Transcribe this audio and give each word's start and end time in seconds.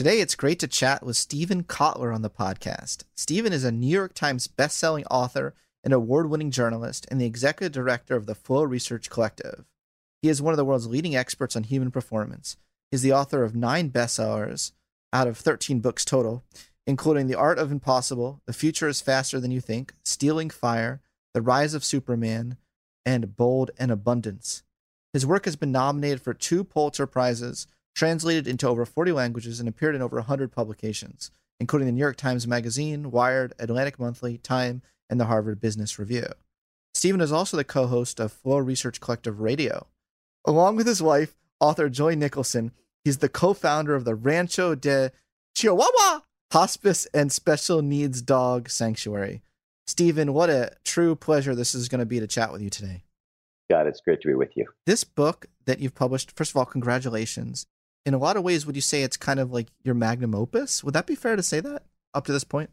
Today, 0.00 0.22
it's 0.22 0.34
great 0.34 0.58
to 0.60 0.66
chat 0.66 1.04
with 1.04 1.18
Steven 1.18 1.62
Kotler 1.62 2.14
on 2.14 2.22
the 2.22 2.30
podcast. 2.30 3.04
Steven 3.14 3.52
is 3.52 3.64
a 3.64 3.70
New 3.70 3.86
York 3.86 4.14
Times 4.14 4.48
bestselling 4.48 5.04
author, 5.10 5.52
an 5.84 5.92
award 5.92 6.30
winning 6.30 6.50
journalist, 6.50 7.06
and 7.10 7.20
the 7.20 7.26
executive 7.26 7.72
director 7.72 8.16
of 8.16 8.24
the 8.24 8.34
Flow 8.34 8.62
Research 8.62 9.10
Collective. 9.10 9.66
He 10.22 10.30
is 10.30 10.40
one 10.40 10.54
of 10.54 10.56
the 10.56 10.64
world's 10.64 10.86
leading 10.86 11.14
experts 11.14 11.54
on 11.54 11.64
human 11.64 11.90
performance. 11.90 12.56
He's 12.90 13.02
the 13.02 13.12
author 13.12 13.44
of 13.44 13.54
nine 13.54 13.90
bestsellers 13.90 14.72
out 15.12 15.28
of 15.28 15.36
13 15.36 15.80
books 15.80 16.06
total, 16.06 16.44
including 16.86 17.26
The 17.26 17.38
Art 17.38 17.58
of 17.58 17.70
Impossible, 17.70 18.40
The 18.46 18.54
Future 18.54 18.88
is 18.88 19.02
Faster 19.02 19.38
Than 19.38 19.50
You 19.50 19.60
Think, 19.60 19.92
Stealing 20.02 20.48
Fire, 20.48 21.02
The 21.34 21.42
Rise 21.42 21.74
of 21.74 21.84
Superman, 21.84 22.56
and 23.04 23.36
Bold 23.36 23.70
and 23.78 23.90
Abundance. 23.90 24.62
His 25.12 25.26
work 25.26 25.44
has 25.44 25.56
been 25.56 25.72
nominated 25.72 26.22
for 26.22 26.32
two 26.32 26.64
Pulitzer 26.64 27.06
Prizes 27.06 27.66
translated 27.94 28.46
into 28.46 28.68
over 28.68 28.84
40 28.84 29.12
languages 29.12 29.60
and 29.60 29.68
appeared 29.68 29.94
in 29.94 30.02
over 30.02 30.16
100 30.16 30.52
publications, 30.52 31.30
including 31.58 31.86
the 31.86 31.92
New 31.92 32.00
York 32.00 32.16
Times 32.16 32.46
Magazine, 32.46 33.10
Wired, 33.10 33.52
Atlantic 33.58 33.98
Monthly, 33.98 34.38
Time, 34.38 34.82
and 35.08 35.20
the 35.20 35.26
Harvard 35.26 35.60
Business 35.60 35.98
Review. 35.98 36.26
Steven 36.94 37.20
is 37.20 37.32
also 37.32 37.56
the 37.56 37.64
co 37.64 37.86
host 37.86 38.20
of 38.20 38.32
Flow 38.32 38.58
Research 38.58 39.00
Collective 39.00 39.40
Radio. 39.40 39.86
Along 40.44 40.76
with 40.76 40.86
his 40.86 41.02
wife, 41.02 41.36
author 41.60 41.88
Joy 41.88 42.14
Nicholson, 42.14 42.72
he's 43.04 43.18
the 43.18 43.28
co 43.28 43.54
founder 43.54 43.94
of 43.94 44.04
the 44.04 44.14
Rancho 44.14 44.74
de 44.74 45.12
Chihuahua 45.54 46.20
Hospice 46.52 47.06
and 47.14 47.30
Special 47.30 47.82
Needs 47.82 48.22
Dog 48.22 48.68
Sanctuary. 48.68 49.42
Steven, 49.86 50.32
what 50.32 50.50
a 50.50 50.72
true 50.84 51.14
pleasure 51.14 51.54
this 51.54 51.74
is 51.74 51.88
going 51.88 51.98
to 51.98 52.06
be 52.06 52.20
to 52.20 52.26
chat 52.26 52.52
with 52.52 52.62
you 52.62 52.70
today. 52.70 53.02
God, 53.68 53.86
it's 53.86 54.00
great 54.00 54.20
to 54.22 54.28
be 54.28 54.34
with 54.34 54.56
you. 54.56 54.66
This 54.86 55.04
book 55.04 55.46
that 55.66 55.78
you've 55.78 55.94
published, 55.94 56.32
first 56.36 56.50
of 56.50 56.56
all, 56.56 56.64
congratulations 56.64 57.66
in 58.06 58.14
a 58.14 58.18
lot 58.18 58.36
of 58.36 58.42
ways, 58.42 58.66
would 58.66 58.76
you 58.76 58.82
say 58.82 59.02
it's 59.02 59.16
kind 59.16 59.40
of 59.40 59.52
like 59.52 59.68
your 59.82 59.94
magnum 59.94 60.34
opus? 60.34 60.82
Would 60.82 60.94
that 60.94 61.06
be 61.06 61.14
fair 61.14 61.36
to 61.36 61.42
say 61.42 61.60
that 61.60 61.84
up 62.14 62.24
to 62.26 62.32
this 62.32 62.44
point? 62.44 62.70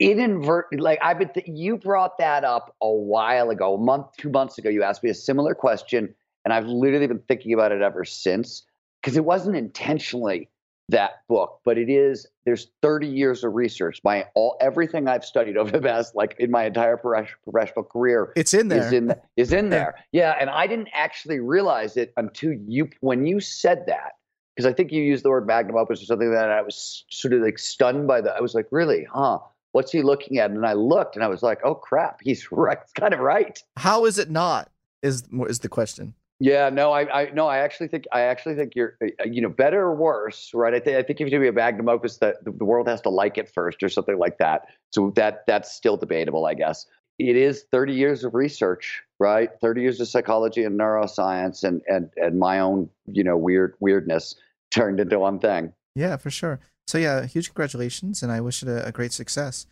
Inadvert, 0.00 0.66
like 0.78 0.98
I've 1.00 1.18
been, 1.18 1.28
th- 1.28 1.46
you 1.48 1.76
brought 1.76 2.18
that 2.18 2.44
up 2.44 2.74
a 2.82 2.90
while 2.90 3.50
ago, 3.50 3.74
a 3.74 3.78
month, 3.78 4.06
two 4.18 4.30
months 4.30 4.58
ago. 4.58 4.68
You 4.68 4.82
asked 4.82 5.04
me 5.04 5.10
a 5.10 5.14
similar 5.14 5.54
question, 5.54 6.14
and 6.44 6.52
I've 6.52 6.66
literally 6.66 7.06
been 7.06 7.22
thinking 7.28 7.52
about 7.52 7.70
it 7.70 7.82
ever 7.82 8.04
since 8.04 8.64
because 9.00 9.16
it 9.16 9.24
wasn't 9.24 9.56
intentionally 9.56 10.48
that 10.88 11.26
book, 11.28 11.60
but 11.64 11.78
it 11.78 11.88
is. 11.88 12.26
There's 12.44 12.68
30 12.82 13.06
years 13.06 13.44
of 13.44 13.54
research. 13.54 14.00
My 14.04 14.26
all 14.34 14.56
everything 14.60 15.08
I've 15.08 15.24
studied 15.24 15.56
over 15.58 15.70
the 15.70 15.80
past, 15.80 16.14
like 16.14 16.36
in 16.38 16.50
my 16.50 16.64
entire 16.64 16.96
professional 16.96 17.84
career, 17.84 18.32
it's 18.36 18.54
in 18.54 18.68
there. 18.68 18.86
Is 18.86 18.92
in 18.92 19.14
is 19.36 19.52
in 19.52 19.70
there. 19.70 19.96
Yeah, 20.12 20.36
and 20.38 20.50
I 20.50 20.66
didn't 20.66 20.88
actually 20.92 21.40
realize 21.40 21.96
it 21.96 22.12
until 22.16 22.52
you 22.52 22.90
when 23.00 23.26
you 23.26 23.40
said 23.40 23.84
that 23.86 24.12
because 24.54 24.70
I 24.70 24.72
think 24.72 24.92
you 24.92 25.02
used 25.02 25.24
the 25.24 25.30
word 25.30 25.46
magnum 25.46 25.76
opus 25.76 26.02
or 26.02 26.06
something 26.06 26.28
like 26.28 26.38
that. 26.38 26.50
I 26.50 26.62
was 26.62 27.04
sort 27.10 27.32
of 27.34 27.40
like 27.40 27.58
stunned 27.58 28.06
by 28.06 28.20
that. 28.20 28.36
I 28.36 28.40
was 28.40 28.54
like, 28.54 28.66
really, 28.70 29.06
huh? 29.12 29.38
What's 29.72 29.90
he 29.90 30.02
looking 30.02 30.38
at? 30.38 30.50
And 30.50 30.66
I 30.66 30.74
looked, 30.74 31.16
and 31.16 31.24
I 31.24 31.28
was 31.28 31.42
like, 31.42 31.60
oh 31.64 31.74
crap, 31.74 32.20
he's 32.22 32.48
right. 32.52 32.78
It's 32.82 32.92
kind 32.92 33.14
of 33.14 33.20
right. 33.20 33.62
How 33.76 34.04
is 34.04 34.18
it 34.18 34.30
not? 34.30 34.70
Is 35.02 35.24
is 35.48 35.60
the 35.60 35.68
question? 35.68 36.14
Yeah, 36.42 36.70
no, 36.70 36.90
I, 36.90 37.22
I, 37.22 37.30
no, 37.30 37.46
I 37.46 37.58
actually 37.58 37.86
think, 37.86 38.04
I 38.10 38.22
actually 38.22 38.56
think 38.56 38.74
you're, 38.74 38.96
uh, 39.00 39.22
you 39.24 39.40
know, 39.40 39.48
better 39.48 39.80
or 39.80 39.94
worse, 39.94 40.50
right? 40.52 40.74
I 40.74 40.80
think, 40.80 40.96
I 40.96 41.02
think 41.04 41.20
if 41.20 41.26
you 41.26 41.30
do 41.30 41.38
be 41.38 41.46
a 41.46 41.52
magnum 41.52 41.88
opus, 41.88 42.16
that 42.16 42.44
the 42.44 42.64
world 42.64 42.88
has 42.88 43.00
to 43.02 43.10
like 43.10 43.38
it 43.38 43.48
first, 43.48 43.80
or 43.80 43.88
something 43.88 44.18
like 44.18 44.38
that. 44.38 44.62
So 44.90 45.12
that 45.14 45.46
that's 45.46 45.70
still 45.70 45.96
debatable, 45.96 46.44
I 46.46 46.54
guess. 46.54 46.84
It 47.20 47.36
is 47.36 47.66
30 47.70 47.92
years 47.92 48.24
of 48.24 48.34
research, 48.34 49.04
right? 49.20 49.50
30 49.60 49.82
years 49.82 50.00
of 50.00 50.08
psychology 50.08 50.64
and 50.64 50.76
neuroscience, 50.76 51.62
and 51.62 51.80
and 51.86 52.10
and 52.16 52.40
my 52.40 52.58
own, 52.58 52.90
you 53.06 53.22
know, 53.22 53.36
weird 53.36 53.74
weirdness 53.78 54.34
turned 54.72 54.98
into 54.98 55.20
one 55.20 55.38
thing. 55.38 55.72
Yeah, 55.94 56.16
for 56.16 56.30
sure. 56.30 56.58
So 56.88 56.98
yeah, 56.98 57.24
huge 57.24 57.50
congratulations, 57.50 58.20
and 58.20 58.32
I 58.32 58.40
wish 58.40 58.64
it 58.64 58.68
a, 58.68 58.84
a 58.84 58.90
great 58.90 59.12
success. 59.12 59.66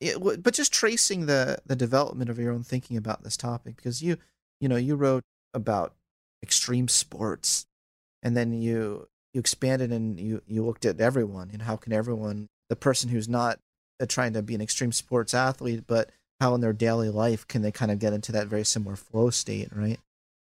It, 0.00 0.20
but 0.20 0.52
just 0.52 0.72
tracing 0.72 1.26
the 1.26 1.58
the 1.64 1.76
development 1.76 2.28
of 2.28 2.40
your 2.40 2.52
own 2.52 2.64
thinking 2.64 2.96
about 2.96 3.22
this 3.22 3.36
topic, 3.36 3.76
because 3.76 4.02
you, 4.02 4.16
you 4.60 4.68
know, 4.68 4.74
you 4.74 4.96
wrote 4.96 5.22
about 5.54 5.94
extreme 6.42 6.88
sports. 6.88 7.66
And 8.22 8.36
then 8.36 8.52
you 8.52 9.08
you 9.34 9.40
expanded 9.40 9.92
and 9.92 10.18
you 10.18 10.42
you 10.46 10.64
looked 10.64 10.84
at 10.84 11.00
everyone 11.00 11.50
and 11.52 11.62
how 11.62 11.76
can 11.76 11.92
everyone 11.92 12.48
the 12.68 12.76
person 12.76 13.10
who's 13.10 13.28
not 13.28 13.58
uh, 14.00 14.06
trying 14.06 14.32
to 14.32 14.42
be 14.42 14.54
an 14.54 14.60
extreme 14.60 14.92
sports 14.92 15.34
athlete 15.34 15.84
but 15.86 16.10
how 16.40 16.54
in 16.54 16.60
their 16.60 16.72
daily 16.72 17.10
life 17.10 17.46
can 17.46 17.62
they 17.62 17.70
kind 17.70 17.90
of 17.90 17.98
get 17.98 18.12
into 18.12 18.32
that 18.32 18.46
very 18.46 18.64
similar 18.64 18.96
flow 18.96 19.30
state 19.30 19.68
right? 19.74 19.98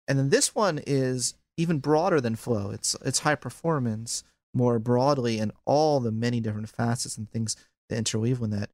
And 0.08 0.18
then 0.18 0.30
this 0.30 0.54
one 0.54 0.80
is 0.86 1.34
even 1.56 1.78
broader 1.78 2.20
than 2.20 2.36
flow. 2.36 2.70
It's 2.70 2.96
it's 3.04 3.20
high 3.20 3.34
performance 3.34 4.24
more 4.54 4.78
broadly 4.78 5.38
and 5.38 5.52
all 5.64 6.00
the 6.00 6.12
many 6.12 6.40
different 6.40 6.68
facets 6.68 7.16
and 7.16 7.30
things 7.30 7.56
that 7.88 7.96
interweave 7.96 8.40
with 8.40 8.50
that. 8.50 8.70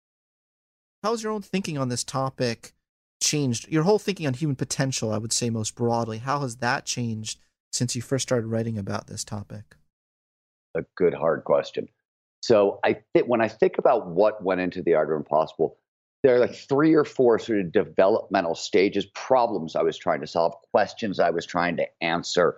How's 1.02 1.22
your 1.22 1.32
own 1.32 1.42
thinking 1.42 1.78
on 1.78 1.88
this 1.88 2.02
topic 2.02 2.72
changed 3.20 3.68
your 3.68 3.82
whole 3.82 3.98
thinking 3.98 4.26
on 4.26 4.34
human 4.34 4.56
potential 4.56 5.12
i 5.12 5.18
would 5.18 5.32
say 5.32 5.50
most 5.50 5.74
broadly 5.74 6.18
how 6.18 6.40
has 6.40 6.56
that 6.56 6.84
changed 6.84 7.40
since 7.72 7.94
you 7.94 8.02
first 8.02 8.22
started 8.22 8.46
writing 8.46 8.78
about 8.78 9.06
this 9.06 9.24
topic 9.24 9.76
a 10.74 10.82
good 10.96 11.14
hard 11.14 11.44
question 11.44 11.88
so 12.42 12.78
i 12.84 12.96
think 13.12 13.26
when 13.26 13.40
i 13.40 13.48
think 13.48 13.78
about 13.78 14.06
what 14.06 14.42
went 14.42 14.60
into 14.60 14.82
the 14.82 14.94
art 14.94 15.10
of 15.10 15.16
impossible 15.16 15.76
there 16.22 16.34
are 16.34 16.40
like 16.40 16.54
three 16.54 16.94
or 16.94 17.04
four 17.04 17.38
sort 17.38 17.60
of 17.60 17.72
developmental 17.72 18.54
stages, 18.54 19.06
problems 19.14 19.76
I 19.76 19.82
was 19.82 19.96
trying 19.96 20.20
to 20.20 20.26
solve, 20.26 20.54
questions 20.72 21.20
I 21.20 21.30
was 21.30 21.46
trying 21.46 21.76
to 21.76 21.86
answer. 22.00 22.56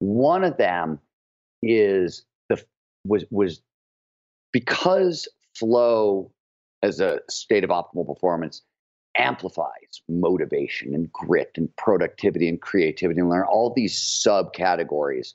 One 0.00 0.44
of 0.44 0.56
them 0.56 0.98
is 1.62 2.24
the 2.48 2.62
was 3.04 3.24
was 3.30 3.60
because 4.52 5.28
flow 5.54 6.32
as 6.82 7.00
a 7.00 7.20
state 7.28 7.64
of 7.64 7.70
optimal 7.70 8.06
performance 8.06 8.62
amplifies 9.18 10.02
motivation 10.08 10.94
and 10.94 11.12
grit 11.12 11.50
and 11.56 11.74
productivity 11.76 12.48
and 12.48 12.60
creativity 12.60 13.20
and 13.20 13.28
learn 13.28 13.46
all 13.50 13.72
these 13.74 13.94
subcategories. 13.94 15.32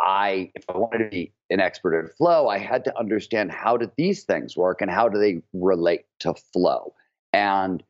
I, 0.00 0.50
if 0.54 0.64
I 0.68 0.78
wanted 0.78 0.98
to 1.04 1.10
be 1.10 1.32
an 1.50 1.60
expert 1.60 1.94
at 1.94 2.16
flow, 2.16 2.48
I 2.48 2.58
had 2.58 2.84
to 2.84 2.98
understand 2.98 3.52
how 3.52 3.76
do 3.76 3.90
these 3.96 4.24
things 4.24 4.56
work 4.56 4.80
and 4.80 4.90
how 4.90 5.08
do 5.08 5.18
they 5.18 5.42
relate 5.52 6.06
to 6.20 6.34
flow. 6.52 6.94
And, 7.32 7.82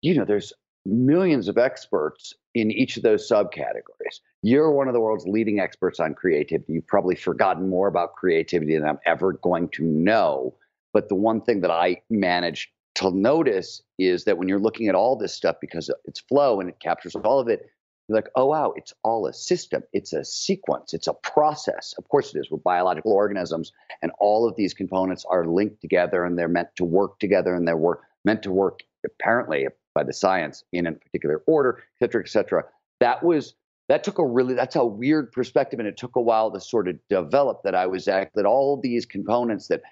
you 0.00 0.14
know, 0.14 0.24
there's 0.24 0.52
millions 0.86 1.48
of 1.48 1.58
experts 1.58 2.32
in 2.54 2.70
each 2.70 2.96
of 2.96 3.02
those 3.02 3.28
subcategories. 3.28 4.20
You're 4.42 4.72
one 4.72 4.88
of 4.88 4.94
the 4.94 5.00
world's 5.00 5.26
leading 5.26 5.60
experts 5.60 6.00
on 6.00 6.14
creativity. 6.14 6.72
You've 6.72 6.86
probably 6.86 7.14
forgotten 7.14 7.68
more 7.68 7.88
about 7.88 8.14
creativity 8.14 8.76
than 8.76 8.88
I'm 8.88 8.98
ever 9.04 9.34
going 9.34 9.68
to 9.70 9.84
know. 9.84 10.54
But 10.92 11.08
the 11.08 11.14
one 11.14 11.40
thing 11.40 11.60
that 11.60 11.70
I 11.70 12.00
managed 12.08 12.70
to 12.96 13.10
notice 13.10 13.82
is 13.98 14.24
that 14.24 14.38
when 14.38 14.48
you're 14.48 14.58
looking 14.60 14.88
at 14.88 14.94
all 14.94 15.16
this 15.16 15.34
stuff, 15.34 15.56
because 15.60 15.90
it's 16.04 16.20
flow 16.20 16.60
and 16.60 16.68
it 16.68 16.80
captures 16.80 17.14
all 17.14 17.40
of 17.40 17.48
it, 17.48 17.70
you're 18.08 18.16
like, 18.16 18.28
oh, 18.34 18.46
wow, 18.46 18.72
it's 18.76 18.92
all 19.04 19.26
a 19.26 19.32
system. 19.32 19.82
It's 19.92 20.12
a 20.12 20.24
sequence. 20.24 20.92
It's 20.92 21.06
a 21.06 21.14
process. 21.14 21.94
Of 21.96 22.08
course 22.08 22.34
it 22.34 22.40
is. 22.40 22.50
We're 22.50 22.58
biological 22.58 23.12
organisms, 23.12 23.72
and 24.02 24.10
all 24.18 24.48
of 24.48 24.56
these 24.56 24.74
components 24.74 25.24
are 25.28 25.46
linked 25.46 25.80
together 25.80 26.24
and 26.24 26.36
they're 26.36 26.48
meant 26.48 26.74
to 26.76 26.84
work 26.84 27.20
together 27.20 27.54
and 27.54 27.68
they're 27.68 27.76
work, 27.76 28.02
meant 28.24 28.42
to 28.42 28.50
work, 28.50 28.80
apparently, 29.04 29.68
by 29.94 30.02
the 30.02 30.12
science 30.12 30.64
in 30.72 30.86
a 30.86 30.92
particular 30.92 31.42
order, 31.46 31.78
et 31.78 32.04
cetera, 32.04 32.22
et 32.22 32.28
cetera. 32.28 32.64
That 32.98 33.22
was 33.22 33.54
that 33.88 34.04
took 34.04 34.18
a 34.18 34.24
really 34.24 34.54
that's 34.54 34.76
a 34.76 34.84
weird 34.84 35.32
perspective 35.32 35.80
and 35.80 35.88
it 35.88 35.96
took 35.96 36.14
a 36.14 36.20
while 36.20 36.52
to 36.52 36.60
sort 36.60 36.86
of 36.86 36.96
develop 37.08 37.64
that 37.64 37.74
i 37.74 37.86
was 37.86 38.06
at 38.06 38.32
that 38.34 38.46
all 38.46 38.80
these 38.80 39.04
components 39.04 39.66
that 39.66 39.82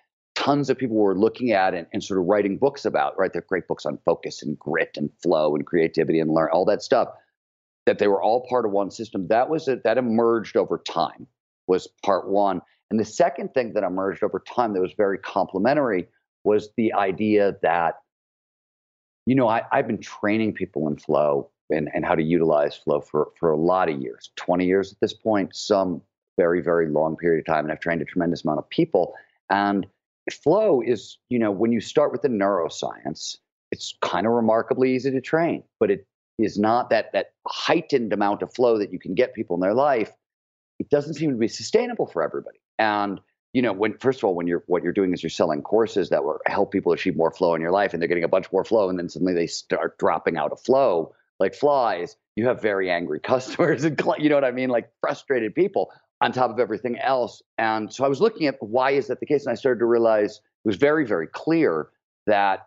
tons 0.48 0.70
of 0.70 0.78
people 0.78 0.96
were 0.96 1.18
looking 1.18 1.52
at 1.52 1.74
and, 1.74 1.86
and 1.92 2.02
sort 2.02 2.18
of 2.18 2.26
writing 2.26 2.56
books 2.56 2.84
about, 2.84 3.18
right? 3.18 3.32
They're 3.32 3.42
great 3.42 3.68
books 3.68 3.84
on 3.84 3.98
focus 4.04 4.42
and 4.42 4.58
grit 4.58 4.96
and 4.96 5.10
flow 5.22 5.54
and 5.54 5.66
creativity 5.66 6.20
and 6.20 6.32
learn 6.32 6.48
all 6.52 6.64
that 6.66 6.82
stuff. 6.82 7.08
That 7.86 7.98
they 7.98 8.08
were 8.08 8.22
all 8.22 8.46
part 8.48 8.64
of 8.64 8.72
one 8.72 8.90
system. 8.90 9.28
That 9.28 9.48
was 9.48 9.68
it. 9.68 9.82
That 9.84 9.98
emerged 9.98 10.56
over 10.56 10.78
time. 10.78 11.26
Was 11.66 11.86
part 12.02 12.28
one. 12.28 12.62
And 12.90 12.98
the 12.98 13.04
second 13.04 13.52
thing 13.52 13.74
that 13.74 13.82
emerged 13.82 14.22
over 14.22 14.42
time 14.46 14.72
that 14.72 14.80
was 14.80 14.94
very 14.96 15.18
complementary 15.18 16.08
was 16.44 16.70
the 16.76 16.94
idea 16.94 17.56
that, 17.62 17.96
you 19.26 19.34
know, 19.34 19.48
I, 19.48 19.62
have 19.70 19.86
been 19.86 20.00
training 20.00 20.54
people 20.54 20.88
in 20.88 20.96
flow 20.96 21.50
and, 21.68 21.90
and 21.94 22.06
how 22.06 22.14
to 22.14 22.22
utilize 22.22 22.74
flow 22.74 23.02
for, 23.02 23.32
for 23.38 23.50
a 23.50 23.56
lot 23.56 23.90
of 23.90 24.00
years, 24.00 24.30
20 24.36 24.64
years 24.64 24.92
at 24.92 25.00
this 25.00 25.12
point, 25.12 25.54
some 25.54 26.00
very, 26.38 26.62
very 26.62 26.88
long 26.88 27.16
period 27.16 27.40
of 27.40 27.46
time. 27.46 27.64
And 27.66 27.72
I've 27.72 27.80
trained 27.80 28.00
a 28.00 28.06
tremendous 28.06 28.44
amount 28.44 28.60
of 28.60 28.70
people. 28.70 29.12
And 29.50 29.86
flow 30.34 30.80
is, 30.80 31.18
you 31.28 31.38
know, 31.38 31.50
when 31.50 31.72
you 31.72 31.80
start 31.80 32.12
with 32.12 32.22
the 32.22 32.28
neuroscience, 32.28 33.36
it's 33.70 33.96
kind 34.00 34.26
of 34.26 34.32
remarkably 34.32 34.94
easy 34.94 35.10
to 35.10 35.20
train, 35.20 35.62
but 35.78 35.90
it 35.90 36.06
is 36.38 36.58
not 36.58 36.90
that 36.90 37.12
that 37.12 37.32
heightened 37.46 38.12
amount 38.12 38.42
of 38.42 38.52
flow 38.54 38.78
that 38.78 38.92
you 38.92 38.98
can 38.98 39.14
get 39.14 39.34
people 39.34 39.56
in 39.56 39.60
their 39.60 39.74
life. 39.74 40.12
It 40.78 40.90
doesn't 40.90 41.14
seem 41.14 41.30
to 41.30 41.36
be 41.36 41.48
sustainable 41.48 42.06
for 42.06 42.22
everybody. 42.22 42.60
And 42.78 43.20
you 43.52 43.62
know, 43.62 43.72
when 43.72 43.96
first 43.98 44.20
of 44.20 44.24
all, 44.24 44.34
when 44.34 44.46
you're 44.46 44.62
what 44.66 44.82
you're 44.82 44.92
doing 44.92 45.12
is 45.12 45.22
you're 45.22 45.30
selling 45.30 45.62
courses 45.62 46.10
that 46.10 46.24
will 46.24 46.38
help 46.46 46.70
people 46.70 46.92
achieve 46.92 47.16
more 47.16 47.30
flow 47.30 47.54
in 47.54 47.60
your 47.60 47.72
life, 47.72 47.92
and 47.92 48.00
they're 48.00 48.08
getting 48.08 48.24
a 48.24 48.28
bunch 48.28 48.50
more 48.52 48.64
flow, 48.64 48.88
and 48.88 48.98
then 48.98 49.08
suddenly 49.08 49.34
they 49.34 49.46
start 49.46 49.98
dropping 49.98 50.36
out 50.36 50.52
of 50.52 50.60
flow 50.60 51.14
like 51.40 51.54
flies. 51.54 52.16
You 52.36 52.46
have 52.46 52.60
very 52.60 52.90
angry 52.90 53.20
customers, 53.22 53.84
and 53.84 54.00
you 54.18 54.28
know 54.28 54.36
what 54.36 54.44
I 54.44 54.52
mean, 54.52 54.68
like 54.68 54.90
frustrated 55.00 55.54
people 55.54 55.90
on 56.20 56.32
top 56.32 56.50
of 56.50 56.58
everything 56.58 56.98
else. 56.98 57.42
And 57.58 57.92
so 57.92 58.04
I 58.04 58.08
was 58.08 58.20
looking 58.20 58.46
at 58.46 58.56
why 58.60 58.92
is 58.92 59.06
that 59.06 59.20
the 59.20 59.26
case, 59.26 59.44
and 59.44 59.52
I 59.52 59.54
started 59.54 59.78
to 59.80 59.86
realize 59.86 60.36
it 60.36 60.68
was 60.68 60.76
very, 60.76 61.06
very 61.06 61.28
clear 61.28 61.88
that 62.26 62.66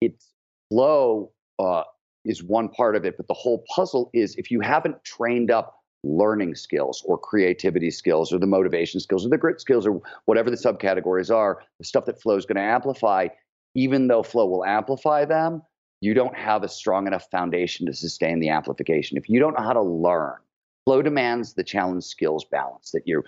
it's 0.00 0.32
flow 0.68 1.30
uh, 1.58 1.84
is 2.24 2.42
one 2.42 2.68
part 2.68 2.96
of 2.96 3.04
it, 3.04 3.16
but 3.16 3.28
the 3.28 3.34
whole 3.34 3.64
puzzle 3.74 4.10
is 4.12 4.34
if 4.34 4.50
you 4.50 4.60
haven't 4.60 5.02
trained 5.04 5.50
up 5.50 5.80
learning 6.04 6.54
skills 6.54 7.02
or 7.06 7.18
creativity 7.18 7.90
skills 7.90 8.32
or 8.32 8.38
the 8.38 8.46
motivation 8.46 9.00
skills 9.00 9.24
or 9.24 9.28
the 9.28 9.38
grit 9.38 9.60
skills 9.60 9.86
or 9.86 10.00
whatever 10.26 10.50
the 10.50 10.56
subcategories 10.56 11.34
are, 11.34 11.62
the 11.78 11.84
stuff 11.84 12.04
that 12.06 12.20
flow 12.20 12.36
is 12.36 12.46
going 12.46 12.56
to 12.56 12.62
amplify, 12.62 13.28
even 13.74 14.08
though 14.08 14.22
flow 14.22 14.46
will 14.46 14.64
amplify 14.64 15.24
them, 15.24 15.62
you 16.00 16.14
don't 16.14 16.36
have 16.36 16.62
a 16.62 16.68
strong 16.68 17.06
enough 17.06 17.28
foundation 17.30 17.86
to 17.86 17.94
sustain 17.94 18.40
the 18.40 18.48
amplification. 18.48 19.16
If 19.16 19.28
you 19.28 19.40
don't 19.40 19.58
know 19.58 19.64
how 19.64 19.72
to 19.72 19.82
learn, 19.82 20.34
Flow 20.86 21.02
demands 21.02 21.54
the 21.54 21.64
challenge 21.64 22.04
skills 22.04 22.44
balance 22.44 22.92
that 22.92 23.02
you 23.06 23.22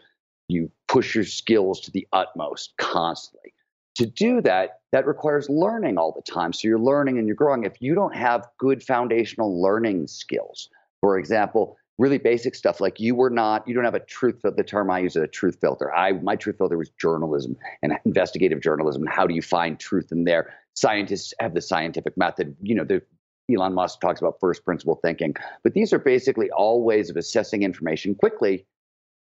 you 0.48 0.70
push 0.86 1.14
your 1.14 1.24
skills 1.24 1.80
to 1.80 1.90
the 1.90 2.06
utmost 2.12 2.72
constantly. 2.78 3.52
To 3.96 4.06
do 4.06 4.40
that, 4.42 4.80
that 4.92 5.06
requires 5.06 5.50
learning 5.50 5.98
all 5.98 6.12
the 6.12 6.22
time. 6.22 6.52
So 6.54 6.68
you're 6.68 6.78
learning 6.78 7.18
and 7.18 7.26
you're 7.26 7.36
growing. 7.36 7.64
If 7.64 7.82
you 7.82 7.94
don't 7.94 8.14
have 8.14 8.48
good 8.58 8.82
foundational 8.82 9.60
learning 9.60 10.06
skills, 10.06 10.70
for 11.00 11.18
example, 11.18 11.76
really 11.98 12.18
basic 12.18 12.54
stuff 12.54 12.80
like 12.80 13.00
you 13.00 13.14
were 13.14 13.28
not, 13.28 13.66
you 13.66 13.74
don't 13.74 13.84
have 13.84 13.94
a 13.94 14.00
truth. 14.00 14.40
The 14.42 14.62
term 14.62 14.90
I 14.90 15.00
use 15.00 15.16
is 15.16 15.22
a 15.22 15.26
truth 15.26 15.58
filter. 15.60 15.92
I 15.92 16.12
my 16.12 16.36
truth 16.36 16.58
filter 16.58 16.78
was 16.78 16.90
journalism 16.90 17.56
and 17.82 17.98
investigative 18.04 18.60
journalism. 18.60 19.04
How 19.04 19.26
do 19.26 19.34
you 19.34 19.42
find 19.42 19.78
truth 19.78 20.12
in 20.12 20.24
there? 20.24 20.54
Scientists 20.74 21.34
have 21.40 21.54
the 21.54 21.60
scientific 21.60 22.16
method. 22.16 22.56
You 22.62 22.76
know, 22.76 22.84
the 22.84 23.02
Elon 23.50 23.74
Musk 23.74 24.00
talks 24.00 24.20
about 24.20 24.40
first 24.40 24.64
principle 24.64 24.96
thinking. 24.96 25.34
But 25.62 25.74
these 25.74 25.92
are 25.92 25.98
basically 25.98 26.50
all 26.50 26.82
ways 26.82 27.10
of 27.10 27.16
assessing 27.16 27.62
information 27.62 28.14
quickly. 28.14 28.66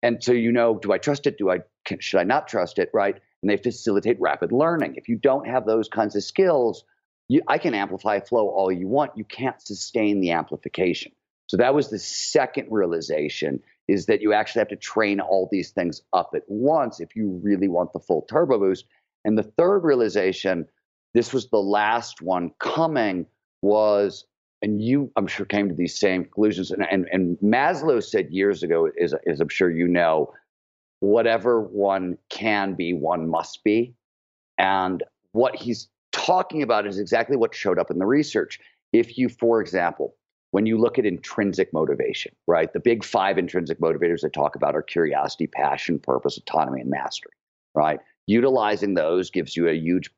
And 0.02 0.22
so 0.22 0.32
you 0.32 0.52
know, 0.52 0.78
do 0.78 0.92
I 0.92 0.98
trust 0.98 1.26
it? 1.26 1.38
Do 1.38 1.50
I 1.50 1.60
should 2.00 2.20
I 2.20 2.24
not 2.24 2.48
trust 2.48 2.78
it? 2.78 2.90
Right? 2.92 3.18
And 3.42 3.50
they 3.50 3.56
facilitate 3.56 4.20
rapid 4.20 4.52
learning. 4.52 4.94
If 4.96 5.08
you 5.08 5.16
don't 5.16 5.46
have 5.46 5.66
those 5.66 5.88
kinds 5.88 6.16
of 6.16 6.24
skills, 6.24 6.84
you, 7.28 7.42
I 7.48 7.58
can 7.58 7.74
amplify 7.74 8.20
flow 8.20 8.48
all 8.48 8.70
you 8.70 8.88
want. 8.88 9.16
You 9.16 9.24
can't 9.24 9.60
sustain 9.60 10.20
the 10.20 10.32
amplification. 10.32 11.12
So 11.48 11.56
that 11.58 11.74
was 11.74 11.90
the 11.90 11.98
second 11.98 12.68
realization 12.70 13.60
is 13.88 14.06
that 14.06 14.20
you 14.20 14.32
actually 14.32 14.60
have 14.60 14.68
to 14.68 14.76
train 14.76 15.20
all 15.20 15.48
these 15.50 15.70
things 15.70 16.02
up 16.12 16.30
at 16.34 16.42
once 16.48 16.98
if 16.98 17.14
you 17.14 17.40
really 17.42 17.68
want 17.68 17.92
the 17.92 18.00
full 18.00 18.22
turbo 18.22 18.58
boost. 18.58 18.84
And 19.24 19.38
the 19.38 19.44
third 19.44 19.80
realization, 19.80 20.66
this 21.14 21.32
was 21.32 21.48
the 21.48 21.58
last 21.58 22.20
one 22.20 22.50
coming, 22.58 23.26
was, 23.66 24.24
and 24.62 24.80
you, 24.82 25.10
I'm 25.16 25.26
sure, 25.26 25.44
came 25.44 25.68
to 25.68 25.74
these 25.74 25.98
same 25.98 26.22
conclusions. 26.24 26.70
And, 26.70 26.86
and, 26.90 27.06
and 27.12 27.36
Maslow 27.38 28.02
said 28.02 28.30
years 28.30 28.62
ago, 28.62 28.88
is 28.96 29.14
I'm 29.40 29.48
sure 29.48 29.70
you 29.70 29.88
know, 29.88 30.32
whatever 31.00 31.60
one 31.60 32.16
can 32.30 32.74
be, 32.74 32.94
one 32.94 33.28
must 33.28 33.62
be. 33.64 33.94
And 34.58 35.02
what 35.32 35.54
he's 35.54 35.88
talking 36.12 36.62
about 36.62 36.86
is 36.86 36.98
exactly 36.98 37.36
what 37.36 37.54
showed 37.54 37.78
up 37.78 37.90
in 37.90 37.98
the 37.98 38.06
research. 38.06 38.58
If 38.92 39.18
you, 39.18 39.28
for 39.28 39.60
example, 39.60 40.16
when 40.52 40.64
you 40.64 40.78
look 40.78 40.98
at 40.98 41.04
intrinsic 41.04 41.72
motivation, 41.72 42.34
right, 42.46 42.72
the 42.72 42.80
big 42.80 43.04
five 43.04 43.36
intrinsic 43.36 43.78
motivators 43.80 44.24
I 44.24 44.28
talk 44.28 44.56
about 44.56 44.74
are 44.74 44.82
curiosity, 44.82 45.46
passion, 45.46 45.98
purpose, 45.98 46.38
autonomy, 46.38 46.80
and 46.80 46.88
mastery, 46.88 47.32
right? 47.74 48.00
Utilizing 48.26 48.94
those 48.94 49.30
gives 49.30 49.56
you 49.56 49.68
a 49.68 49.74
huge 49.74 50.10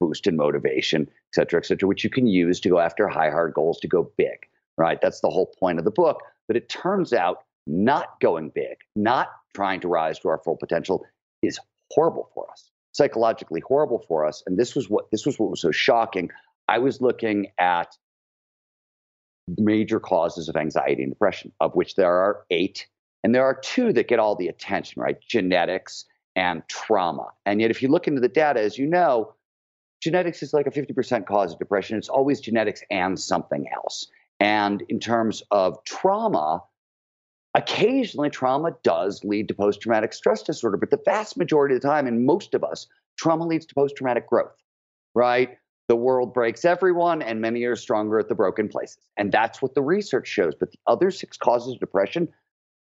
boost 0.00 0.26
in 0.26 0.36
motivation, 0.36 1.02
et 1.02 1.34
cetera, 1.34 1.60
et 1.60 1.66
cetera, 1.66 1.88
which 1.88 2.04
you 2.04 2.10
can 2.10 2.26
use 2.26 2.60
to 2.60 2.68
go 2.68 2.78
after 2.78 3.08
high, 3.08 3.30
hard 3.30 3.54
goals 3.54 3.80
to 3.80 3.88
go 3.88 4.10
big, 4.16 4.46
right? 4.76 5.00
That's 5.00 5.20
the 5.20 5.30
whole 5.30 5.52
point 5.58 5.78
of 5.78 5.84
the 5.84 5.90
book. 5.90 6.22
But 6.48 6.56
it 6.56 6.68
turns 6.68 7.12
out 7.12 7.44
not 7.66 8.20
going 8.20 8.50
big, 8.54 8.76
not 8.94 9.28
trying 9.54 9.80
to 9.80 9.88
rise 9.88 10.18
to 10.20 10.28
our 10.28 10.38
full 10.38 10.56
potential 10.56 11.04
is 11.42 11.58
horrible 11.92 12.30
for 12.34 12.50
us, 12.50 12.70
psychologically 12.92 13.60
horrible 13.60 14.04
for 14.06 14.24
us. 14.24 14.42
And 14.46 14.58
this 14.58 14.74
was 14.74 14.88
what 14.88 15.10
this 15.10 15.26
was 15.26 15.38
what 15.38 15.50
was 15.50 15.60
so 15.60 15.72
shocking. 15.72 16.30
I 16.68 16.78
was 16.78 17.00
looking 17.00 17.48
at 17.58 17.96
major 19.58 20.00
causes 20.00 20.48
of 20.48 20.56
anxiety 20.56 21.02
and 21.02 21.12
depression, 21.12 21.52
of 21.60 21.74
which 21.74 21.94
there 21.94 22.12
are 22.12 22.44
eight. 22.50 22.86
And 23.24 23.34
there 23.34 23.44
are 23.44 23.54
two 23.54 23.92
that 23.92 24.08
get 24.08 24.18
all 24.18 24.36
the 24.36 24.48
attention, 24.48 25.02
right? 25.02 25.20
Genetics 25.20 26.04
and 26.36 26.62
trauma. 26.68 27.28
And 27.44 27.60
yet, 27.60 27.70
if 27.70 27.82
you 27.82 27.88
look 27.88 28.06
into 28.06 28.20
the 28.20 28.28
data, 28.28 28.60
as 28.60 28.78
you 28.78 28.86
know, 28.86 29.34
genetics 30.06 30.40
is 30.40 30.54
like 30.54 30.68
a 30.68 30.70
50% 30.70 31.26
cause 31.26 31.52
of 31.52 31.58
depression. 31.58 31.98
It's 31.98 32.08
always 32.08 32.40
genetics 32.40 32.80
and 32.92 33.18
something 33.18 33.66
else. 33.74 34.06
And 34.38 34.84
in 34.88 35.00
terms 35.00 35.42
of 35.50 35.82
trauma, 35.82 36.62
occasionally 37.56 38.30
trauma 38.30 38.76
does 38.84 39.24
lead 39.24 39.48
to 39.48 39.54
post 39.54 39.80
traumatic 39.80 40.12
stress 40.12 40.44
disorder, 40.44 40.76
but 40.76 40.90
the 40.90 41.00
vast 41.04 41.36
majority 41.36 41.74
of 41.74 41.80
the 41.80 41.88
time, 41.88 42.06
in 42.06 42.24
most 42.24 42.54
of 42.54 42.62
us, 42.62 42.86
trauma 43.18 43.44
leads 43.44 43.66
to 43.66 43.74
post 43.74 43.96
traumatic 43.96 44.28
growth, 44.28 44.54
right? 45.12 45.58
The 45.88 45.96
world 45.96 46.32
breaks 46.32 46.64
everyone, 46.64 47.20
and 47.20 47.40
many 47.40 47.64
are 47.64 47.74
stronger 47.74 48.20
at 48.20 48.28
the 48.28 48.36
broken 48.36 48.68
places. 48.68 48.98
And 49.16 49.32
that's 49.32 49.60
what 49.60 49.74
the 49.74 49.82
research 49.82 50.28
shows. 50.28 50.54
But 50.54 50.70
the 50.70 50.78
other 50.86 51.10
six 51.10 51.36
causes 51.36 51.74
of 51.74 51.80
depression 51.80 52.28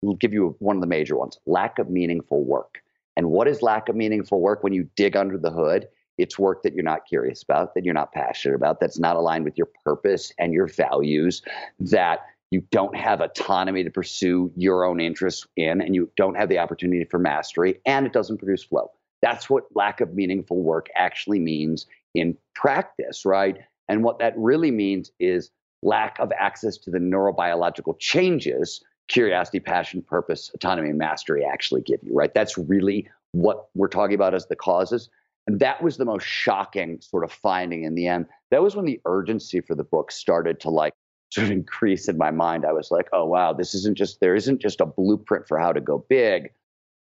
will 0.01 0.15
give 0.15 0.33
you 0.33 0.57
one 0.59 0.75
of 0.75 0.81
the 0.81 0.87
major 0.87 1.15
ones 1.15 1.39
lack 1.45 1.79
of 1.79 1.89
meaningful 1.89 2.43
work. 2.43 2.81
And 3.15 3.29
what 3.29 3.47
is 3.47 3.61
lack 3.61 3.87
of 3.87 3.95
meaningful 3.95 4.41
work 4.41 4.61
when 4.61 4.73
you 4.73 4.89
dig 4.97 5.15
under 5.15 5.37
the 5.37 5.51
hood? 5.51 5.87
It's 6.17 6.37
work 6.37 6.63
that 6.63 6.73
you're 6.73 6.83
not 6.83 7.05
curious 7.07 7.43
about, 7.43 7.73
that 7.75 7.85
you're 7.85 7.93
not 7.93 8.11
passionate 8.11 8.55
about, 8.55 8.79
that's 8.79 8.99
not 8.99 9.15
aligned 9.15 9.45
with 9.45 9.57
your 9.57 9.69
purpose 9.83 10.31
and 10.37 10.53
your 10.53 10.67
values, 10.67 11.41
that 11.79 12.19
you 12.51 12.61
don't 12.71 12.95
have 12.95 13.19
autonomy 13.19 13.83
to 13.83 13.89
pursue 13.89 14.51
your 14.55 14.85
own 14.85 14.99
interests 14.99 15.47
in, 15.57 15.81
and 15.81 15.95
you 15.95 16.09
don't 16.15 16.35
have 16.35 16.49
the 16.49 16.59
opportunity 16.59 17.03
for 17.05 17.17
mastery, 17.17 17.79
and 17.85 18.05
it 18.05 18.13
doesn't 18.13 18.37
produce 18.37 18.63
flow. 18.63 18.91
That's 19.21 19.49
what 19.49 19.63
lack 19.73 20.01
of 20.01 20.13
meaningful 20.13 20.61
work 20.61 20.87
actually 20.95 21.39
means 21.39 21.87
in 22.13 22.37
practice, 22.53 23.25
right? 23.25 23.57
And 23.89 24.03
what 24.03 24.19
that 24.19 24.33
really 24.37 24.69
means 24.69 25.11
is 25.19 25.49
lack 25.81 26.19
of 26.19 26.31
access 26.37 26.77
to 26.77 26.91
the 26.91 26.99
neurobiological 26.99 27.97
changes 27.99 28.83
curiosity, 29.09 29.59
passion, 29.59 30.01
purpose, 30.01 30.49
autonomy, 30.53 30.89
and 30.89 30.97
mastery 30.97 31.43
actually 31.43 31.81
give 31.81 31.99
you, 32.03 32.13
right? 32.13 32.33
That's 32.33 32.57
really 32.57 33.07
what 33.33 33.67
we're 33.75 33.87
talking 33.87 34.15
about 34.15 34.33
as 34.33 34.45
the 34.47 34.55
causes. 34.55 35.09
And 35.47 35.59
that 35.59 35.81
was 35.83 35.97
the 35.97 36.05
most 36.05 36.25
shocking 36.25 36.99
sort 37.01 37.23
of 37.23 37.31
finding 37.31 37.83
in 37.83 37.95
the 37.95 38.07
end. 38.07 38.27
That 38.51 38.63
was 38.63 38.75
when 38.75 38.85
the 38.85 39.01
urgency 39.05 39.59
for 39.61 39.75
the 39.75 39.83
book 39.83 40.11
started 40.11 40.59
to 40.61 40.69
like 40.69 40.93
sort 41.31 41.45
of 41.45 41.51
increase 41.51 42.07
in 42.07 42.17
my 42.17 42.31
mind. 42.31 42.65
I 42.65 42.73
was 42.73 42.91
like, 42.91 43.07
oh, 43.11 43.25
wow, 43.25 43.53
this 43.53 43.73
isn't 43.73 43.97
just, 43.97 44.19
there 44.19 44.35
isn't 44.35 44.61
just 44.61 44.79
a 44.81 44.85
blueprint 44.85 45.47
for 45.47 45.59
how 45.59 45.73
to 45.73 45.81
go 45.81 46.05
big. 46.09 46.51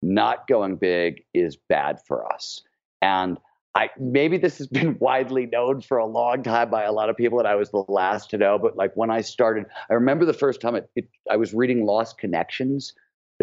Not 0.01 0.47
going 0.47 0.77
big 0.77 1.23
is 1.33 1.57
bad 1.69 1.99
for 2.07 2.31
us. 2.33 2.61
And 3.01 3.37
I 3.75 3.89
maybe 3.99 4.37
this 4.37 4.57
has 4.57 4.67
been 4.67 4.97
widely 4.99 5.45
known 5.45 5.81
for 5.81 5.97
a 5.97 6.05
long 6.05 6.43
time 6.43 6.69
by 6.69 6.83
a 6.83 6.91
lot 6.91 7.09
of 7.09 7.15
people, 7.17 7.39
and 7.39 7.47
I 7.47 7.55
was 7.55 7.71
the 7.71 7.83
last 7.87 8.29
to 8.31 8.37
know. 8.37 8.59
But 8.59 8.75
like 8.75 8.95
when 8.95 9.09
I 9.09 9.21
started, 9.21 9.65
I 9.89 9.93
remember 9.93 10.25
the 10.25 10.33
first 10.33 10.61
time 10.61 10.75
it, 10.75 10.89
it 10.95 11.07
I 11.29 11.37
was 11.37 11.53
reading 11.53 11.85
Lost 11.85 12.17
Connections, 12.17 12.93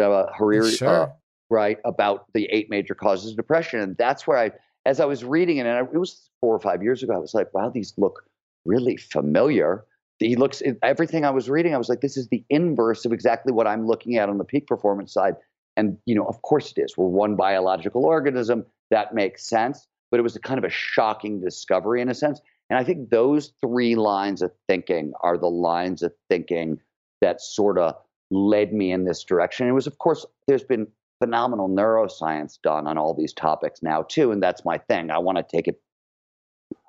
uh, 0.01 0.27
Harari, 0.35 0.71
Sure. 0.73 1.05
uh, 1.05 1.09
right, 1.51 1.79
about 1.85 2.27
the 2.35 2.45
eight 2.47 2.69
major 2.69 2.95
causes 2.95 3.31
of 3.31 3.37
depression, 3.37 3.81
and 3.81 3.97
that's 3.97 4.27
where 4.27 4.39
I, 4.39 4.53
as 4.89 5.01
I 5.01 5.05
was 5.05 5.25
reading 5.25 5.59
it, 5.59 5.67
and 5.67 5.89
it 5.93 5.99
was 5.99 6.31
four 6.41 6.55
or 6.55 6.61
five 6.61 6.83
years 6.83 7.03
ago, 7.03 7.15
I 7.15 7.19
was 7.19 7.35
like, 7.35 7.53
wow, 7.55 7.69
these 7.69 7.95
look 7.97 8.25
really 8.65 8.97
familiar. 8.97 9.85
He 10.19 10.35
looks 10.35 10.63
everything 10.83 11.25
I 11.25 11.31
was 11.31 11.49
reading. 11.49 11.75
I 11.75 11.79
was 11.79 11.89
like, 11.89 12.01
this 12.01 12.17
is 12.17 12.29
the 12.29 12.45
inverse 12.51 13.05
of 13.05 13.13
exactly 13.13 13.53
what 13.53 13.67
I'm 13.67 13.87
looking 13.87 14.17
at 14.17 14.29
on 14.29 14.39
the 14.39 14.45
peak 14.45 14.67
performance 14.67 15.13
side. 15.13 15.37
And 15.77 15.97
you 16.07 16.15
know, 16.15 16.25
of 16.25 16.43
course 16.43 16.73
it 16.77 16.81
is. 16.81 16.97
We're 16.97 17.07
one 17.07 17.37
biological 17.37 18.05
organism. 18.05 18.67
That 18.91 19.15
makes 19.15 19.47
sense 19.47 19.87
but 20.11 20.21
it 20.21 20.23
was 20.23 20.37
a 20.37 20.41
kind 20.41 20.59
of 20.59 20.65
a 20.65 20.71
shocking 20.71 21.41
discovery 21.41 22.01
in 22.01 22.09
a 22.09 22.15
sense. 22.15 22.41
And 22.71 22.79
I 22.79 22.85
think 22.85 23.11
those 23.11 23.53
three 23.61 23.95
lines 23.95 24.43
of 24.43 24.53
thinking 24.67 25.13
are 25.21 25.39
the 25.39 25.51
lines 25.51 26.03
of 26.03 26.13
thinking 26.29 26.81
that 27.21 27.41
sort 27.41 27.79
of 27.79 27.95
led 28.31 28.73
me 28.73 28.93
in 28.93 29.05
this 29.05 29.25
direction. 29.25 29.67
It 29.69 29.73
was, 29.73 29.87
of 29.87 29.99
course, 29.99 30.27
there's 30.47 30.65
been 30.65 30.87
phenomenal 31.19 31.69
neuroscience 31.69 32.61
done 32.63 32.87
on 32.87 32.99
all 32.99 33.15
these 33.15 33.33
topics 33.33 33.83
now, 33.83 34.03
too. 34.03 34.33
And 34.33 34.43
that's 34.43 34.65
my 34.65 34.79
thing. 34.79 35.11
I 35.11 35.19
want 35.19 35.39
to 35.39 35.45
take 35.45 35.69
it. 35.69 35.81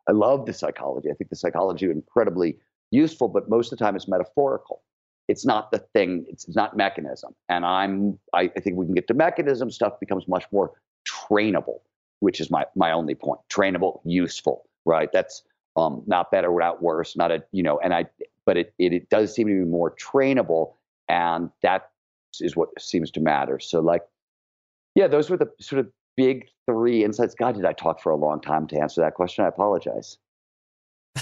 I 0.08 0.12
love 0.12 0.46
the 0.46 0.54
psychology. 0.54 1.10
I 1.10 1.14
think 1.14 1.30
the 1.30 1.36
psychology 1.36 1.86
is 1.86 1.92
incredibly 1.92 2.58
useful, 2.92 3.28
but 3.28 3.50
most 3.50 3.72
of 3.72 3.78
the 3.78 3.86
time 3.86 3.96
it's 3.96 4.08
metaphorical. 4.08 4.82
It's 5.28 5.46
not 5.46 5.72
the 5.72 5.78
thing, 5.78 6.26
it's 6.28 6.48
not 6.56 6.76
mechanism. 6.76 7.36
And 7.50 7.64
I'm 7.64 8.18
I, 8.34 8.50
I 8.58 8.60
think 8.60 8.78
we 8.78 8.86
can 8.88 8.96
get 8.96 9.08
to 9.10 9.14
mechanism, 9.14 9.70
stuff 9.70 10.00
becomes 10.00 10.28
much 10.28 10.46
more 10.52 10.72
trainable 11.08 11.82
which 12.20 12.40
is 12.40 12.52
my 12.52 12.66
my 12.76 12.92
only 12.92 13.16
point. 13.16 13.40
Trainable, 13.50 14.02
useful, 14.06 14.66
right? 14.86 15.12
That's 15.12 15.44
um, 15.76 16.04
not 16.06 16.32
better, 16.32 16.52
not 16.52 16.82
worse, 16.82 17.16
not 17.16 17.32
a 17.32 17.44
you 17.52 17.64
know. 17.64 17.80
And 17.80 17.94
I, 17.94 18.06
but 18.46 18.58
it, 18.58 18.74
it 18.78 18.94
it 18.94 19.10
does 19.10 19.34
seem 19.34 19.48
to 19.48 19.54
be 19.54 19.70
more 19.70 19.96
trainable, 19.96 20.74
and 21.08 21.50
that 21.62 21.90
is 22.40 22.56
what 22.56 22.70
seems 22.80 23.12
to 23.12 23.20
matter. 23.20 23.60
So 23.60 23.80
like, 23.80 24.04
yeah, 24.96 25.08
those 25.08 25.30
were 25.30 25.38
the 25.38 25.50
sort 25.60 25.80
of 25.80 25.92
big 26.18 26.48
three 26.68 27.04
insights. 27.04 27.36
God, 27.36 27.56
did 27.56 27.66
I 27.66 27.74
talk 27.74 28.02
for 28.02 28.12
a 28.12 28.16
long 28.16 28.42
time 28.42 28.68
to 28.68 28.80
answer 28.80 29.02
that 29.02 29.14
question? 29.14 29.46
I 29.46 29.48
apologize. 29.48 30.18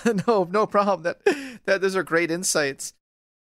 no, 0.28 0.48
no 0.50 0.68
problem. 0.68 1.04
That 1.04 1.62
that 1.66 1.82
those 1.82 1.96
are 1.96 2.04
great 2.04 2.32
insights. 2.32 2.94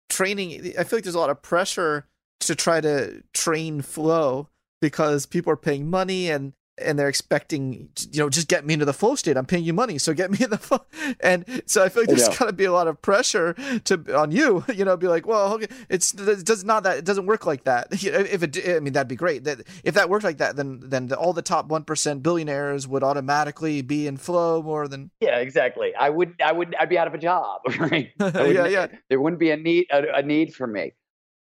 Training, 0.09 0.53
eh, 0.53 0.73
I 0.79 0.85
feel 0.85 0.99
like 0.99 1.05
there's 1.05 1.15
a 1.15 1.21
lot 1.21 1.31
of 1.31 1.43
pressure 1.43 2.07
to 2.41 2.55
try 2.55 2.81
to 2.81 3.23
train 3.33 3.83
flow 3.83 4.49
because 4.81 5.27
people 5.27 5.53
are 5.53 5.57
paying 5.57 5.89
money 5.89 6.31
and 6.31 6.53
and 6.85 6.99
they're 6.99 7.09
expecting 7.09 7.89
you 8.11 8.21
know 8.21 8.29
just 8.29 8.49
get 8.49 8.65
me 8.65 8.75
into 8.75 8.85
the 8.85 8.93
flow 8.93 9.15
state 9.15 9.37
i'm 9.37 9.47
paying 9.47 9.65
you 9.65 9.73
money 9.73 9.99
so 9.99 10.13
get 10.13 10.31
me 10.31 10.39
in 10.41 10.51
the 10.51 10.59
flow 10.59 10.85
and 11.21 11.63
so 11.67 11.83
i 11.83 11.89
feel 11.89 12.03
like 12.03 12.09
there's 12.09 12.29
got 12.39 12.47
to 12.47 12.53
be 12.53 12.65
a 12.65 12.73
lot 12.73 12.87
of 12.87 13.01
pressure 13.03 13.55
to 13.85 14.17
on 14.17 14.31
you 14.31 14.65
you 14.75 14.85
know 14.85 14.97
be 14.97 15.09
like 15.09 15.27
well 15.27 15.55
okay 15.55 15.67
it's 15.89 16.15
it 16.15 16.45
does 16.45 16.65
not 16.65 16.83
that 16.83 16.99
it 16.99 17.05
doesn't 17.05 17.27
work 17.27 17.47
like 17.47 17.65
that 17.65 17.89
if 17.93 18.43
it 18.43 18.69
i 18.69 18.81
mean 18.81 18.93
that'd 18.93 19.09
be 19.09 19.17
great 19.17 19.45
that 19.45 19.59
if 19.85 19.95
that 19.95 20.09
worked 20.09 20.25
like 20.25 20.39
that 20.39 20.57
then 20.57 20.81
then 20.83 21.09
the, 21.09 21.17
all 21.17 21.33
the 21.33 21.43
top 21.43 21.69
1% 21.69 22.23
billionaires 22.23 22.87
would 22.87 23.03
automatically 23.03 23.83
be 23.83 24.07
in 24.07 24.17
flow 24.17 24.63
more 24.63 24.89
than 24.89 25.11
Yeah, 25.21 25.39
exactly. 25.39 25.93
I 25.99 26.11
would, 26.11 26.35
I 26.45 26.53
would, 26.53 26.75
I'd 26.79 26.89
be 26.89 26.99
out 26.99 27.07
of 27.07 27.15
a 27.15 27.19
job, 27.19 27.61
right? 27.79 28.11
Yeah 28.21 28.67
yeah 28.67 28.87
There 29.09 29.21
wouldn't 29.21 29.41
be 29.41 29.51
a 29.51 29.57
need, 29.57 29.87
a, 29.91 30.17
a 30.17 30.23
need 30.23 30.55
for 30.55 30.67
me. 30.67 30.93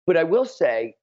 But 0.06 0.16
I 0.16 0.24
will 0.24 0.44
say, 0.44 0.94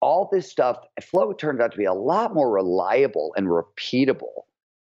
all 0.00 0.28
this 0.30 0.50
stuff, 0.50 0.78
flow 1.02 1.32
turned 1.32 1.60
out 1.60 1.72
to 1.72 1.78
be 1.78 1.84
a 1.84 1.92
lot 1.92 2.34
more 2.34 2.50
reliable 2.50 3.34
and 3.36 3.46
repeatable 3.48 4.44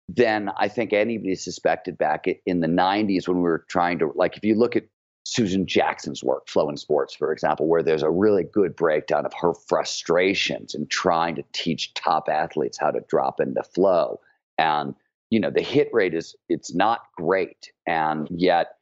than 0.08 0.50
I 0.56 0.68
think 0.68 0.92
anybody 0.92 1.34
suspected 1.34 1.98
back 1.98 2.26
in 2.46 2.60
the 2.60 2.66
90s 2.66 3.28
when 3.28 3.38
we 3.38 3.42
were 3.42 3.64
trying 3.68 3.98
to, 3.98 4.12
like, 4.14 4.36
if 4.36 4.44
you 4.44 4.54
look 4.54 4.76
at 4.76 4.84
Susan 5.24 5.66
Jackson's 5.66 6.24
work, 6.24 6.48
Flow 6.48 6.70
in 6.70 6.78
Sports, 6.78 7.14
for 7.14 7.32
example, 7.32 7.66
where 7.66 7.82
there's 7.82 8.02
a 8.02 8.10
really 8.10 8.44
good 8.44 8.74
breakdown 8.74 9.26
of 9.26 9.34
her 9.34 9.52
frustrations 9.52 10.74
in 10.74 10.86
trying 10.86 11.34
to 11.34 11.44
teach 11.52 11.92
top 11.92 12.28
athletes 12.30 12.78
how 12.78 12.90
to 12.90 13.00
drop 13.08 13.38
into 13.38 13.62
flow. 13.62 14.20
And, 14.56 14.94
you 15.28 15.38
know, 15.38 15.50
the 15.50 15.60
hit 15.60 15.90
rate 15.92 16.14
is, 16.14 16.34
it's 16.48 16.74
not 16.74 17.02
great. 17.14 17.70
And 17.86 18.26
yet 18.30 18.76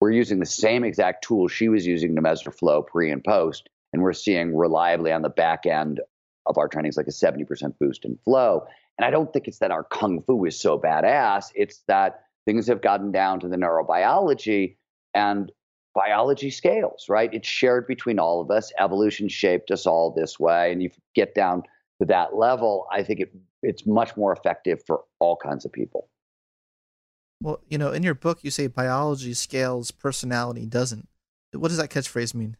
we're 0.00 0.10
using 0.10 0.40
the 0.40 0.46
same 0.46 0.82
exact 0.82 1.22
tool 1.22 1.46
she 1.46 1.68
was 1.68 1.86
using 1.86 2.16
to 2.16 2.20
measure 2.20 2.50
flow 2.50 2.82
pre 2.82 3.12
and 3.12 3.22
post. 3.22 3.68
And 3.92 4.02
we're 4.02 4.12
seeing 4.12 4.56
reliably 4.56 5.12
on 5.12 5.22
the 5.22 5.28
back 5.28 5.66
end 5.66 6.00
of 6.46 6.58
our 6.58 6.68
trainings 6.68 6.96
like 6.96 7.06
a 7.06 7.10
70% 7.10 7.74
boost 7.78 8.04
in 8.04 8.16
flow. 8.24 8.66
And 8.98 9.04
I 9.04 9.10
don't 9.10 9.32
think 9.32 9.48
it's 9.48 9.58
that 9.58 9.70
our 9.70 9.84
kung 9.84 10.22
fu 10.22 10.44
is 10.44 10.58
so 10.58 10.78
badass. 10.78 11.46
It's 11.54 11.82
that 11.88 12.24
things 12.46 12.66
have 12.66 12.82
gotten 12.82 13.12
down 13.12 13.40
to 13.40 13.48
the 13.48 13.56
neurobiology 13.56 14.76
and 15.14 15.52
biology 15.94 16.50
scales, 16.50 17.06
right? 17.08 17.32
It's 17.32 17.48
shared 17.48 17.86
between 17.86 18.18
all 18.18 18.40
of 18.40 18.50
us. 18.50 18.72
Evolution 18.80 19.28
shaped 19.28 19.70
us 19.70 19.86
all 19.86 20.10
this 20.10 20.40
way. 20.40 20.72
And 20.72 20.82
you 20.82 20.90
get 21.14 21.34
down 21.34 21.62
to 22.00 22.06
that 22.06 22.34
level, 22.34 22.86
I 22.90 23.02
think 23.02 23.20
it, 23.20 23.34
it's 23.62 23.86
much 23.86 24.16
more 24.16 24.32
effective 24.32 24.82
for 24.86 25.02
all 25.20 25.36
kinds 25.36 25.64
of 25.64 25.72
people. 25.72 26.08
well 27.40 27.60
you 27.68 27.76
know 27.78 27.92
in 27.92 28.02
your 28.02 28.14
book 28.14 28.38
you 28.42 28.50
say 28.50 28.66
biology 28.68 29.34
scales 29.34 29.90
personality 29.90 30.64
doesn't 30.66 31.08
what 31.52 31.68
does 31.68 31.76
that 31.76 31.90
catchphrase 31.90 32.34
mean 32.34 32.56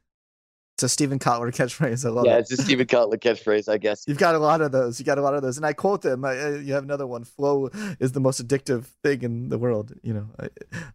it's 0.83 0.93
a 0.93 0.95
Steven 0.95 1.19
Kotler 1.21 1.53
catchphrase. 1.55 2.05
I 2.05 2.09
love 2.09 2.27
yeah, 2.27 2.39
it. 2.39 2.41
it's 2.41 2.53
a 2.53 2.57
Steven 2.57 2.87
Kotler 2.87 3.19
catchphrase, 3.19 3.69
I 3.69 3.79
guess. 3.79 4.05
You've 4.09 4.19
got 4.19 4.35
a 4.35 4.39
lot 4.39 4.61
of 4.61 4.73
those. 4.73 4.99
You 4.99 5.07
got 5.07 5.19
a 5.19 5.23
lot 5.23 5.35
of 5.35 5.43
those, 5.43 5.57
and 5.57 5.65
I 5.65 5.73
quote 5.73 6.03
them. 6.03 6.25
I, 6.25 6.33
I, 6.33 6.57
you 6.57 6.73
have 6.73 6.83
another 6.83 7.07
one. 7.07 7.25
Flow 7.25 7.71
is 8.01 8.13
the 8.13 8.21
most 8.21 8.45
addictive 8.45 8.87
thing 9.05 9.23
in 9.23 9.49
the 9.49 9.59
world. 9.59 9.93
You 10.03 10.15
know, 10.15 10.29
I, 10.41 10.49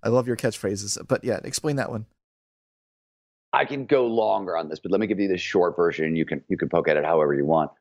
I 0.03 0.09
love 0.09 0.27
your 0.27 0.35
catchphrases. 0.35 0.97
But 1.07 1.23
yeah, 1.23 1.39
explain 1.43 1.77
that 1.77 1.89
one. 1.89 2.05
I 3.53 3.65
can 3.65 3.85
go 3.85 4.07
longer 4.07 4.57
on 4.57 4.67
this, 4.67 4.79
but 4.79 4.91
let 4.91 4.99
me 4.99 5.07
give 5.07 5.19
you 5.19 5.29
the 5.29 5.37
short 5.37 5.75
version 5.75 6.05
and 6.05 6.17
you 6.17 6.25
can 6.25 6.43
you 6.49 6.57
can 6.57 6.69
poke 6.69 6.89
at 6.89 6.97
it 6.97 7.05
however 7.05 7.33
you 7.33 7.45
want. 7.45 7.71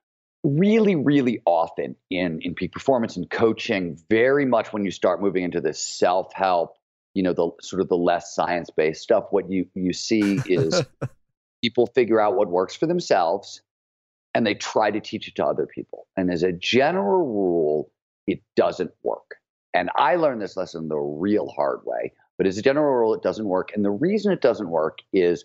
Really, 0.44 0.94
really 0.94 1.42
often 1.44 1.96
in 2.08 2.40
in 2.42 2.54
peak 2.54 2.72
performance 2.72 3.16
and 3.16 3.28
coaching, 3.28 3.98
very 4.08 4.46
much 4.46 4.72
when 4.72 4.84
you 4.84 4.92
start 4.92 5.20
moving 5.20 5.42
into 5.42 5.60
this 5.60 5.80
self-help, 5.80 6.76
you 7.14 7.24
know, 7.24 7.32
the 7.32 7.50
sort 7.60 7.82
of 7.82 7.88
the 7.88 7.96
less 7.96 8.32
science-based 8.34 9.02
stuff, 9.02 9.24
what 9.30 9.50
you 9.50 9.66
you 9.74 9.92
see 9.92 10.40
is 10.46 10.84
people 11.66 11.88
figure 11.88 12.20
out 12.20 12.36
what 12.36 12.46
works 12.46 12.76
for 12.76 12.86
themselves 12.86 13.60
and 14.34 14.46
they 14.46 14.54
try 14.54 14.88
to 14.88 15.00
teach 15.00 15.26
it 15.26 15.34
to 15.34 15.44
other 15.44 15.66
people. 15.66 16.06
And 16.16 16.30
as 16.30 16.44
a 16.44 16.52
general 16.52 17.26
rule, 17.26 17.90
it 18.28 18.40
doesn't 18.54 18.92
work. 19.02 19.34
And 19.74 19.90
I 19.96 20.14
learned 20.14 20.40
this 20.40 20.56
lesson 20.56 20.86
the 20.86 20.96
real 20.96 21.48
hard 21.48 21.80
way. 21.84 22.12
But 22.38 22.46
as 22.46 22.56
a 22.56 22.62
general 22.62 22.94
rule, 22.94 23.14
it 23.14 23.22
doesn't 23.22 23.48
work. 23.48 23.70
And 23.74 23.84
the 23.84 23.90
reason 23.90 24.30
it 24.30 24.40
doesn't 24.40 24.68
work 24.68 24.98
is 25.12 25.44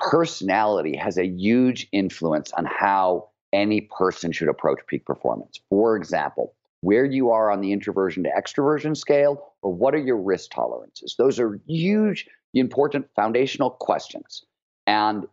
personality 0.00 0.96
has 0.96 1.18
a 1.18 1.26
huge 1.26 1.86
influence 1.92 2.50
on 2.52 2.64
how 2.64 3.28
any 3.52 3.82
person 3.82 4.32
should 4.32 4.48
approach 4.48 4.78
peak 4.86 5.04
performance. 5.04 5.60
For 5.68 5.96
example, 5.96 6.54
where 6.80 7.04
you 7.04 7.30
are 7.30 7.50
on 7.50 7.60
the 7.60 7.72
introversion 7.72 8.22
to 8.22 8.30
extroversion 8.30 8.96
scale, 8.96 9.52
or 9.60 9.74
what 9.74 9.94
are 9.94 9.98
your 9.98 10.16
risk 10.16 10.50
tolerances? 10.50 11.16
Those 11.18 11.38
are 11.38 11.60
huge, 11.66 12.26
important 12.54 13.06
foundational 13.14 13.70
questions. 13.70 14.44
And 14.86 15.26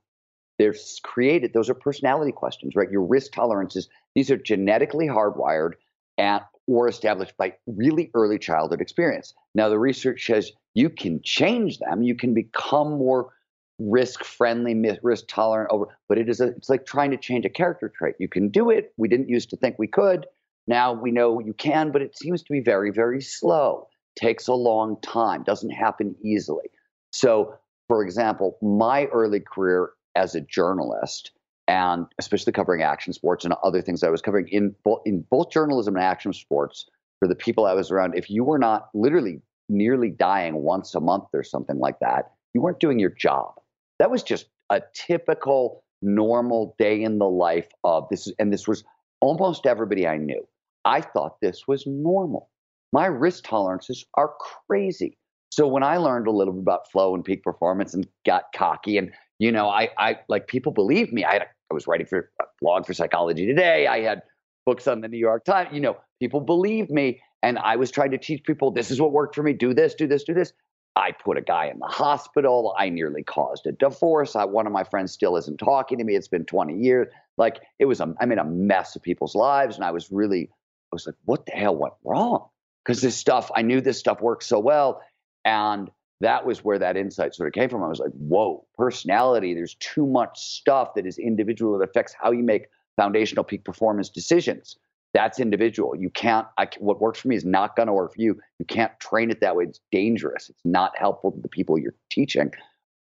they're 0.58 0.76
created, 1.04 1.54
those 1.54 1.70
are 1.70 1.74
personality 1.74 2.32
questions, 2.32 2.76
right? 2.76 2.90
Your 2.90 3.04
risk 3.04 3.34
tolerances, 3.34 3.90
these 4.14 4.32
are 4.32 4.38
genetically 4.38 5.08
hardwired 5.08 5.74
and 6.18 6.42
or 6.68 6.88
established 6.88 7.38
by 7.38 7.54
really 7.68 8.10
early 8.14 8.40
childhood 8.40 8.82
experience. 8.82 9.34
Now, 9.54 9.70
the 9.70 9.78
research 9.78 10.26
says 10.26 10.52
you 10.74 10.90
can 10.90 11.22
change 11.24 11.78
them, 11.80 12.02
you 12.02 12.16
can 12.16 12.34
become 12.34 12.98
more 12.98 13.34
risk 13.78 14.24
friendly, 14.24 14.74
risk 15.04 15.26
tolerant 15.28 15.70
over, 15.72 15.98
but 16.08 16.18
it 16.18 16.30
is 16.30 16.40
a, 16.40 16.48
it's 16.48 16.70
like 16.70 16.86
trying 16.86 17.12
to 17.12 17.18
change 17.18 17.46
a 17.46 17.50
character 17.50 17.90
trait. 17.96 18.16
You 18.20 18.30
can 18.30 18.50
do 18.50 18.70
it. 18.70 18.94
We 18.98 19.08
didn't 19.08 19.30
used 19.30 19.50
to 19.50 19.58
think 19.58 19.78
we 19.78 19.88
could. 19.88 20.26
Now 20.68 20.94
we 20.94 21.12
know 21.12 21.40
you 21.40 21.54
can, 21.54 21.92
but 21.92 22.02
it 22.02 22.18
seems 22.18 22.42
to 22.44 22.52
be 22.52 22.62
very, 22.62 22.92
very 22.92 23.22
slow. 23.22 23.88
takes 24.16 24.48
a 24.48 24.54
long 24.54 25.00
time, 25.02 25.44
doesn't 25.44 25.72
happen 25.72 26.16
easily. 26.24 26.70
So, 27.12 27.56
for 27.88 28.04
example, 28.04 28.58
my 28.62 29.06
early 29.06 29.42
career 29.42 29.92
as 30.16 30.36
a 30.36 30.42
journalist, 30.42 31.32
and 31.68 32.06
especially 32.20 32.54
covering 32.54 32.82
action 32.82 33.14
sports 33.14 33.46
and 33.46 33.54
other 33.64 33.82
things 33.82 34.04
I 34.04 34.10
was 34.10 34.22
covering 34.22 34.48
in 34.50 34.76
both, 34.84 35.02
in 35.06 35.26
both 35.30 35.50
journalism 35.50 35.96
and 35.96 36.04
action 36.04 36.34
sports, 36.34 36.86
for 37.20 37.28
the 37.28 37.36
people 37.36 37.66
I 37.66 37.74
was 37.74 37.92
around, 37.92 38.18
if 38.18 38.30
you 38.30 38.44
were 38.44 38.60
not 38.60 38.90
literally 38.94 39.42
nearly 39.70 40.10
dying 40.10 40.56
once 40.56 40.94
a 40.96 41.00
month 41.00 41.26
or 41.34 41.44
something 41.44 41.80
like 41.80 42.00
that, 42.00 42.32
you 42.54 42.62
weren't 42.62 42.80
doing 42.80 43.00
your 43.00 43.10
job. 43.10 43.54
That 44.00 44.12
was 44.12 44.24
just 44.24 44.48
a 44.70 44.82
typical, 44.94 45.84
normal 46.02 46.76
day 46.78 47.02
in 47.02 47.18
the 47.18 47.30
life 47.30 47.68
of 47.84 48.08
this. 48.10 48.32
And 48.38 48.52
this 48.52 48.68
was 48.68 48.84
almost 49.22 49.66
everybody 49.66 50.08
I 50.08 50.18
knew. 50.18 50.46
I 50.84 51.02
thought 51.02 51.42
this 51.42 51.68
was 51.68 51.88
normal. 51.88 52.50
My 52.94 53.08
risk 53.08 53.44
tolerances 53.46 54.06
are 54.16 54.34
crazy. 54.68 55.18
So 55.52 55.68
when 55.68 55.84
I 55.84 55.98
learned 55.98 56.28
a 56.28 56.32
little 56.32 56.54
bit 56.54 56.62
about 56.62 56.92
flow 56.92 57.16
and 57.16 57.24
peak 57.24 57.44
performance 57.44 57.94
and 57.94 58.08
got 58.26 58.52
cocky 58.54 58.98
and 58.98 59.12
you 59.40 59.52
know, 59.52 59.70
I, 59.70 59.90
I 59.98 60.20
like 60.28 60.48
people 60.48 60.72
believe 60.72 61.12
me. 61.12 61.26
I 61.26 61.34
had 61.34 61.42
a, 61.44 61.48
I 61.72 61.74
was 61.74 61.88
writing 61.88 62.08
for 62.08 62.32
a 62.42 62.46
blog 62.62 62.86
for 62.86 62.94
Psychology 62.94 63.46
Today. 63.46 63.88
I 63.88 64.02
had 64.02 64.22
books 64.66 64.88
on 64.88 65.02
the 65.02 65.08
New 65.08 65.18
York 65.18 65.46
Times. 65.46 65.70
You 65.74 65.82
know, 65.82 65.98
people 66.20 66.42
believed 66.42 66.90
me, 66.90 67.22
and 67.44 67.58
I 67.60 67.76
was 67.76 67.92
trying 67.92 68.12
to 68.12 68.18
teach 68.18 68.44
people 68.44 68.72
this 68.72 68.92
is 68.92 69.02
what 69.02 69.12
worked 69.12 69.36
for 69.36 69.44
me. 69.44 69.54
Do 69.54 69.74
this, 69.74 69.96
do 69.96 70.08
this, 70.08 70.24
do 70.24 70.34
this. 70.34 70.54
I 70.96 71.12
put 71.12 71.38
a 71.38 71.42
guy 71.42 71.66
in 71.68 71.80
the 71.80 71.88
hospital. 71.88 72.74
I 72.78 72.90
nearly 72.90 73.24
caused 73.24 73.68
a 73.68 73.74
divorce. 73.74 74.36
I, 74.36 74.46
one 74.46 74.66
of 74.66 74.72
my 74.72 74.86
friends 74.86 75.12
still 75.12 75.36
isn't 75.36 75.58
talking 75.58 75.98
to 75.98 76.04
me. 76.04 76.16
It's 76.16 76.30
been 76.30 76.46
20 76.46 76.78
years. 76.78 77.08
Like 77.38 77.60
it 77.80 77.86
was, 77.86 78.00
a, 78.00 78.14
I 78.20 78.26
made 78.26 78.38
a 78.38 78.46
mess 78.46 78.96
of 78.96 79.02
people's 79.02 79.36
lives, 79.36 79.76
and 79.76 79.84
I 79.84 79.92
was 79.92 80.12
really, 80.12 80.50
I 80.50 80.96
was 80.96 81.06
like, 81.06 81.16
what 81.26 81.46
the 81.46 81.52
hell 81.52 81.76
went 81.76 81.96
wrong? 82.04 82.48
Because 82.86 83.02
this 83.02 83.18
stuff, 83.18 83.52
I 83.54 83.64
knew 83.64 83.82
this 83.82 84.00
stuff 84.00 84.22
worked 84.22 84.44
so 84.44 84.60
well, 84.60 85.02
and 85.44 85.92
that 86.22 86.46
was 86.46 86.64
where 86.64 86.80
that 86.80 86.98
insight 86.98 87.36
sort 87.36 87.48
of 87.48 87.54
came 87.54 87.70
from. 87.70 87.84
I 87.84 87.88
was 87.88 88.00
like, 88.00 88.12
whoa, 88.12 88.66
personality, 88.78 89.54
there's 89.54 89.76
too 89.76 90.06
much 90.06 90.40
stuff 90.40 90.94
that 90.96 91.06
is 91.06 91.18
individual 91.18 91.78
that 91.78 91.84
affects 91.84 92.16
how 92.20 92.32
you 92.32 92.44
make 92.44 92.68
foundational 92.96 93.44
peak 93.44 93.66
performance 93.66 94.10
decisions. 94.10 94.78
That's 95.14 95.40
individual. 95.40 95.96
You 95.96 96.10
can't, 96.10 96.48
I, 96.58 96.68
what 96.80 97.00
works 97.00 97.20
for 97.20 97.30
me 97.30 97.36
is 97.36 97.46
not 97.46 97.76
going 97.76 97.88
to 97.88 97.94
work 97.94 98.14
for 98.14 98.22
you. 98.22 98.40
You 98.60 98.66
can't 98.66 98.98
train 99.00 99.32
it 99.32 99.40
that 99.42 99.56
way. 99.56 99.66
It's 99.66 99.80
dangerous. 99.92 100.50
It's 100.50 100.66
not 100.66 100.98
helpful 100.98 101.32
to 101.32 101.40
the 101.40 101.48
people 101.48 101.78
you're 101.78 101.96
teaching. 102.10 102.52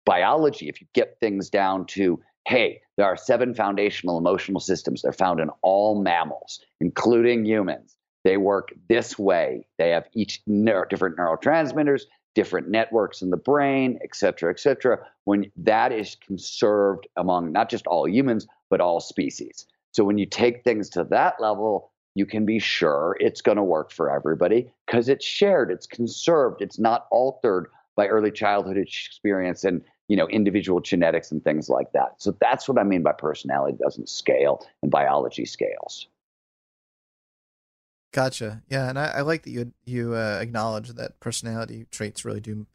Biology, 0.04 0.68
if 0.68 0.80
you 0.80 0.86
get 0.92 1.18
things 1.20 1.48
down 1.50 1.86
to, 1.86 2.20
hey, 2.46 2.80
there 2.96 3.06
are 3.06 3.16
seven 3.16 3.54
foundational 3.54 4.18
emotional 4.18 4.60
systems. 4.60 5.02
They're 5.02 5.12
found 5.12 5.40
in 5.40 5.50
all 5.62 6.00
mammals, 6.00 6.60
including 6.80 7.44
humans. 7.44 7.96
They 8.24 8.36
work 8.36 8.72
this 8.88 9.18
way. 9.18 9.66
They 9.78 9.90
have 9.90 10.08
each 10.12 10.42
neuro, 10.46 10.86
different 10.88 11.16
neurotransmitters 11.16 12.02
different 12.36 12.68
networks 12.68 13.22
in 13.22 13.30
the 13.30 13.36
brain, 13.36 13.98
et 14.04 14.14
cetera, 14.14 14.52
et 14.52 14.60
cetera, 14.60 14.98
when 15.24 15.50
that 15.56 15.90
is 15.90 16.16
conserved 16.24 17.08
among 17.16 17.50
not 17.50 17.70
just 17.70 17.86
all 17.86 18.06
humans, 18.06 18.46
but 18.68 18.80
all 18.80 19.00
species. 19.00 19.66
So 19.92 20.04
when 20.04 20.18
you 20.18 20.26
take 20.26 20.62
things 20.62 20.90
to 20.90 21.04
that 21.04 21.40
level, 21.40 21.90
you 22.14 22.26
can 22.26 22.44
be 22.44 22.58
sure 22.58 23.16
it's 23.20 23.40
going 23.40 23.56
to 23.56 23.64
work 23.64 23.90
for 23.90 24.14
everybody 24.14 24.70
because 24.86 25.08
it's 25.08 25.24
shared, 25.24 25.70
it's 25.70 25.86
conserved, 25.86 26.60
it's 26.60 26.78
not 26.78 27.06
altered 27.10 27.68
by 27.96 28.06
early 28.06 28.30
childhood 28.30 28.76
experience 28.76 29.64
and 29.64 29.82
you 30.08 30.16
know 30.16 30.28
individual 30.28 30.80
genetics 30.80 31.32
and 31.32 31.42
things 31.42 31.70
like 31.70 31.90
that. 31.92 32.14
So 32.18 32.36
that's 32.38 32.68
what 32.68 32.78
I 32.78 32.84
mean 32.84 33.02
by 33.02 33.12
personality 33.12 33.78
doesn't 33.82 34.10
scale 34.10 34.64
and 34.82 34.90
biology 34.90 35.46
scales. 35.46 36.06
Gotcha. 38.16 38.62
Yeah, 38.70 38.88
and 38.88 38.98
I, 38.98 39.08
I 39.16 39.20
like 39.20 39.42
that 39.42 39.50
you 39.50 39.74
you 39.84 40.14
uh, 40.14 40.38
acknowledge 40.40 40.88
that 40.88 41.20
personality 41.20 41.84
traits 41.90 42.24
really 42.24 42.40
do 42.40 42.66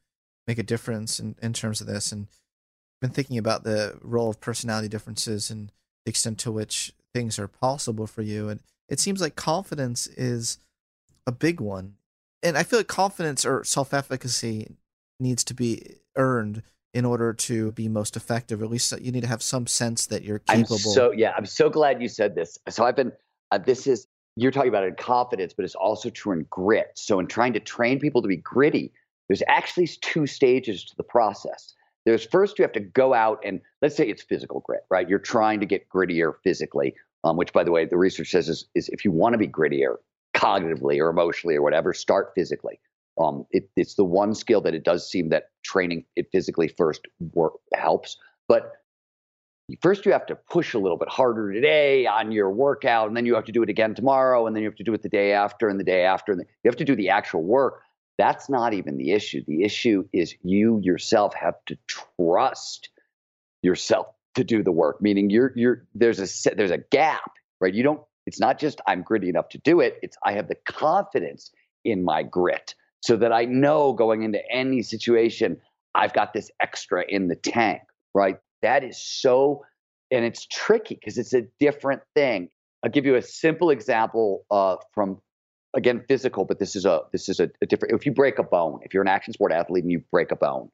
make 0.46 0.60
a 0.60 0.64
difference 0.64 1.20
in, 1.20 1.36
in 1.42 1.52
terms 1.52 1.82
of 1.82 1.88
this. 1.88 2.12
And 2.12 2.28
I've 2.30 3.02
been 3.02 3.10
thinking 3.10 3.40
about 3.40 3.64
the 3.64 3.98
role 4.04 4.30
of 4.30 4.40
personality 4.40 4.88
differences 4.88 5.50
and 5.50 5.72
the 6.06 6.12
extent 6.12 6.38
to 6.40 6.52
which 6.52 6.94
things 7.16 7.40
are 7.40 7.48
possible 7.48 8.06
for 8.06 8.22
you. 8.22 8.50
And 8.50 8.60
it 8.88 9.00
seems 9.00 9.20
like 9.20 9.36
confidence 9.36 10.06
is 10.06 10.60
a 11.26 11.32
big 11.32 11.60
one. 11.60 11.96
And 12.44 12.56
I 12.56 12.62
feel 12.62 12.78
like 12.78 12.88
confidence 12.88 13.44
or 13.44 13.64
self 13.64 13.96
efficacy 13.96 14.76
needs 15.20 15.44
to 15.46 15.56
be 15.56 15.96
earned 16.16 16.62
in 16.94 17.04
order 17.04 17.34
to 17.34 17.72
be 17.72 17.88
most 17.88 18.16
effective. 18.16 18.62
At 18.62 18.70
least 18.70 18.94
you 19.02 19.12
need 19.12 19.22
to 19.22 19.28
have 19.28 19.42
some 19.42 19.66
sense 19.66 20.06
that 20.06 20.22
you're 20.22 20.38
capable. 20.38 20.76
I'm 20.76 20.82
so 20.82 21.12
yeah, 21.12 21.34
I'm 21.36 21.48
so 21.48 21.68
glad 21.68 22.00
you 22.00 22.10
said 22.10 22.36
this. 22.36 22.60
So 22.70 22.86
I've 22.86 22.96
been 22.96 23.12
uh, 23.50 23.58
this 23.58 23.88
is 23.88 24.06
you're 24.36 24.52
talking 24.52 24.70
about 24.70 24.86
in 24.86 24.96
confidence, 24.96 25.54
but 25.54 25.66
it's 25.66 25.76
also 25.76 26.10
true 26.10 26.34
in 26.34 26.46
grit. 26.50 26.92
So, 26.96 27.20
in 27.20 27.28
trying 27.28 27.54
to 27.54 27.60
train 27.60 28.00
people 28.00 28.22
to 28.22 28.28
be 28.28 28.38
gritty, 28.38 28.94
there's 29.28 29.44
actually 29.48 29.88
two 29.88 30.28
stages 30.28 30.86
to 30.86 30.96
the 30.96 31.04
process. 31.04 31.74
There's 32.06 32.26
first 32.26 32.58
you 32.58 32.64
have 32.64 32.72
to 32.74 32.80
go 32.80 33.14
out 33.14 33.40
and 33.46 33.62
let's 33.82 33.96
say 33.96 34.08
it's 34.08 34.24
physical 34.24 34.62
grit, 34.62 34.82
right? 34.90 35.08
You're 35.08 35.20
trying 35.20 35.60
to 35.60 35.66
get 35.66 35.88
grittier 35.90 36.34
physically, 36.44 36.96
um, 37.24 37.38
which, 37.38 37.54
by 37.54 37.64
the 37.64 37.72
way, 37.72 37.86
the 37.86 37.98
research 37.98 38.32
says 38.32 38.50
is, 38.50 38.68
is 38.74 38.90
if 38.90 39.06
you 39.06 39.12
want 39.12 39.34
to 39.34 39.38
be 39.38 39.48
grittier 39.48 39.98
cognitively 40.34 41.00
or 41.00 41.10
emotionally 41.10 41.56
or 41.56 41.62
whatever, 41.62 41.94
start 41.94 42.32
physically. 42.36 42.80
Um, 43.20 43.46
it, 43.52 43.70
it's 43.76 43.96
the 43.96 44.06
one 44.06 44.34
skill 44.34 44.62
that 44.62 44.74
it 44.74 44.84
does 44.84 45.10
seem 45.10 45.30
that 45.30 45.50
training 45.64 46.06
it 46.16 46.28
physically 46.32 46.70
first 46.70 47.02
work, 47.34 47.54
helps. 47.74 48.18
But 48.48 48.72
first 49.82 50.06
you 50.06 50.12
have 50.12 50.26
to 50.26 50.36
push 50.36 50.74
a 50.74 50.80
little 50.80 50.98
bit 50.98 51.10
harder 51.10 51.52
today 51.54 52.06
on 52.06 52.32
your 52.32 52.52
workout 52.52 53.08
and 53.08 53.18
then 53.18 53.26
you 53.26 53.36
have 53.36 53.46
to 53.46 53.52
do 53.52 53.64
it 53.64 53.70
again 53.70 53.96
tomorrow 53.96 54.48
and 54.48 54.56
then 54.56 54.64
you 54.64 54.70
have 54.70 54.78
to 54.78 54.84
do 54.84 54.94
it 54.94 55.02
the 55.02 55.10
day 55.10 55.34
after 55.34 55.70
and 55.70 55.80
the 55.80 55.84
day 55.84 56.04
after 56.04 56.32
and 56.32 56.42
you 56.42 56.70
have 56.70 56.76
to 56.78 56.86
do 56.86 56.96
the 56.96 57.10
actual 57.10 57.44
work. 57.44 57.82
That's 58.18 58.50
not 58.50 58.74
even 58.74 58.98
the 58.98 59.12
issue. 59.12 59.44
The 59.48 59.64
issue 59.64 60.08
is 60.14 60.36
you 60.44 60.80
yourself 60.84 61.34
have 61.36 61.56
to 61.68 61.78
trust 61.88 62.90
yourself 63.62 64.08
to 64.36 64.44
do 64.44 64.64
the 64.64 64.72
work 64.72 65.02
meaning 65.02 65.30
you're 65.30 65.52
you're 65.56 65.86
there's 65.94 66.20
a 66.20 66.56
there's 66.56 66.72
a 66.72 66.78
gap 66.78 67.32
right? 67.60 67.74
You 67.74 67.84
don't 67.84 68.02
it's 68.26 68.40
not 68.40 68.60
just 68.60 68.82
i'm 68.88 69.02
gritty 69.02 69.30
enough 69.30 69.50
to 69.50 69.58
do 69.60 69.80
it 69.80 69.98
it's 70.02 70.18
i 70.24 70.34
have 70.34 70.48
the 70.48 70.56
confidence 70.66 71.52
in 71.84 72.04
my 72.04 72.24
grit 72.24 72.76
so 73.02 73.16
that 73.18 73.32
i 73.32 73.46
know 73.46 73.94
going 73.94 74.24
into 74.24 74.40
any 74.52 74.82
situation 74.82 75.58
i've 75.96 76.14
got 76.14 76.34
this 76.34 76.50
extra 76.60 77.04
in 77.08 77.28
the 77.28 77.36
tank 77.36 77.82
right 78.14 78.38
that 78.62 78.84
is 78.84 78.98
so, 78.98 79.64
and 80.12 80.26
it's 80.26 80.46
tricky 80.46 80.96
because 80.96 81.18
it's 81.18 81.34
a 81.34 81.44
different 81.60 82.02
thing. 82.16 82.50
I'll 82.84 82.92
give 82.92 83.06
you 83.06 83.16
a 83.16 83.22
simple 83.22 83.70
example 83.70 84.46
uh, 84.50 84.78
from 84.94 85.22
again 85.74 86.04
physical, 86.08 86.46
but 86.46 86.60
this 86.60 86.76
is 86.76 86.86
a 86.86 87.02
this 87.12 87.30
is 87.30 87.40
a, 87.40 87.50
a 87.62 87.66
different. 87.66 87.94
If 87.94 88.06
you 88.06 88.12
break 88.12 88.40
a 88.40 88.44
bone, 88.44 88.80
if 88.84 88.94
you're 88.94 89.04
an 89.04 89.10
action 89.10 89.34
sport 89.34 89.52
athlete 89.52 89.84
and 89.84 89.92
you 89.92 90.04
break 90.12 90.32
a 90.32 90.36
bone, 90.36 90.70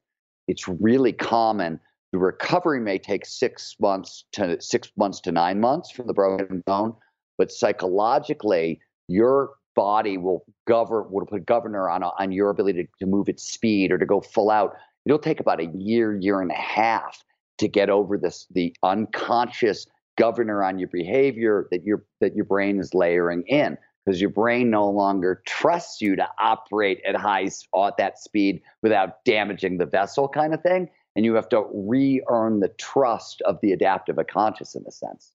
it's 0.46 0.68
really 0.68 1.12
common. 1.12 1.80
The 2.12 2.18
recovery 2.18 2.80
may 2.80 2.98
take 2.98 3.26
six 3.26 3.76
months 3.80 4.24
to 4.32 4.60
six 4.60 4.90
months 4.96 5.20
to 5.22 5.32
nine 5.32 5.60
months 5.60 5.90
from 5.90 6.06
the 6.06 6.14
broken 6.14 6.62
bone, 6.66 6.94
but 7.36 7.52
psychologically, 7.52 8.80
your 9.08 9.50
body 9.76 10.16
will 10.16 10.44
govern 10.66 11.06
will 11.10 11.26
put 11.26 11.36
a 11.36 11.44
governor 11.44 11.90
on 11.90 12.02
on 12.02 12.32
your 12.32 12.50
ability 12.50 12.84
to, 12.84 12.88
to 12.98 13.06
move 13.06 13.28
its 13.28 13.44
speed 13.44 13.92
or 13.92 13.98
to 13.98 14.06
go 14.06 14.20
full 14.20 14.50
out. 14.50 14.74
It'll 15.04 15.18
take 15.18 15.40
about 15.40 15.60
a 15.60 15.66
year, 15.66 16.18
year 16.18 16.40
and 16.40 16.50
a 16.50 16.54
half 16.54 17.24
to 17.58 17.68
get 17.68 17.90
over 17.90 18.16
this 18.16 18.46
the 18.50 18.74
unconscious 18.82 19.86
governor 20.16 20.64
on 20.64 20.78
your 20.78 20.88
behavior 20.88 21.68
that 21.70 21.84
your 21.84 22.04
that 22.20 22.34
your 22.34 22.44
brain 22.44 22.80
is 22.80 22.94
layering 22.94 23.44
in 23.46 23.78
because 24.04 24.20
your 24.20 24.30
brain 24.30 24.70
no 24.70 24.88
longer 24.88 25.42
trusts 25.46 26.00
you 26.00 26.16
to 26.16 26.26
operate 26.40 27.00
at 27.06 27.14
high 27.14 27.44
at 27.44 27.96
that 27.98 28.18
speed 28.18 28.60
without 28.82 29.24
damaging 29.24 29.78
the 29.78 29.86
vessel 29.86 30.28
kind 30.28 30.54
of 30.54 30.62
thing 30.62 30.88
and 31.14 31.24
you 31.24 31.34
have 31.34 31.48
to 31.48 31.66
re-earn 31.72 32.60
the 32.60 32.68
trust 32.68 33.42
of 33.42 33.58
the 33.62 33.72
adaptive 33.72 34.18
unconscious 34.18 34.74
in 34.74 34.84
a 34.88 34.90
sense 34.90 35.32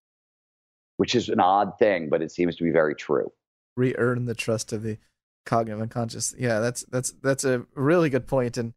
which 0.97 1.15
is 1.15 1.29
an 1.29 1.39
odd 1.39 1.77
thing 1.79 2.09
but 2.09 2.21
it 2.21 2.31
seems 2.31 2.55
to 2.55 2.63
be 2.63 2.71
very 2.71 2.95
true 2.95 3.31
re-earn 3.77 4.25
the 4.25 4.35
trust 4.35 4.73
of 4.73 4.83
the 4.83 4.97
cognitive 5.45 5.81
unconscious 5.81 6.33
yeah 6.37 6.59
that's 6.59 6.83
that's 6.89 7.11
that's 7.21 7.43
a 7.43 7.65
really 7.75 8.09
good 8.09 8.27
point. 8.27 8.57
and 8.57 8.73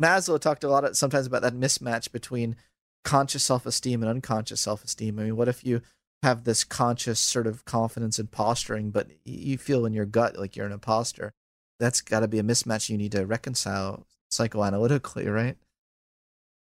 maslow 0.00 0.40
talked 0.40 0.64
a 0.64 0.68
lot 0.68 0.84
of, 0.84 0.96
sometimes 0.96 1.26
about 1.26 1.42
that 1.42 1.54
mismatch 1.54 2.10
between 2.12 2.56
conscious 3.04 3.42
self-esteem 3.44 4.02
and 4.02 4.10
unconscious 4.10 4.60
self-esteem. 4.60 5.18
I 5.18 5.24
mean 5.24 5.36
what 5.36 5.48
if 5.48 5.64
you 5.64 5.82
have 6.22 6.44
this 6.44 6.64
conscious 6.64 7.18
sort 7.18 7.46
of 7.46 7.64
confidence 7.64 8.18
and 8.18 8.30
posturing 8.30 8.90
but 8.90 9.08
you 9.24 9.56
feel 9.56 9.86
in 9.86 9.92
your 9.92 10.06
gut 10.06 10.36
like 10.38 10.56
you're 10.56 10.66
an 10.66 10.72
imposter? 10.72 11.32
That's 11.78 12.00
got 12.00 12.20
to 12.20 12.28
be 12.28 12.38
a 12.38 12.42
mismatch 12.42 12.90
you 12.90 12.98
need 12.98 13.12
to 13.12 13.26
reconcile 13.26 14.06
psychoanalytically 14.32 15.32
right? 15.32 15.56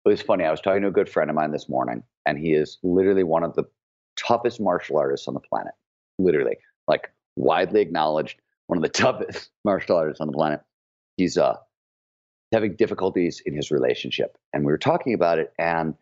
It 0.05 0.09
was 0.09 0.22
funny 0.22 0.44
i 0.44 0.51
was 0.51 0.61
talking 0.61 0.83
to 0.83 0.88
a 0.88 0.92
good 0.92 1.09
friend 1.09 1.29
of 1.29 1.37
mine 1.37 1.51
this 1.51 1.68
morning 1.68 2.03
and 2.24 2.38
he 2.38 2.53
is 2.53 2.79
literally 2.83 3.24
one 3.24 3.42
of 3.42 3.55
the 3.55 3.64
toughest 4.16 4.61
martial 4.61 4.98
artists 4.98 5.29
on 5.29 5.35
the 5.35 5.40
planet. 5.40 5.72
Literally 6.18 6.57
like 6.87 7.11
widely 7.37 7.81
acknowledged 7.81 8.40
one 8.66 8.77
of 8.77 8.83
the 8.83 8.88
toughest 9.03 9.51
martial 9.64 9.96
artists 9.96 10.20
on 10.20 10.27
the 10.27 10.33
planet. 10.33 10.61
He's 11.16 11.38
uh 11.38 11.57
having 12.53 12.77
difficulties 12.77 13.42
in 13.44 13.55
his 13.55 13.70
relationship 13.70 14.38
and 14.53 14.64
we 14.64 14.72
were 14.72 14.79
talking 14.79 15.14
about 15.14 15.38
it 15.38 15.53
and 15.59 15.94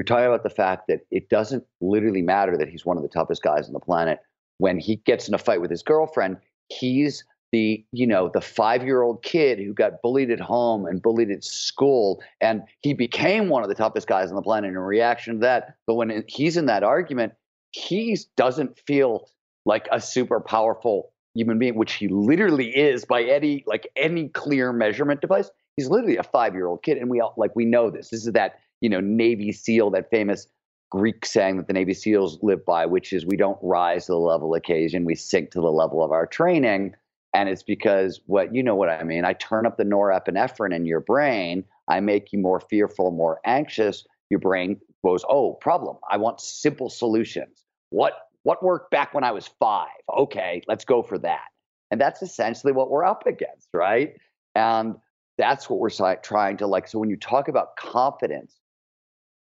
we're 0.00 0.04
talking 0.04 0.24
about 0.24 0.44
the 0.44 0.48
fact 0.48 0.86
that 0.88 1.00
it 1.10 1.28
doesn't 1.28 1.62
literally 1.82 2.22
matter 2.22 2.56
that 2.56 2.70
he's 2.70 2.86
one 2.86 2.96
of 2.96 3.02
the 3.02 3.08
toughest 3.10 3.42
guys 3.42 3.66
on 3.66 3.74
the 3.74 3.80
planet. 3.80 4.20
When 4.56 4.78
he 4.78 4.96
gets 4.96 5.28
in 5.28 5.34
a 5.34 5.38
fight 5.38 5.60
with 5.60 5.70
his 5.70 5.82
girlfriend, 5.82 6.38
he's 6.70 7.22
the 7.52 7.84
you 7.92 8.06
know 8.06 8.30
the 8.32 8.40
five 8.40 8.82
year 8.82 9.02
old 9.02 9.22
kid 9.22 9.58
who 9.58 9.74
got 9.74 10.00
bullied 10.00 10.30
at 10.30 10.40
home 10.40 10.86
and 10.86 11.02
bullied 11.02 11.30
at 11.30 11.44
school 11.44 12.22
and 12.40 12.62
he 12.80 12.94
became 12.94 13.50
one 13.50 13.62
of 13.62 13.68
the 13.68 13.74
toughest 13.74 14.06
guys 14.06 14.30
on 14.30 14.36
the 14.36 14.42
planet 14.42 14.70
in 14.70 14.78
reaction 14.78 15.34
to 15.34 15.40
that. 15.40 15.74
But 15.86 15.96
when 15.96 16.24
he's 16.28 16.56
in 16.56 16.64
that 16.64 16.82
argument 16.82 17.34
he 17.72 18.16
doesn't 18.38 18.78
feel 18.78 19.28
like 19.66 19.86
a 19.92 20.00
super 20.00 20.40
powerful 20.40 21.12
human 21.34 21.58
being 21.58 21.74
which 21.74 21.92
he 21.94 22.08
literally 22.08 22.70
is 22.70 23.04
by 23.04 23.22
any 23.22 23.64
like 23.66 23.86
any 23.96 24.28
clear 24.28 24.72
measurement 24.72 25.20
device. 25.20 25.50
He's 25.76 25.90
literally 25.90 26.16
a 26.16 26.22
five 26.22 26.54
year 26.54 26.68
old 26.68 26.82
kid 26.82 26.96
and 26.96 27.10
we 27.10 27.20
all 27.20 27.34
like 27.36 27.54
we 27.54 27.66
know 27.66 27.90
this. 27.90 28.08
This 28.08 28.26
is 28.26 28.32
that 28.32 28.60
you 28.80 28.88
know 28.88 29.00
navy 29.00 29.52
seal 29.52 29.90
that 29.90 30.10
famous 30.10 30.46
greek 30.90 31.24
saying 31.24 31.56
that 31.56 31.66
the 31.66 31.72
navy 31.72 31.94
seals 31.94 32.38
live 32.42 32.64
by 32.64 32.86
which 32.86 33.12
is 33.12 33.24
we 33.24 33.36
don't 33.36 33.58
rise 33.62 34.06
to 34.06 34.12
the 34.12 34.18
level 34.18 34.54
of 34.54 34.58
occasion 34.58 35.04
we 35.04 35.14
sink 35.14 35.50
to 35.50 35.60
the 35.60 35.70
level 35.70 36.02
of 36.02 36.10
our 36.12 36.26
training 36.26 36.94
and 37.32 37.48
it's 37.48 37.62
because 37.62 38.20
what 38.26 38.54
you 38.54 38.62
know 38.62 38.74
what 38.74 38.88
I 38.88 39.04
mean. 39.04 39.24
I 39.24 39.34
turn 39.34 39.66
up 39.66 39.76
the 39.76 39.84
norepinephrine 39.84 40.74
in 40.74 40.84
your 40.86 41.00
brain. 41.00 41.64
I 41.88 42.00
make 42.00 42.32
you 42.32 42.38
more 42.38 42.60
fearful, 42.60 43.10
more 43.10 43.40
anxious. 43.44 44.04
Your 44.30 44.40
brain 44.40 44.80
goes, 45.04 45.24
"Oh, 45.28 45.54
problem. 45.54 45.98
I 46.10 46.16
want 46.16 46.40
simple 46.40 46.90
solutions. 46.90 47.64
What 47.90 48.14
what 48.42 48.62
worked 48.62 48.90
back 48.90 49.14
when 49.14 49.24
I 49.24 49.32
was 49.32 49.46
five? 49.46 49.88
Okay, 50.16 50.62
let's 50.66 50.84
go 50.84 51.02
for 51.02 51.18
that." 51.18 51.46
And 51.90 52.00
that's 52.00 52.22
essentially 52.22 52.72
what 52.72 52.90
we're 52.90 53.04
up 53.04 53.26
against, 53.26 53.68
right? 53.72 54.16
And 54.54 54.96
that's 55.38 55.70
what 55.70 55.78
we're 55.78 55.90
trying 56.22 56.56
to 56.58 56.66
like. 56.66 56.88
So 56.88 56.98
when 56.98 57.10
you 57.10 57.16
talk 57.16 57.48
about 57.48 57.76
confidence, 57.76 58.59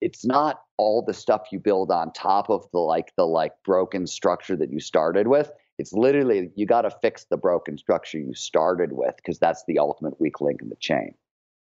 it's 0.01 0.25
not 0.25 0.61
all 0.77 1.01
the 1.01 1.13
stuff 1.13 1.47
you 1.51 1.59
build 1.59 1.91
on 1.91 2.11
top 2.13 2.49
of 2.49 2.65
the 2.71 2.79
like 2.79 3.13
the 3.15 3.25
like 3.25 3.53
broken 3.65 4.05
structure 4.07 4.55
that 4.55 4.71
you 4.71 4.79
started 4.79 5.27
with 5.27 5.51
it's 5.77 5.93
literally 5.93 6.49
you 6.55 6.65
got 6.65 6.81
to 6.81 6.91
fix 7.01 7.25
the 7.29 7.37
broken 7.37 7.77
structure 7.77 8.17
you 8.17 8.33
started 8.33 8.91
with 8.93 9.15
because 9.17 9.37
that's 9.37 9.63
the 9.67 9.79
ultimate 9.79 10.19
weak 10.19 10.41
link 10.41 10.61
in 10.61 10.69
the 10.69 10.75
chain. 10.77 11.13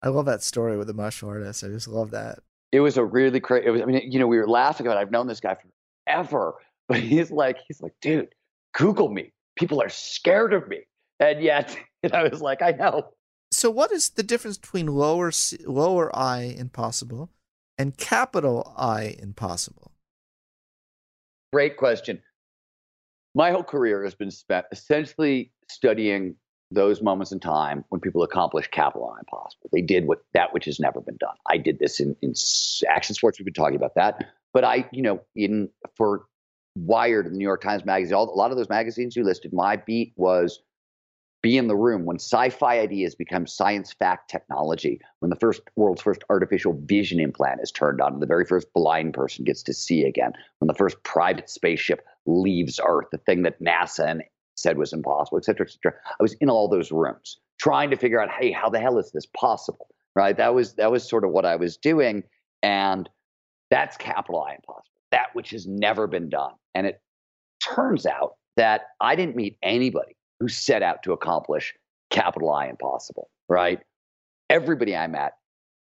I 0.01 0.09
love 0.09 0.25
that 0.25 0.43
story 0.43 0.77
with 0.77 0.87
the 0.87 0.93
martial 0.93 1.29
artist. 1.29 1.63
I 1.63 1.67
just 1.67 1.87
love 1.87 2.11
that. 2.11 2.39
It 2.71 2.79
was 2.79 2.97
a 2.97 3.03
really 3.03 3.39
crazy. 3.39 3.67
It 3.67 3.71
was. 3.71 3.81
I 3.81 3.85
mean, 3.85 4.09
you 4.09 4.19
know, 4.19 4.27
we 4.27 4.37
were 4.37 4.47
laughing 4.47 4.87
about. 4.87 4.97
It. 4.97 5.01
I've 5.01 5.11
known 5.11 5.27
this 5.27 5.39
guy 5.39 5.57
forever, 6.05 6.55
but 6.87 6.99
he's 6.99 7.31
like, 7.31 7.57
he's 7.67 7.81
like, 7.81 7.93
dude, 8.01 8.29
Google 8.73 9.09
me. 9.09 9.33
People 9.57 9.81
are 9.81 9.89
scared 9.89 10.53
of 10.53 10.67
me, 10.67 10.81
and 11.19 11.41
yet, 11.41 11.77
and 12.03 12.13
I 12.13 12.27
was 12.27 12.41
like, 12.41 12.61
I 12.61 12.71
know. 12.71 13.09
So, 13.51 13.69
what 13.69 13.91
is 13.91 14.09
the 14.09 14.23
difference 14.23 14.57
between 14.57 14.87
lower 14.87 15.31
lower 15.65 16.15
I 16.15 16.55
impossible 16.57 17.29
and 17.77 17.97
capital 17.97 18.73
I 18.77 19.15
impossible? 19.19 19.91
Great 21.53 21.77
question 21.77 22.21
my 23.37 23.51
whole 23.51 23.63
career 23.63 24.03
has 24.03 24.15
been 24.15 24.31
spent 24.31 24.65
essentially 24.71 25.51
studying 25.69 26.35
those 26.71 27.03
moments 27.03 27.31
in 27.31 27.39
time 27.39 27.85
when 27.89 28.01
people 28.01 28.23
accomplish 28.23 28.67
capital 28.69 29.13
I 29.15 29.19
impossible. 29.19 29.69
They 29.71 29.81
did 29.81 30.07
what 30.07 30.23
that 30.33 30.53
which 30.55 30.65
has 30.65 30.79
never 30.79 31.01
been 31.01 31.17
done. 31.17 31.35
I 31.47 31.57
did 31.57 31.77
this 31.77 31.99
in, 31.99 32.15
in 32.23 32.33
action 32.89 33.13
sports. 33.13 33.37
We've 33.37 33.45
been 33.45 33.53
talking 33.53 33.75
about 33.75 33.93
that, 33.93 34.25
but 34.55 34.63
I, 34.63 34.89
you 34.91 35.03
know, 35.03 35.21
in 35.35 35.69
for 35.95 36.25
Wired, 36.75 37.27
the 37.27 37.37
New 37.37 37.43
York 37.43 37.61
Times 37.61 37.85
Magazine, 37.85 38.15
all, 38.15 38.27
a 38.27 38.35
lot 38.35 38.49
of 38.49 38.57
those 38.57 38.69
magazines 38.69 39.15
you 39.15 39.23
listed, 39.23 39.53
my 39.53 39.75
beat 39.75 40.13
was 40.15 40.63
be 41.47 41.55
in 41.55 41.67
the 41.69 41.77
room 41.77 42.03
when 42.03 42.17
sci-fi 42.17 42.77
ideas 42.77 43.15
become 43.15 43.47
science 43.47 43.93
fact 43.93 44.29
technology 44.29 44.99
when 45.19 45.29
the 45.29 45.35
first 45.37 45.61
world's 45.77 46.01
first 46.01 46.21
artificial 46.29 46.73
vision 46.83 47.21
implant 47.21 47.61
is 47.63 47.71
turned 47.71 48.01
on 48.01 48.11
and 48.11 48.21
the 48.21 48.27
very 48.27 48.43
first 48.43 48.67
blind 48.73 49.13
person 49.13 49.45
gets 49.45 49.63
to 49.63 49.73
see 49.73 50.03
again 50.03 50.33
when 50.59 50.67
the 50.67 50.73
first 50.73 51.01
private 51.03 51.49
spaceship 51.49 52.05
leaves 52.25 52.81
earth 52.85 53.05
the 53.13 53.17
thing 53.19 53.43
that 53.43 53.61
nasa 53.61 54.19
said 54.55 54.77
was 54.77 54.91
impossible 54.91 55.37
et 55.37 55.45
cetera 55.45 55.65
et 55.65 55.71
cetera. 55.71 55.97
I 56.19 56.21
was 56.21 56.33
in 56.41 56.49
all 56.49 56.67
those 56.67 56.91
rooms 56.91 57.37
trying 57.57 57.91
to 57.91 57.95
figure 57.95 58.21
out 58.21 58.29
hey 58.29 58.51
how 58.51 58.67
the 58.69 58.81
hell 58.81 58.97
is 58.97 59.13
this 59.13 59.25
possible 59.27 59.87
right? 60.17 60.35
That 60.35 60.53
was 60.53 60.73
that 60.73 60.91
was 60.91 61.07
sort 61.07 61.23
of 61.23 61.31
what 61.31 61.45
i 61.45 61.55
was 61.55 61.77
doing 61.77 62.23
and 62.61 63.07
that's 63.69 63.95
capital 63.95 64.43
i 64.43 64.55
impossible 64.55 64.99
that 65.11 65.27
which 65.31 65.51
has 65.51 65.65
never 65.65 66.07
been 66.07 66.27
done. 66.27 66.51
And 66.75 66.85
it 66.85 67.01
turns 67.63 68.05
out 68.05 68.35
that 68.57 68.81
i 68.99 69.15
didn't 69.15 69.37
meet 69.37 69.57
anybody 69.63 70.16
who 70.39 70.47
set 70.47 70.83
out 70.83 71.03
to 71.03 71.13
accomplish 71.13 71.73
capital 72.09 72.51
I 72.51 72.67
impossible, 72.67 73.29
right? 73.47 73.79
Everybody 74.49 74.95
I 74.95 75.07
met 75.07 75.33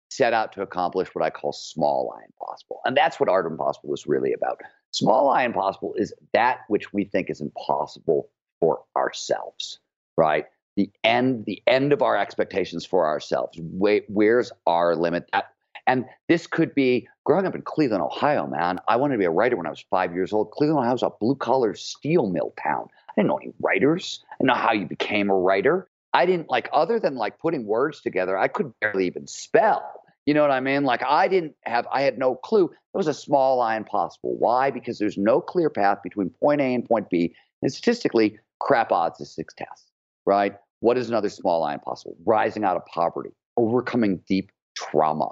set 0.09 0.33
out 0.33 0.51
to 0.51 0.61
accomplish 0.61 1.07
what 1.13 1.23
I 1.23 1.29
call 1.29 1.53
small 1.53 2.13
I 2.17 2.25
impossible. 2.25 2.81
And 2.83 2.97
that's 2.97 3.19
what 3.19 3.29
Art 3.29 3.45
Impossible 3.45 3.93
is 3.93 4.05
really 4.05 4.33
about. 4.33 4.59
Small 4.91 5.29
I 5.29 5.45
impossible 5.45 5.93
is 5.95 6.13
that 6.33 6.59
which 6.67 6.91
we 6.91 7.05
think 7.05 7.29
is 7.29 7.39
impossible 7.39 8.29
for 8.59 8.81
ourselves, 8.97 9.79
right? 10.17 10.45
The 10.75 10.89
end, 11.05 11.45
the 11.45 11.63
end 11.65 11.93
of 11.93 12.01
our 12.01 12.17
expectations 12.17 12.85
for 12.85 13.05
ourselves. 13.05 13.57
Where's 13.61 14.51
our 14.67 14.95
limit? 14.95 15.29
That, 15.31 15.45
and 15.87 16.05
this 16.27 16.47
could 16.47 16.73
be 16.75 17.07
growing 17.25 17.45
up 17.45 17.55
in 17.55 17.61
Cleveland, 17.61 18.03
Ohio, 18.03 18.47
man. 18.47 18.79
I 18.87 18.95
wanted 18.95 19.15
to 19.15 19.19
be 19.19 19.25
a 19.25 19.31
writer 19.31 19.55
when 19.55 19.67
I 19.67 19.69
was 19.69 19.83
five 19.89 20.13
years 20.13 20.33
old. 20.33 20.51
Cleveland, 20.51 20.79
Ohio 20.79 20.93
was 20.93 21.03
a 21.03 21.11
blue 21.19 21.35
collar 21.35 21.73
steel 21.75 22.27
mill 22.27 22.53
town. 22.61 22.87
I 23.09 23.13
didn't 23.15 23.29
know 23.29 23.37
any 23.37 23.53
writers. 23.59 24.23
I 24.39 24.45
know 24.45 24.53
how 24.53 24.71
you 24.71 24.85
became 24.85 25.29
a 25.29 25.35
writer. 25.35 25.87
I 26.13 26.25
didn't 26.25 26.49
like, 26.49 26.69
other 26.73 26.99
than 26.99 27.15
like 27.15 27.39
putting 27.39 27.65
words 27.65 28.01
together, 28.01 28.37
I 28.37 28.47
could 28.47 28.73
barely 28.79 29.07
even 29.07 29.27
spell. 29.27 30.03
You 30.25 30.33
know 30.33 30.41
what 30.41 30.51
I 30.51 30.59
mean? 30.59 30.83
Like, 30.83 31.01
I 31.03 31.27
didn't 31.27 31.55
have, 31.63 31.87
I 31.91 32.03
had 32.03 32.17
no 32.17 32.35
clue. 32.35 32.65
It 32.65 32.97
was 32.97 33.07
a 33.07 33.13
small 33.13 33.59
I 33.61 33.75
impossible. 33.75 34.35
Why? 34.37 34.69
Because 34.69 34.99
there's 34.99 35.17
no 35.17 35.41
clear 35.41 35.69
path 35.69 35.99
between 36.03 36.29
point 36.29 36.61
A 36.61 36.75
and 36.75 36.85
point 36.85 37.09
B. 37.09 37.33
And 37.61 37.71
statistically, 37.71 38.37
crap 38.59 38.91
odds 38.91 39.19
is 39.19 39.31
six 39.31 39.53
tests, 39.53 39.91
right? 40.25 40.55
What 40.81 40.97
is 40.97 41.09
another 41.09 41.29
small 41.29 41.63
I 41.63 41.73
impossible? 41.73 42.15
Rising 42.25 42.63
out 42.63 42.75
of 42.75 42.85
poverty, 42.85 43.31
overcoming 43.57 44.17
deep 44.27 44.51
trauma, 44.75 45.29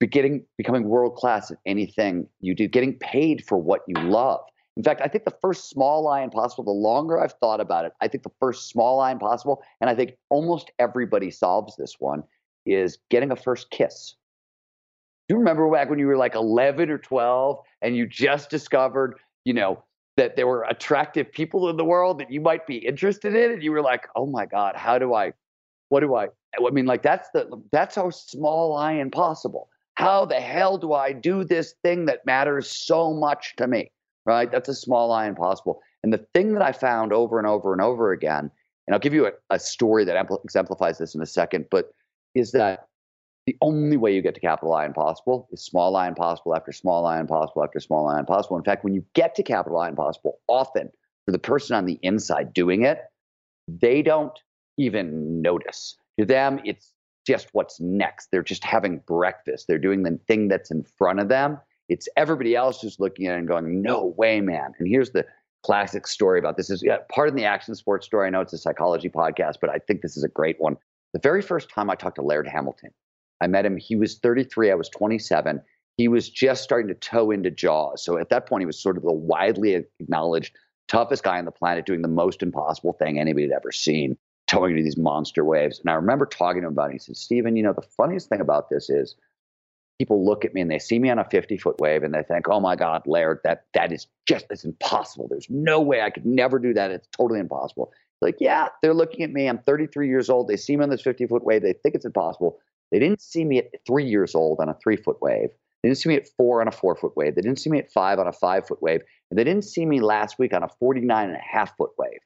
getting, 0.00 0.44
becoming 0.58 0.84
world 0.84 1.16
class 1.16 1.50
at 1.50 1.58
anything 1.66 2.26
you 2.40 2.54
do, 2.54 2.68
getting 2.68 2.98
paid 2.98 3.44
for 3.44 3.58
what 3.58 3.80
you 3.86 4.00
love. 4.02 4.40
In 4.76 4.82
fact, 4.82 5.00
I 5.02 5.08
think 5.08 5.24
the 5.24 5.36
first 5.40 5.70
small 5.70 6.08
I 6.08 6.22
impossible, 6.22 6.64
the 6.64 6.70
longer 6.70 7.22
I've 7.22 7.34
thought 7.34 7.60
about 7.60 7.84
it, 7.84 7.92
I 8.00 8.08
think 8.08 8.24
the 8.24 8.32
first 8.40 8.68
small 8.68 9.00
I 9.00 9.12
impossible, 9.12 9.62
and 9.80 9.88
I 9.88 9.94
think 9.94 10.16
almost 10.30 10.72
everybody 10.78 11.30
solves 11.30 11.76
this 11.76 11.96
one, 12.00 12.24
is 12.66 12.98
getting 13.10 13.30
a 13.30 13.36
first 13.36 13.70
kiss. 13.70 14.16
Do 15.28 15.34
you 15.34 15.38
remember 15.38 15.70
back 15.70 15.88
when 15.88 15.98
you 15.98 16.06
were 16.06 16.16
like 16.16 16.34
11 16.34 16.90
or 16.90 16.98
12 16.98 17.58
and 17.82 17.96
you 17.96 18.06
just 18.06 18.50
discovered, 18.50 19.16
you 19.44 19.54
know, 19.54 19.82
that 20.16 20.36
there 20.36 20.46
were 20.46 20.64
attractive 20.64 21.32
people 21.32 21.68
in 21.70 21.76
the 21.76 21.84
world 21.84 22.18
that 22.18 22.30
you 22.30 22.40
might 22.40 22.66
be 22.66 22.76
interested 22.76 23.34
in? 23.34 23.52
And 23.52 23.62
you 23.62 23.72
were 23.72 23.82
like, 23.82 24.06
oh 24.16 24.26
my 24.26 24.44
God, 24.44 24.76
how 24.76 24.98
do 24.98 25.14
I, 25.14 25.32
what 25.88 26.00
do 26.00 26.14
I, 26.14 26.28
I 26.54 26.70
mean, 26.70 26.86
like 26.86 27.02
that's 27.02 27.28
the, 27.32 27.48
that's 27.72 27.94
how 27.94 28.10
small 28.10 28.76
I 28.76 28.92
impossible. 28.92 29.68
How 29.94 30.24
the 30.24 30.40
hell 30.40 30.78
do 30.78 30.92
I 30.92 31.12
do 31.12 31.44
this 31.44 31.74
thing 31.82 32.06
that 32.06 32.26
matters 32.26 32.68
so 32.70 33.14
much 33.14 33.54
to 33.56 33.66
me? 33.66 33.90
right? 34.26 34.50
That's 34.50 34.68
a 34.68 34.74
small 34.74 35.12
I 35.12 35.26
impossible. 35.26 35.80
And 36.02 36.12
the 36.12 36.26
thing 36.34 36.54
that 36.54 36.62
I 36.62 36.72
found 36.72 37.12
over 37.12 37.38
and 37.38 37.46
over 37.46 37.72
and 37.72 37.80
over 37.80 38.12
again, 38.12 38.50
and 38.86 38.94
I'll 38.94 39.00
give 39.00 39.14
you 39.14 39.26
a, 39.26 39.32
a 39.50 39.58
story 39.58 40.04
that 40.04 40.28
exemplifies 40.44 40.98
this 40.98 41.14
in 41.14 41.22
a 41.22 41.26
second, 41.26 41.66
but 41.70 41.90
is 42.34 42.52
that 42.52 42.88
the 43.46 43.56
only 43.60 43.96
way 43.96 44.14
you 44.14 44.22
get 44.22 44.34
to 44.34 44.40
capital 44.40 44.74
I 44.74 44.86
impossible 44.86 45.48
is 45.52 45.62
small 45.62 45.96
I 45.96 46.08
impossible 46.08 46.54
after 46.54 46.72
small 46.72 47.06
I 47.06 47.20
impossible 47.20 47.62
after 47.62 47.80
small 47.80 48.08
I 48.08 48.18
impossible. 48.18 48.56
In 48.56 48.64
fact, 48.64 48.84
when 48.84 48.94
you 48.94 49.04
get 49.14 49.34
to 49.36 49.42
capital 49.42 49.78
I 49.78 49.88
impossible, 49.88 50.40
often 50.48 50.90
for 51.26 51.32
the 51.32 51.38
person 51.38 51.76
on 51.76 51.84
the 51.84 51.98
inside 52.02 52.52
doing 52.52 52.82
it, 52.82 53.00
they 53.68 54.02
don't 54.02 54.38
even 54.78 55.42
notice. 55.42 55.96
To 56.18 56.24
them, 56.24 56.60
it's 56.64 56.93
just 57.26 57.48
what's 57.52 57.80
next. 57.80 58.28
They're 58.30 58.42
just 58.42 58.64
having 58.64 58.98
breakfast. 59.06 59.66
They're 59.66 59.78
doing 59.78 60.02
the 60.02 60.18
thing 60.26 60.48
that's 60.48 60.70
in 60.70 60.84
front 60.84 61.20
of 61.20 61.28
them. 61.28 61.58
It's 61.88 62.08
everybody 62.16 62.56
else 62.56 62.80
who's 62.80 63.00
looking 63.00 63.26
at 63.26 63.34
it 63.34 63.38
and 63.38 63.48
going, 63.48 63.82
no 63.82 64.14
way, 64.16 64.40
man. 64.40 64.72
And 64.78 64.88
here's 64.88 65.10
the 65.10 65.26
classic 65.64 66.06
story 66.06 66.38
about 66.38 66.56
this 66.56 66.70
is 66.70 66.82
yeah, 66.82 66.98
part 67.10 67.28
of 67.28 67.34
the 67.34 67.44
action 67.44 67.74
sports 67.74 68.06
story. 68.06 68.26
I 68.26 68.30
know 68.30 68.40
it's 68.40 68.52
a 68.52 68.58
psychology 68.58 69.08
podcast, 69.08 69.56
but 69.60 69.70
I 69.70 69.78
think 69.78 70.02
this 70.02 70.16
is 70.16 70.24
a 70.24 70.28
great 70.28 70.60
one. 70.60 70.76
The 71.12 71.20
very 71.20 71.42
first 71.42 71.70
time 71.70 71.90
I 71.90 71.94
talked 71.94 72.16
to 72.16 72.22
Laird 72.22 72.46
Hamilton, 72.46 72.90
I 73.40 73.46
met 73.46 73.66
him. 73.66 73.76
He 73.76 73.96
was 73.96 74.18
33. 74.18 74.70
I 74.70 74.74
was 74.74 74.88
27. 74.90 75.60
He 75.96 76.08
was 76.08 76.28
just 76.28 76.64
starting 76.64 76.88
to 76.88 76.94
tow 76.94 77.30
into 77.30 77.50
Jaws. 77.50 78.04
So 78.04 78.18
at 78.18 78.30
that 78.30 78.46
point, 78.46 78.62
he 78.62 78.66
was 78.66 78.80
sort 78.80 78.96
of 78.96 79.04
the 79.04 79.12
widely 79.12 79.74
acknowledged 79.74 80.56
toughest 80.88 81.22
guy 81.22 81.38
on 81.38 81.44
the 81.44 81.50
planet, 81.50 81.86
doing 81.86 82.02
the 82.02 82.08
most 82.08 82.42
impossible 82.42 82.92
thing 82.92 83.18
anybody 83.18 83.44
had 83.44 83.52
ever 83.52 83.72
seen, 83.72 84.16
towing 84.54 84.72
into 84.72 84.82
these 84.82 84.96
monster 84.96 85.44
waves. 85.44 85.80
And 85.80 85.90
I 85.90 85.94
remember 85.94 86.26
talking 86.26 86.62
to 86.62 86.68
him 86.68 86.72
about 86.72 86.90
it. 86.90 86.94
He 86.94 86.98
said, 86.98 87.16
Steven, 87.16 87.56
you 87.56 87.62
know, 87.62 87.72
the 87.72 87.82
funniest 87.82 88.28
thing 88.28 88.40
about 88.40 88.70
this 88.70 88.88
is 88.88 89.16
people 89.98 90.24
look 90.24 90.44
at 90.44 90.54
me 90.54 90.60
and 90.60 90.70
they 90.70 90.78
see 90.78 90.98
me 90.98 91.10
on 91.10 91.18
a 91.18 91.24
50 91.24 91.56
foot 91.58 91.80
wave 91.80 92.02
and 92.02 92.14
they 92.14 92.22
think, 92.22 92.48
oh 92.48 92.60
my 92.60 92.76
God, 92.76 93.02
Laird, 93.06 93.40
that 93.44 93.66
that 93.74 93.92
is 93.92 94.06
just 94.26 94.46
it's 94.50 94.64
impossible. 94.64 95.28
There's 95.28 95.48
no 95.50 95.80
way 95.80 96.02
I 96.02 96.10
could 96.10 96.26
never 96.26 96.58
do 96.58 96.74
that. 96.74 96.90
It's 96.90 97.08
totally 97.16 97.40
impossible. 97.40 97.92
Like, 98.20 98.36
yeah, 98.40 98.68
they're 98.80 98.94
looking 98.94 99.22
at 99.22 99.30
me. 99.30 99.48
I'm 99.48 99.58
33 99.58 100.08
years 100.08 100.30
old. 100.30 100.48
They 100.48 100.56
see 100.56 100.76
me 100.76 100.82
on 100.82 100.90
this 100.90 101.02
50 101.02 101.26
foot 101.26 101.44
wave. 101.44 101.62
They 101.62 101.74
think 101.74 101.94
it's 101.94 102.06
impossible. 102.06 102.58
They 102.90 102.98
didn't 102.98 103.20
see 103.20 103.44
me 103.44 103.58
at 103.58 103.70
three 103.86 104.06
years 104.06 104.34
old 104.34 104.60
on 104.60 104.68
a 104.68 104.74
three 104.74 104.96
foot 104.96 105.20
wave. 105.20 105.50
They 105.82 105.90
didn't 105.90 105.98
see 105.98 106.08
me 106.08 106.16
at 106.16 106.28
four 106.36 106.60
on 106.62 106.68
a 106.68 106.72
four 106.72 106.96
foot 106.96 107.14
wave. 107.16 107.34
They 107.34 107.42
didn't 107.42 107.58
see 107.58 107.68
me 107.68 107.78
at 107.78 107.92
five 107.92 108.18
on 108.18 108.26
a 108.26 108.32
five 108.32 108.66
foot 108.66 108.80
wave. 108.80 109.02
And 109.30 109.38
they 109.38 109.44
didn't 109.44 109.64
see 109.64 109.84
me 109.84 110.00
last 110.00 110.38
week 110.38 110.54
on 110.54 110.62
a 110.62 110.68
49 110.68 111.28
and 111.28 111.36
a 111.36 111.40
half 111.40 111.76
foot 111.76 111.90
wave. 111.98 112.20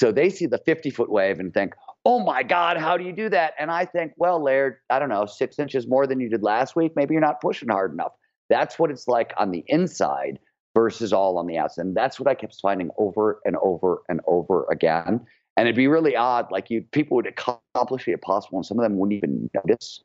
So 0.00 0.10
they 0.10 0.30
see 0.30 0.46
the 0.46 0.56
50 0.56 0.88
foot 0.88 1.10
wave 1.10 1.40
and 1.40 1.52
think, 1.52 1.74
oh 2.06 2.20
my 2.20 2.42
God, 2.42 2.78
how 2.78 2.96
do 2.96 3.04
you 3.04 3.12
do 3.12 3.28
that? 3.28 3.52
And 3.58 3.70
I 3.70 3.84
think, 3.84 4.12
well, 4.16 4.42
Laird, 4.42 4.76
I 4.88 4.98
don't 4.98 5.10
know, 5.10 5.26
six 5.26 5.58
inches 5.58 5.86
more 5.86 6.06
than 6.06 6.20
you 6.20 6.30
did 6.30 6.42
last 6.42 6.74
week. 6.74 6.92
Maybe 6.96 7.12
you're 7.12 7.20
not 7.20 7.42
pushing 7.42 7.68
hard 7.68 7.92
enough. 7.92 8.12
That's 8.48 8.78
what 8.78 8.90
it's 8.90 9.06
like 9.08 9.34
on 9.36 9.50
the 9.50 9.62
inside 9.66 10.38
versus 10.74 11.12
all 11.12 11.36
on 11.36 11.46
the 11.46 11.58
outside. 11.58 11.84
And 11.84 11.94
that's 11.94 12.18
what 12.18 12.30
I 12.30 12.34
kept 12.34 12.56
finding 12.62 12.88
over 12.96 13.42
and 13.44 13.56
over 13.62 14.00
and 14.08 14.22
over 14.26 14.64
again. 14.70 15.20
And 15.58 15.68
it'd 15.68 15.76
be 15.76 15.86
really 15.86 16.16
odd. 16.16 16.50
Like 16.50 16.70
you, 16.70 16.80
people 16.92 17.16
would 17.16 17.26
accomplish 17.26 18.06
the 18.06 18.12
impossible, 18.12 18.56
and 18.56 18.64
some 18.64 18.78
of 18.78 18.82
them 18.82 18.96
wouldn't 18.96 19.18
even 19.18 19.50
notice. 19.52 20.02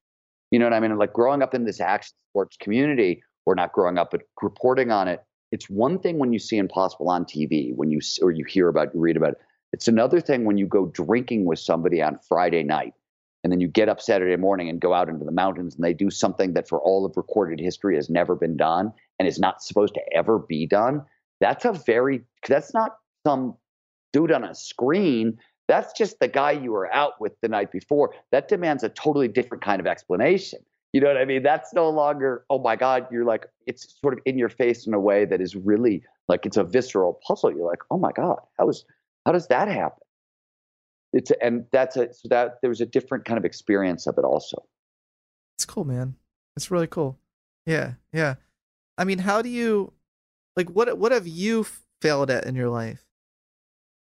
You 0.52 0.60
know 0.60 0.66
what 0.66 0.74
I 0.74 0.82
mean? 0.82 0.98
Like 0.98 1.14
growing 1.14 1.42
up 1.42 1.54
in 1.54 1.64
this 1.64 1.80
action 1.80 2.12
sports 2.32 2.58
community, 2.60 3.24
or 3.46 3.56
not 3.56 3.72
growing 3.72 3.98
up, 3.98 4.12
but 4.12 4.24
reporting 4.42 4.92
on 4.92 5.08
it. 5.08 5.24
It's 5.54 5.70
one 5.70 6.00
thing 6.00 6.20
when 6.20 6.34
you 6.34 6.40
see 6.40 6.58
impossible 6.58 7.08
on 7.08 7.24
TV, 7.24 7.74
when 7.74 7.92
you 7.92 8.02
or 8.22 8.32
you 8.32 8.44
hear 8.44 8.68
about, 8.68 8.94
you 8.94 9.00
read 9.00 9.16
about 9.16 9.30
it. 9.30 9.38
It's 9.76 9.90
another 9.90 10.22
thing 10.22 10.46
when 10.46 10.58
you 10.58 10.68
go 10.68 10.86
drinking 10.86 11.44
with 11.44 11.60
somebody 11.60 12.02
on 12.02 12.18
Friday 12.30 12.64
night, 12.64 12.94
and 13.44 13.52
then 13.52 13.60
you 13.60 13.68
get 13.68 13.90
up 13.90 14.00
Saturday 14.00 14.38
morning 14.38 14.70
and 14.70 14.80
go 14.80 14.94
out 14.94 15.10
into 15.10 15.26
the 15.26 15.34
mountains, 15.34 15.76
and 15.76 15.84
they 15.84 15.94
do 15.94 16.10
something 16.10 16.54
that 16.54 16.70
for 16.70 16.80
all 16.80 17.06
of 17.06 17.18
recorded 17.18 17.60
history 17.60 17.98
has 17.98 18.10
never 18.10 18.38
been 18.38 18.56
done 18.56 18.94
and 19.20 19.28
is 19.28 19.38
not 19.38 19.62
supposed 19.62 19.94
to 19.96 20.02
ever 20.14 20.40
be 20.40 20.66
done. 20.66 21.04
That's 21.42 21.66
a 21.66 21.74
very. 21.74 22.22
That's 22.48 22.74
not 22.74 22.96
some 23.28 23.58
dude 24.14 24.32
on 24.32 24.46
a 24.46 24.56
screen. 24.56 25.38
That's 25.68 25.92
just 25.92 26.22
the 26.22 26.30
guy 26.30 26.52
you 26.52 26.72
were 26.72 26.90
out 26.94 27.20
with 27.20 27.34
the 27.42 27.50
night 27.50 27.74
before. 27.74 28.14
That 28.32 28.48
demands 28.48 28.82
a 28.82 28.88
totally 28.88 29.28
different 29.28 29.62
kind 29.62 29.82
of 29.82 29.88
explanation. 29.88 30.60
You 30.94 31.02
know 31.02 31.08
what 31.08 31.18
I 31.18 31.26
mean? 31.26 31.44
That's 31.44 31.74
no 31.74 31.90
longer, 31.90 32.46
oh 32.50 32.60
my 32.60 32.78
God, 32.78 33.08
you're 33.12 33.26
like, 33.26 33.48
it's 33.68 34.00
sort 34.00 34.14
of 34.14 34.22
in 34.26 34.38
your 34.38 34.48
face 34.48 34.88
in 34.88 34.94
a 34.94 35.00
way 35.02 35.26
that 35.26 35.42
is 35.42 35.54
really 35.54 36.02
like 36.30 36.46
it's 36.46 36.56
a 36.56 36.64
visceral 36.64 37.20
puzzle. 37.28 37.52
You're 37.52 37.68
like, 37.68 37.82
oh 37.92 37.98
my 37.98 38.14
God, 38.14 38.40
how 38.58 38.70
is 38.70 38.86
how 39.26 39.32
does 39.32 39.48
that 39.48 39.68
happen? 39.68 40.04
It's 41.14 41.32
a, 41.32 41.44
and 41.44 41.66
that's 41.72 41.96
a 41.96 42.14
so 42.14 42.28
that 42.30 42.56
there 42.62 42.70
was 42.70 42.82
a 42.82 42.86
different 42.86 43.26
kind 43.26 43.38
of 43.38 43.46
experience 43.46 44.08
of 44.08 44.18
it 44.18 44.24
also. 44.24 44.66
It's 45.58 45.66
cool, 45.66 45.86
man. 45.86 46.16
It's 46.58 46.70
really 46.72 46.88
cool. 46.88 47.18
Yeah, 47.66 47.94
yeah. 48.12 48.36
I 48.98 49.04
mean, 49.04 49.20
how 49.20 49.42
do 49.42 49.50
you 49.50 49.94
like 50.56 50.70
what 50.70 50.98
what 50.98 51.12
have 51.12 51.28
you 51.28 51.66
failed 52.02 52.30
at 52.30 52.46
in 52.46 52.56
your 52.56 52.70
life? 52.70 53.06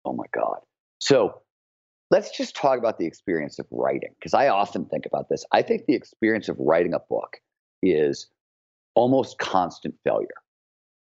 Oh 0.05 0.13
my 0.13 0.25
God. 0.33 0.59
So 0.99 1.41
let's 2.11 2.35
just 2.35 2.55
talk 2.55 2.77
about 2.77 2.99
the 2.99 3.05
experience 3.05 3.57
of 3.59 3.65
writing, 3.71 4.13
because 4.19 4.33
I 4.33 4.47
often 4.49 4.85
think 4.85 5.05
about 5.05 5.29
this. 5.29 5.45
I 5.51 5.61
think 5.61 5.85
the 5.85 5.95
experience 5.95 6.49
of 6.49 6.57
writing 6.59 6.93
a 6.93 6.99
book 6.99 7.37
is 7.81 8.27
almost 8.95 9.39
constant 9.39 9.95
failure. 10.03 10.27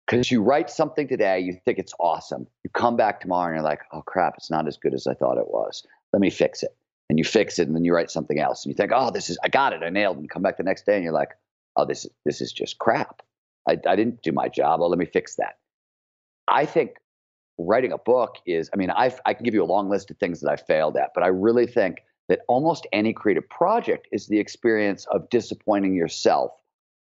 Because 0.07 0.31
you 0.31 0.41
write 0.41 0.69
something 0.69 1.07
today, 1.07 1.39
you 1.39 1.57
think 1.65 1.79
it's 1.79 1.93
awesome. 1.99 2.47
You 2.63 2.69
come 2.69 2.95
back 2.95 3.19
tomorrow 3.19 3.47
and 3.47 3.55
you're 3.55 3.63
like, 3.63 3.81
oh 3.91 4.01
crap, 4.01 4.35
it's 4.37 4.49
not 4.49 4.67
as 4.67 4.77
good 4.77 4.93
as 4.93 5.05
I 5.05 5.13
thought 5.13 5.37
it 5.37 5.49
was. 5.49 5.85
Let 6.13 6.21
me 6.21 6.29
fix 6.29 6.63
it. 6.63 6.75
And 7.09 7.17
you 7.17 7.25
fix 7.25 7.57
it, 7.57 7.67
and 7.67 7.75
then 7.75 7.85
you 7.85 7.93
write 7.93 8.11
something 8.11 8.39
else. 8.39 8.65
And 8.65 8.71
you 8.71 8.75
think, 8.75 8.91
oh, 8.93 9.11
this 9.11 9.29
is, 9.29 9.37
I 9.43 9.47
got 9.47 9.73
it, 9.73 9.81
I 9.83 9.89
nailed 9.89 10.17
it. 10.17 10.21
And 10.21 10.29
come 10.29 10.41
back 10.41 10.57
the 10.57 10.63
next 10.63 10.85
day 10.85 10.95
and 10.95 11.03
you're 11.03 11.13
like, 11.13 11.31
oh, 11.75 11.85
this 11.85 12.05
is, 12.05 12.11
this 12.25 12.41
is 12.41 12.51
just 12.51 12.79
crap. 12.79 13.21
I, 13.67 13.77
I 13.87 13.95
didn't 13.95 14.21
do 14.21 14.31
my 14.31 14.49
job. 14.49 14.79
Well, 14.79 14.89
let 14.89 14.99
me 14.99 15.05
fix 15.05 15.35
that. 15.35 15.57
I 16.47 16.65
think 16.65 16.95
writing 17.57 17.91
a 17.91 17.97
book 17.97 18.37
is, 18.45 18.69
I 18.73 18.77
mean, 18.77 18.91
i 18.91 19.13
I 19.25 19.33
can 19.33 19.43
give 19.43 19.53
you 19.53 19.63
a 19.63 19.65
long 19.65 19.89
list 19.89 20.11
of 20.11 20.17
things 20.17 20.41
that 20.41 20.49
I 20.49 20.55
failed 20.55 20.95
at, 20.97 21.11
but 21.13 21.23
I 21.23 21.27
really 21.27 21.67
think 21.67 22.03
that 22.29 22.41
almost 22.47 22.87
any 22.91 23.13
creative 23.13 23.47
project 23.49 24.07
is 24.11 24.27
the 24.27 24.39
experience 24.39 25.05
of 25.07 25.29
disappointing 25.29 25.95
yourself 25.95 26.51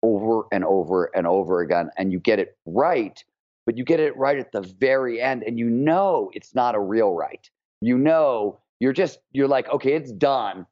over 0.03 0.43
and 0.51 0.63
over 0.63 1.05
and 1.15 1.27
over 1.27 1.61
again. 1.61 1.89
And 1.97 2.11
you 2.11 2.19
get 2.19 2.39
it 2.39 2.57
right, 2.65 3.23
but 3.65 3.77
you 3.77 3.83
get 3.83 3.99
it 3.99 4.15
right 4.17 4.37
at 4.37 4.51
the 4.51 4.61
very 4.61 5.21
end. 5.21 5.43
And 5.43 5.57
you 5.57 5.69
know 5.69 6.31
it's 6.33 6.55
not 6.55 6.75
a 6.75 6.79
real 6.79 7.13
right. 7.13 7.49
You 7.81 7.97
know, 7.97 8.59
you're 8.79 8.93
just, 8.93 9.19
you're 9.31 9.47
like, 9.47 9.69
okay, 9.69 9.93
it's 9.93 10.11
done. 10.11 10.65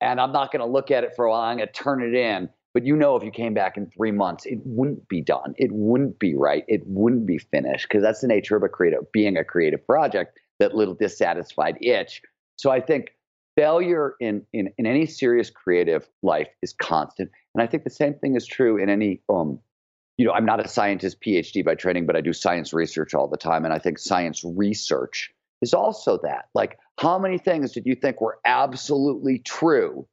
And 0.00 0.20
I'm 0.20 0.32
not 0.32 0.52
going 0.52 0.60
to 0.60 0.70
look 0.70 0.90
at 0.90 1.04
it 1.04 1.14
for 1.16 1.24
a 1.24 1.30
while. 1.30 1.40
I'm 1.40 1.56
going 1.56 1.66
to 1.66 1.72
turn 1.72 2.02
it 2.02 2.14
in. 2.14 2.48
But 2.74 2.84
you 2.84 2.94
know, 2.94 3.16
if 3.16 3.24
you 3.24 3.30
came 3.30 3.54
back 3.54 3.76
in 3.76 3.90
three 3.90 4.12
months, 4.12 4.46
it 4.46 4.60
wouldn't 4.64 5.08
be 5.08 5.20
done. 5.20 5.54
It 5.56 5.72
wouldn't 5.72 6.18
be 6.18 6.34
right. 6.34 6.64
It 6.68 6.82
wouldn't 6.86 7.26
be 7.26 7.38
finished 7.38 7.88
because 7.88 8.02
that's 8.02 8.20
the 8.20 8.28
nature 8.28 8.56
of 8.56 8.62
a 8.62 8.68
creative, 8.68 9.10
being 9.10 9.36
a 9.36 9.44
creative 9.44 9.84
project, 9.84 10.38
that 10.60 10.74
little 10.74 10.94
dissatisfied 10.94 11.78
itch. 11.80 12.22
So 12.56 12.70
I 12.70 12.80
think 12.80 13.14
failure 13.56 14.14
in, 14.20 14.46
in, 14.52 14.72
in 14.78 14.86
any 14.86 15.06
serious 15.06 15.50
creative 15.50 16.08
life 16.22 16.48
is 16.62 16.72
constant. 16.72 17.30
And 17.58 17.66
I 17.66 17.68
think 17.68 17.82
the 17.82 17.90
same 17.90 18.14
thing 18.14 18.36
is 18.36 18.46
true 18.46 18.76
in 18.76 18.88
any, 18.88 19.20
um, 19.28 19.58
you 20.16 20.24
know, 20.24 20.32
I'm 20.32 20.44
not 20.44 20.64
a 20.64 20.68
scientist 20.68 21.20
PhD 21.20 21.64
by 21.64 21.74
training, 21.74 22.06
but 22.06 22.14
I 22.14 22.20
do 22.20 22.32
science 22.32 22.72
research 22.72 23.14
all 23.14 23.26
the 23.26 23.36
time. 23.36 23.64
And 23.64 23.74
I 23.74 23.80
think 23.80 23.98
science 23.98 24.44
research 24.44 25.32
is 25.60 25.74
also 25.74 26.20
that. 26.22 26.50
Like, 26.54 26.78
how 27.00 27.18
many 27.18 27.36
things 27.36 27.72
did 27.72 27.84
you 27.84 27.96
think 27.96 28.20
were 28.20 28.38
absolutely 28.44 29.40
true 29.40 30.06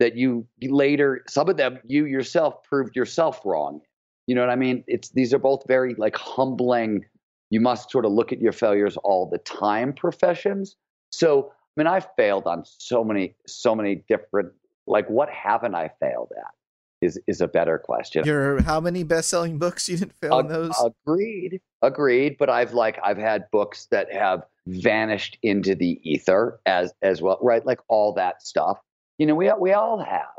that 0.00 0.16
you 0.16 0.48
later 0.60 1.22
some 1.28 1.48
of 1.48 1.56
them 1.56 1.78
you 1.84 2.06
yourself 2.06 2.64
proved 2.64 2.96
yourself 2.96 3.40
wrong? 3.44 3.82
You 4.26 4.34
know 4.34 4.40
what 4.40 4.50
i 4.50 4.56
mean? 4.56 4.82
It's 4.88 5.10
these 5.10 5.32
are 5.32 5.38
both 5.38 5.62
very 5.68 5.94
like 5.94 6.16
humbling. 6.16 7.04
You 7.50 7.60
must 7.60 7.92
sort 7.92 8.04
of 8.04 8.10
look 8.10 8.32
at 8.32 8.40
your 8.40 8.52
failures 8.52 8.96
all 8.96 9.30
the 9.30 9.38
time 9.38 9.92
professions. 9.92 10.74
So 11.10 11.52
i 11.52 11.80
mean 11.80 11.86
i've 11.86 12.08
failed 12.16 12.48
on 12.48 12.64
so 12.64 13.04
many 13.04 13.36
so 13.46 13.76
many 13.76 14.02
different 14.08 14.50
like 14.88 15.08
what 15.08 15.30
haven't 15.30 15.76
i 15.76 15.88
failed 16.00 16.32
at 16.36 16.52
is 17.00 17.18
is 17.26 17.40
a 17.40 17.48
better 17.48 17.78
question 17.78 18.24
your 18.24 18.60
how 18.62 18.80
many 18.80 19.02
best-selling 19.02 19.58
books 19.58 19.88
you 19.88 19.96
didn't 19.96 20.14
fail 20.14 20.34
on 20.34 20.48
those 20.48 20.74
agreed 21.06 21.60
agreed 21.82 22.36
but 22.38 22.50
i've 22.50 22.72
like 22.74 22.98
i've 23.02 23.18
had 23.18 23.44
books 23.50 23.86
that 23.90 24.12
have 24.12 24.44
vanished 24.66 25.38
into 25.42 25.74
the 25.74 26.00
ether 26.02 26.60
as 26.66 26.92
as 27.02 27.22
well 27.22 27.38
right 27.42 27.64
like 27.64 27.80
all 27.88 28.12
that 28.12 28.42
stuff 28.42 28.78
you 29.20 29.26
know, 29.26 29.34
we 29.34 29.52
we 29.60 29.72
all 29.74 30.02
have. 30.02 30.32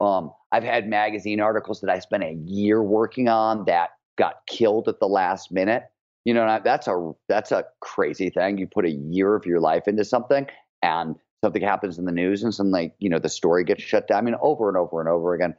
Um, 0.00 0.32
I've 0.52 0.62
had 0.62 0.88
magazine 0.88 1.40
articles 1.40 1.80
that 1.80 1.90
I 1.90 1.98
spent 1.98 2.22
a 2.22 2.38
year 2.46 2.80
working 2.80 3.28
on 3.28 3.64
that 3.64 3.90
got 4.16 4.46
killed 4.46 4.86
at 4.86 5.00
the 5.00 5.08
last 5.08 5.50
minute. 5.50 5.82
You 6.24 6.34
know, 6.34 6.60
that's 6.62 6.86
a 6.86 7.14
that's 7.28 7.50
a 7.50 7.64
crazy 7.80 8.30
thing. 8.30 8.56
You 8.56 8.68
put 8.68 8.84
a 8.84 8.92
year 8.92 9.34
of 9.34 9.44
your 9.44 9.58
life 9.58 9.88
into 9.88 10.04
something, 10.04 10.46
and 10.82 11.16
something 11.42 11.62
happens 11.62 11.98
in 11.98 12.04
the 12.04 12.12
news, 12.12 12.44
and 12.44 12.54
suddenly, 12.54 12.94
you 13.00 13.10
know, 13.10 13.18
the 13.18 13.28
story 13.28 13.64
gets 13.64 13.82
shut 13.82 14.06
down. 14.06 14.18
I 14.18 14.20
mean, 14.20 14.36
over 14.40 14.68
and 14.68 14.76
over 14.76 15.00
and 15.00 15.08
over 15.08 15.34
again. 15.34 15.56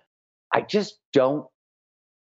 I 0.53 0.61
just 0.61 0.99
don't. 1.13 1.45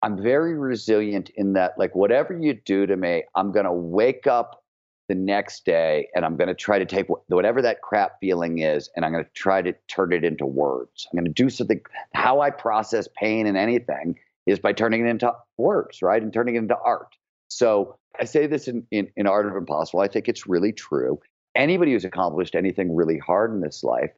I'm 0.03 0.23
very 0.23 0.57
resilient 0.57 1.31
in 1.35 1.55
that, 1.55 1.75
like, 1.77 1.95
whatever 1.95 2.39
you 2.39 2.55
do 2.55 2.87
to 2.87 2.97
me, 2.97 3.25
I'm 3.35 3.51
going 3.51 3.65
to 3.65 3.73
wake 3.73 4.29
up 4.29 4.63
the 5.09 5.15
next 5.15 5.65
day 5.65 6.09
and 6.15 6.25
I'm 6.25 6.37
going 6.37 6.49
to 6.49 6.55
try 6.55 6.79
to 6.79 6.85
take 6.85 7.07
whatever 7.29 7.63
that 7.63 7.81
crap 7.81 8.21
feeling 8.21 8.59
is 8.59 8.91
and 8.95 9.05
I'm 9.05 9.13
going 9.13 9.25
to 9.25 9.31
try 9.33 9.63
to 9.63 9.75
turn 9.89 10.13
it 10.13 10.23
into 10.23 10.47
words. 10.47 11.09
I'm 11.11 11.19
going 11.19 11.33
to 11.33 11.43
do 11.43 11.51
something. 11.51 11.81
How 12.15 12.41
I 12.41 12.51
process 12.51 13.09
pain 13.19 13.47
and 13.47 13.57
anything 13.57 14.19
is 14.47 14.59
by 14.59 14.73
turning 14.73 15.07
it 15.07 15.11
into 15.11 15.33
words, 15.57 16.03
right? 16.03 16.23
And 16.23 16.33
turning 16.33 16.57
it 16.57 16.59
into 16.59 16.77
art. 16.77 17.17
So 17.49 17.97
I 18.21 18.25
say 18.25 18.47
this 18.47 18.69
in, 18.69 18.87
in, 18.91 19.09
in 19.17 19.27
Art 19.27 19.47
of 19.47 19.57
Impossible. 19.57 20.01
I 20.01 20.09
think 20.09 20.29
it's 20.29 20.47
really 20.47 20.73
true. 20.73 21.19
Anybody 21.55 21.93
who's 21.93 22.05
accomplished 22.05 22.55
anything 22.55 22.95
really 22.95 23.19
hard 23.19 23.53
in 23.53 23.61
this 23.61 23.83
life, 23.83 24.11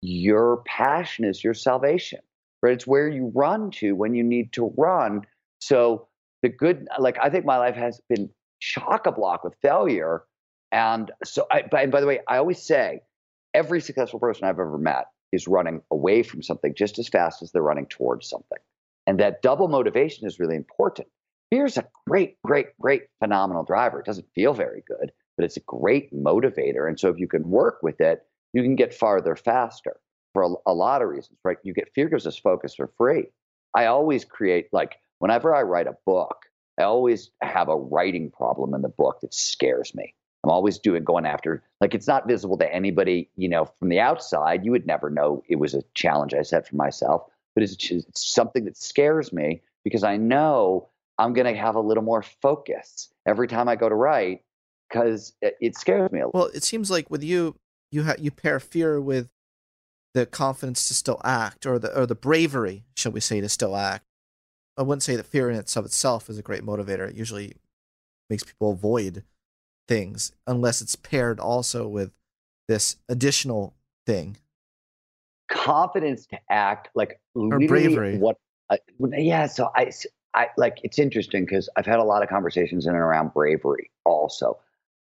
your 0.00 0.62
passion 0.66 1.24
is 1.24 1.44
your 1.44 1.54
salvation, 1.54 2.20
right? 2.62 2.72
It's 2.72 2.86
where 2.86 3.08
you 3.08 3.32
run 3.34 3.70
to 3.72 3.92
when 3.92 4.14
you 4.14 4.24
need 4.24 4.52
to 4.54 4.72
run. 4.76 5.22
So 5.60 6.08
the 6.42 6.48
good, 6.48 6.86
like, 6.98 7.18
I 7.22 7.30
think 7.30 7.44
my 7.44 7.58
life 7.58 7.76
has 7.76 8.00
been 8.08 8.30
chock 8.60 9.06
a 9.06 9.12
block 9.12 9.44
with 9.44 9.54
failure 9.62 10.22
and 10.72 11.10
so, 11.24 11.46
I, 11.50 11.62
by, 11.62 11.86
by 11.86 12.00
the 12.00 12.06
way, 12.06 12.20
I 12.28 12.38
always 12.38 12.62
say 12.62 13.00
every 13.54 13.80
successful 13.80 14.20
person 14.20 14.44
I've 14.44 14.58
ever 14.58 14.78
met 14.78 15.06
is 15.32 15.48
running 15.48 15.82
away 15.90 16.22
from 16.22 16.42
something 16.42 16.74
just 16.74 16.98
as 16.98 17.08
fast 17.08 17.42
as 17.42 17.52
they're 17.52 17.62
running 17.62 17.86
towards 17.86 18.28
something. 18.28 18.58
And 19.06 19.18
that 19.20 19.42
double 19.42 19.68
motivation 19.68 20.26
is 20.26 20.38
really 20.38 20.56
important. 20.56 21.08
Fear's 21.50 21.78
a 21.78 21.86
great, 22.06 22.36
great, 22.44 22.66
great 22.80 23.04
phenomenal 23.20 23.64
driver. 23.64 24.00
It 24.00 24.06
doesn't 24.06 24.28
feel 24.34 24.52
very 24.52 24.82
good, 24.86 25.12
but 25.36 25.44
it's 25.44 25.56
a 25.56 25.62
great 25.66 26.12
motivator. 26.12 26.86
And 26.86 27.00
so 27.00 27.08
if 27.08 27.18
you 27.18 27.26
can 27.26 27.48
work 27.48 27.78
with 27.82 28.00
it, 28.00 28.22
you 28.52 28.62
can 28.62 28.76
get 28.76 28.92
farther 28.92 29.34
faster 29.34 29.96
for 30.38 30.44
a, 30.44 30.70
a 30.70 30.74
lot 30.74 31.02
of 31.02 31.08
reasons, 31.08 31.36
right? 31.44 31.56
You 31.64 31.74
get 31.74 31.92
fear 31.94 32.08
gives 32.08 32.26
us 32.26 32.36
focus 32.36 32.76
for 32.76 32.86
free. 32.96 33.26
I 33.74 33.86
always 33.86 34.24
create 34.24 34.68
like 34.72 34.98
whenever 35.18 35.52
I 35.52 35.62
write 35.62 35.88
a 35.88 35.96
book, 36.06 36.44
I 36.78 36.84
always 36.84 37.30
have 37.42 37.68
a 37.68 37.76
writing 37.76 38.30
problem 38.30 38.72
in 38.72 38.82
the 38.82 38.88
book 38.88 39.20
that 39.22 39.34
scares 39.34 39.96
me. 39.96 40.14
I'm 40.44 40.50
always 40.50 40.78
doing 40.78 41.02
going 41.02 41.26
after 41.26 41.64
like 41.80 41.92
it's 41.92 42.06
not 42.06 42.28
visible 42.28 42.56
to 42.58 42.72
anybody, 42.72 43.28
you 43.34 43.48
know, 43.48 43.64
from 43.80 43.88
the 43.88 43.98
outside. 43.98 44.64
You 44.64 44.70
would 44.70 44.86
never 44.86 45.10
know 45.10 45.42
it 45.48 45.56
was 45.56 45.74
a 45.74 45.82
challenge 45.94 46.34
I 46.34 46.42
set 46.42 46.68
for 46.68 46.76
myself, 46.76 47.22
but 47.54 47.64
it's, 47.64 47.90
it's 47.90 48.24
something 48.24 48.64
that 48.66 48.76
scares 48.76 49.32
me 49.32 49.60
because 49.82 50.04
I 50.04 50.16
know 50.16 50.88
I'm 51.18 51.32
going 51.32 51.52
to 51.52 51.60
have 51.60 51.74
a 51.74 51.80
little 51.80 52.04
more 52.04 52.22
focus 52.22 53.12
every 53.26 53.48
time 53.48 53.68
I 53.68 53.74
go 53.74 53.88
to 53.88 53.94
write 53.96 54.42
because 54.88 55.32
it, 55.42 55.56
it 55.60 55.76
scares 55.76 56.12
me. 56.12 56.20
a 56.20 56.26
little. 56.26 56.40
Well, 56.40 56.50
it 56.54 56.62
seems 56.62 56.92
like 56.92 57.10
with 57.10 57.24
you, 57.24 57.56
you 57.90 58.04
ha- 58.04 58.14
you 58.18 58.30
pair 58.30 58.60
fear 58.60 59.00
with 59.00 59.28
the 60.18 60.26
confidence 60.26 60.88
to 60.88 60.94
still 60.94 61.20
act, 61.24 61.66
or 61.66 61.78
the 61.78 61.96
or 61.98 62.06
the 62.06 62.14
bravery, 62.14 62.84
shall 62.96 63.12
we 63.12 63.20
say, 63.20 63.40
to 63.40 63.48
still 63.48 63.76
act. 63.76 64.04
I 64.76 64.82
wouldn't 64.82 65.02
say 65.02 65.16
that 65.16 65.26
fear 65.26 65.50
in 65.50 65.56
itself 65.56 65.86
itself 65.86 66.30
is 66.30 66.38
a 66.38 66.42
great 66.42 66.62
motivator. 66.62 67.08
It 67.08 67.16
usually 67.16 67.54
makes 68.30 68.44
people 68.44 68.72
avoid 68.72 69.24
things 69.88 70.32
unless 70.46 70.80
it's 70.80 70.94
paired 70.94 71.40
also 71.40 71.88
with 71.88 72.12
this 72.68 72.96
additional 73.08 73.74
thing? 74.06 74.36
Confidence 75.50 76.26
to 76.26 76.38
act 76.50 76.90
like 76.94 77.20
Or 77.34 77.58
bravery. 77.58 78.18
What? 78.18 78.36
Uh, 78.70 78.76
yeah. 79.12 79.46
So 79.46 79.70
I, 79.74 79.90
I 80.34 80.48
like 80.58 80.78
it's 80.84 80.98
interesting 80.98 81.46
because 81.46 81.68
I've 81.76 81.86
had 81.86 81.98
a 81.98 82.04
lot 82.04 82.22
of 82.22 82.28
conversations 82.28 82.86
in 82.86 82.94
and 82.94 83.00
around 83.00 83.32
bravery. 83.32 83.90
Also, 84.04 84.58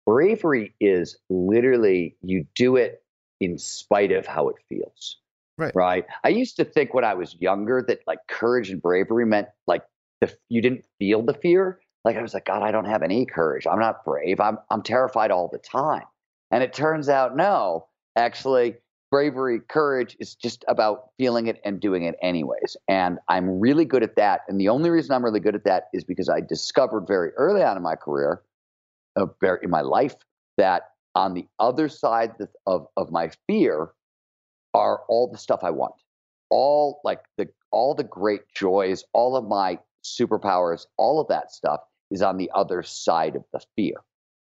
bravery 0.06 0.74
is 0.80 1.18
literally 1.28 2.16
you 2.22 2.46
do 2.54 2.76
it 2.76 3.02
in 3.40 3.58
spite 3.58 4.12
of 4.12 4.26
how 4.26 4.48
it 4.48 4.56
feels. 4.68 5.18
Right. 5.56 5.74
Right. 5.74 6.04
I 6.22 6.28
used 6.28 6.56
to 6.56 6.64
think 6.64 6.94
when 6.94 7.04
I 7.04 7.14
was 7.14 7.34
younger 7.40 7.84
that 7.88 8.00
like 8.06 8.20
courage 8.28 8.70
and 8.70 8.80
bravery 8.80 9.26
meant 9.26 9.48
like 9.66 9.82
the 10.20 10.32
you 10.48 10.62
didn't 10.62 10.84
feel 10.98 11.22
the 11.22 11.34
fear. 11.34 11.80
Like 12.04 12.16
I 12.16 12.22
was 12.22 12.32
like, 12.32 12.46
God, 12.46 12.62
I 12.62 12.70
don't 12.70 12.84
have 12.84 13.02
any 13.02 13.26
courage. 13.26 13.66
I'm 13.66 13.80
not 13.80 14.04
brave. 14.04 14.40
I'm 14.40 14.58
I'm 14.70 14.82
terrified 14.82 15.30
all 15.30 15.48
the 15.48 15.58
time. 15.58 16.04
And 16.50 16.62
it 16.62 16.72
turns 16.72 17.08
out, 17.08 17.36
no, 17.36 17.88
actually, 18.16 18.76
bravery, 19.10 19.60
courage 19.68 20.16
is 20.20 20.34
just 20.34 20.64
about 20.68 21.10
feeling 21.18 21.46
it 21.46 21.60
and 21.64 21.80
doing 21.80 22.04
it 22.04 22.14
anyways. 22.22 22.76
And 22.88 23.18
I'm 23.28 23.58
really 23.58 23.84
good 23.84 24.02
at 24.02 24.16
that. 24.16 24.42
And 24.48 24.60
the 24.60 24.68
only 24.68 24.90
reason 24.90 25.14
I'm 25.14 25.24
really 25.24 25.40
good 25.40 25.54
at 25.54 25.64
that 25.64 25.84
is 25.92 26.04
because 26.04 26.28
I 26.28 26.40
discovered 26.40 27.06
very 27.06 27.30
early 27.32 27.62
on 27.62 27.76
in 27.76 27.82
my 27.82 27.96
career, 27.96 28.42
uh, 29.16 29.26
very, 29.40 29.58
in 29.62 29.70
my 29.70 29.80
life, 29.80 30.16
that 30.56 30.90
on 31.14 31.34
the 31.34 31.46
other 31.58 31.88
side 31.88 32.32
of, 32.66 32.86
of, 32.96 33.10
my 33.10 33.30
fear 33.46 33.90
are 34.74 35.00
all 35.08 35.28
the 35.30 35.38
stuff 35.38 35.60
I 35.62 35.70
want, 35.70 35.94
all 36.50 37.00
like 37.04 37.20
the 37.36 37.48
all 37.70 37.94
the 37.94 38.04
great 38.04 38.42
joys, 38.54 39.04
all 39.12 39.36
of 39.36 39.44
my 39.46 39.78
superpowers, 40.04 40.86
all 40.96 41.20
of 41.20 41.28
that 41.28 41.52
stuff 41.52 41.80
is 42.10 42.22
on 42.22 42.36
the 42.36 42.50
other 42.54 42.82
side 42.82 43.36
of 43.36 43.44
the 43.52 43.60
fear. 43.76 43.94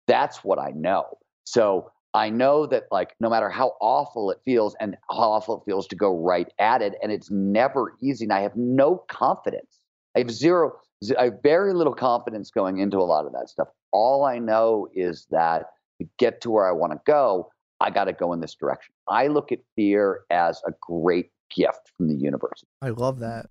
That's 0.06 0.42
what 0.44 0.58
I 0.58 0.70
know. 0.70 1.18
So 1.44 1.90
I 2.14 2.30
know 2.30 2.66
that 2.66 2.84
like 2.90 3.14
no 3.20 3.30
matter 3.30 3.48
how 3.48 3.74
awful 3.80 4.30
it 4.30 4.40
feels 4.44 4.76
and 4.80 4.96
how 5.10 5.30
awful 5.32 5.58
it 5.58 5.64
feels 5.64 5.86
to 5.88 5.96
go 5.96 6.16
right 6.16 6.48
at 6.58 6.82
it, 6.82 6.94
and 7.02 7.10
it's 7.10 7.30
never 7.30 7.94
easy. 8.00 8.24
And 8.24 8.32
I 8.32 8.40
have 8.40 8.56
no 8.56 9.04
confidence. 9.08 9.78
I 10.14 10.20
have 10.20 10.30
zero, 10.30 10.72
I 11.18 11.24
have 11.24 11.42
very 11.42 11.72
little 11.72 11.94
confidence 11.94 12.50
going 12.50 12.78
into 12.78 12.98
a 12.98 13.04
lot 13.04 13.26
of 13.26 13.32
that 13.32 13.48
stuff. 13.48 13.68
All 13.92 14.24
I 14.24 14.38
know 14.38 14.88
is 14.94 15.26
that 15.30 15.66
to 16.02 16.10
get 16.18 16.40
to 16.42 16.50
where 16.50 16.66
I 16.66 16.72
want 16.72 16.92
to 16.92 17.00
go, 17.06 17.50
I 17.80 17.90
got 17.90 18.04
to 18.04 18.12
go 18.12 18.32
in 18.32 18.40
this 18.40 18.54
direction. 18.54 18.94
I 19.08 19.26
look 19.26 19.52
at 19.52 19.58
fear 19.76 20.20
as 20.30 20.62
a 20.66 20.72
great 20.80 21.30
gift 21.54 21.92
from 21.96 22.08
the 22.08 22.14
universe. 22.14 22.64
I 22.80 22.90
love 22.90 23.18
that. 23.20 23.46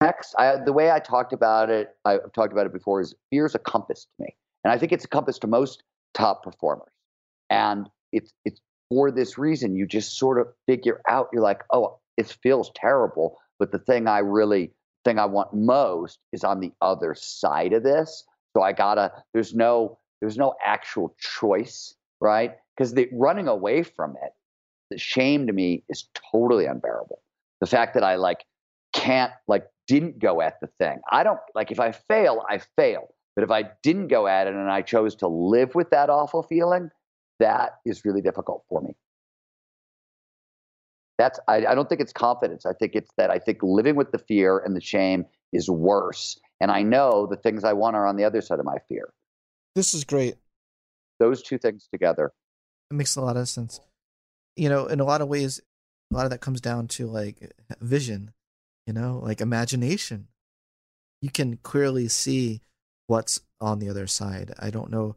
Next, 0.00 0.34
I, 0.36 0.56
the 0.56 0.72
way 0.72 0.90
I 0.90 0.98
talked 0.98 1.32
about 1.32 1.70
it, 1.70 1.90
I've 2.04 2.32
talked 2.32 2.52
about 2.52 2.66
it 2.66 2.72
before, 2.72 3.00
is 3.00 3.14
fear 3.30 3.46
is 3.46 3.54
a 3.54 3.60
compass 3.60 4.04
to 4.04 4.24
me, 4.24 4.36
and 4.64 4.72
I 4.72 4.78
think 4.78 4.92
it's 4.92 5.04
a 5.04 5.08
compass 5.08 5.38
to 5.40 5.46
most 5.46 5.84
top 6.12 6.42
performers. 6.42 6.92
And 7.50 7.88
it's 8.12 8.32
it's 8.44 8.60
for 8.88 9.10
this 9.10 9.38
reason. 9.38 9.76
You 9.76 9.86
just 9.86 10.18
sort 10.18 10.40
of 10.40 10.48
figure 10.66 11.00
out. 11.08 11.28
You're 11.32 11.42
like, 11.42 11.62
oh, 11.72 11.98
it 12.16 12.36
feels 12.42 12.70
terrible, 12.74 13.38
but 13.58 13.70
the 13.70 13.78
thing 13.78 14.08
I 14.08 14.18
really 14.18 14.72
thing 15.04 15.18
I 15.18 15.26
want 15.26 15.54
most 15.54 16.18
is 16.32 16.44
on 16.44 16.60
the 16.60 16.72
other 16.80 17.14
side 17.14 17.72
of 17.72 17.84
this. 17.84 18.24
So 18.56 18.62
I 18.62 18.72
gotta. 18.72 19.12
There's 19.32 19.54
no 19.54 19.98
there's 20.22 20.38
no 20.38 20.54
actual 20.64 21.16
choice, 21.18 21.96
right? 22.20 22.52
Because 22.76 22.94
the 22.94 23.08
running 23.12 23.48
away 23.48 23.82
from 23.82 24.12
it, 24.22 24.30
the 24.88 24.96
shame 24.96 25.48
to 25.48 25.52
me 25.52 25.82
is 25.88 26.04
totally 26.30 26.64
unbearable. 26.64 27.20
The 27.60 27.66
fact 27.66 27.94
that 27.94 28.04
I 28.04 28.14
like 28.14 28.44
can't 28.92 29.32
like 29.48 29.66
didn't 29.88 30.20
go 30.20 30.40
at 30.40 30.60
the 30.60 30.68
thing. 30.78 31.00
I 31.10 31.24
don't 31.24 31.40
like 31.56 31.72
if 31.72 31.80
I 31.80 31.90
fail, 31.90 32.44
I 32.48 32.60
fail. 32.76 33.08
But 33.34 33.42
if 33.42 33.50
I 33.50 33.64
didn't 33.82 34.08
go 34.08 34.28
at 34.28 34.46
it 34.46 34.54
and 34.54 34.70
I 34.70 34.82
chose 34.82 35.16
to 35.16 35.26
live 35.26 35.74
with 35.74 35.90
that 35.90 36.08
awful 36.08 36.44
feeling, 36.44 36.90
that 37.40 37.78
is 37.84 38.04
really 38.04 38.20
difficult 38.20 38.62
for 38.68 38.80
me. 38.80 38.94
That's 41.18 41.40
I, 41.48 41.66
I 41.66 41.74
don't 41.74 41.88
think 41.88 42.00
it's 42.00 42.12
confidence. 42.12 42.64
I 42.64 42.74
think 42.74 42.92
it's 42.94 43.10
that 43.16 43.30
I 43.30 43.40
think 43.40 43.58
living 43.60 43.96
with 43.96 44.12
the 44.12 44.18
fear 44.18 44.58
and 44.58 44.76
the 44.76 44.80
shame 44.80 45.26
is 45.52 45.68
worse. 45.68 46.38
And 46.60 46.70
I 46.70 46.82
know 46.82 47.26
the 47.26 47.36
things 47.36 47.64
I 47.64 47.72
want 47.72 47.96
are 47.96 48.06
on 48.06 48.14
the 48.14 48.22
other 48.22 48.40
side 48.40 48.60
of 48.60 48.64
my 48.64 48.78
fear. 48.88 49.12
This 49.74 49.94
is 49.94 50.04
great. 50.04 50.36
Those 51.18 51.42
two 51.42 51.58
things 51.58 51.88
together. 51.90 52.32
It 52.90 52.94
makes 52.94 53.16
a 53.16 53.20
lot 53.20 53.36
of 53.36 53.48
sense. 53.48 53.80
You 54.56 54.68
know, 54.68 54.86
in 54.86 55.00
a 55.00 55.04
lot 55.04 55.20
of 55.20 55.28
ways, 55.28 55.60
a 56.12 56.14
lot 56.14 56.24
of 56.24 56.30
that 56.30 56.40
comes 56.40 56.60
down 56.60 56.88
to 56.88 57.06
like 57.06 57.52
vision, 57.80 58.32
you 58.86 58.92
know, 58.92 59.20
like 59.22 59.40
imagination. 59.40 60.28
You 61.22 61.30
can 61.30 61.56
clearly 61.62 62.08
see 62.08 62.60
what's 63.06 63.40
on 63.60 63.78
the 63.78 63.88
other 63.88 64.06
side. 64.06 64.52
I 64.58 64.70
don't 64.70 64.90
know. 64.90 65.16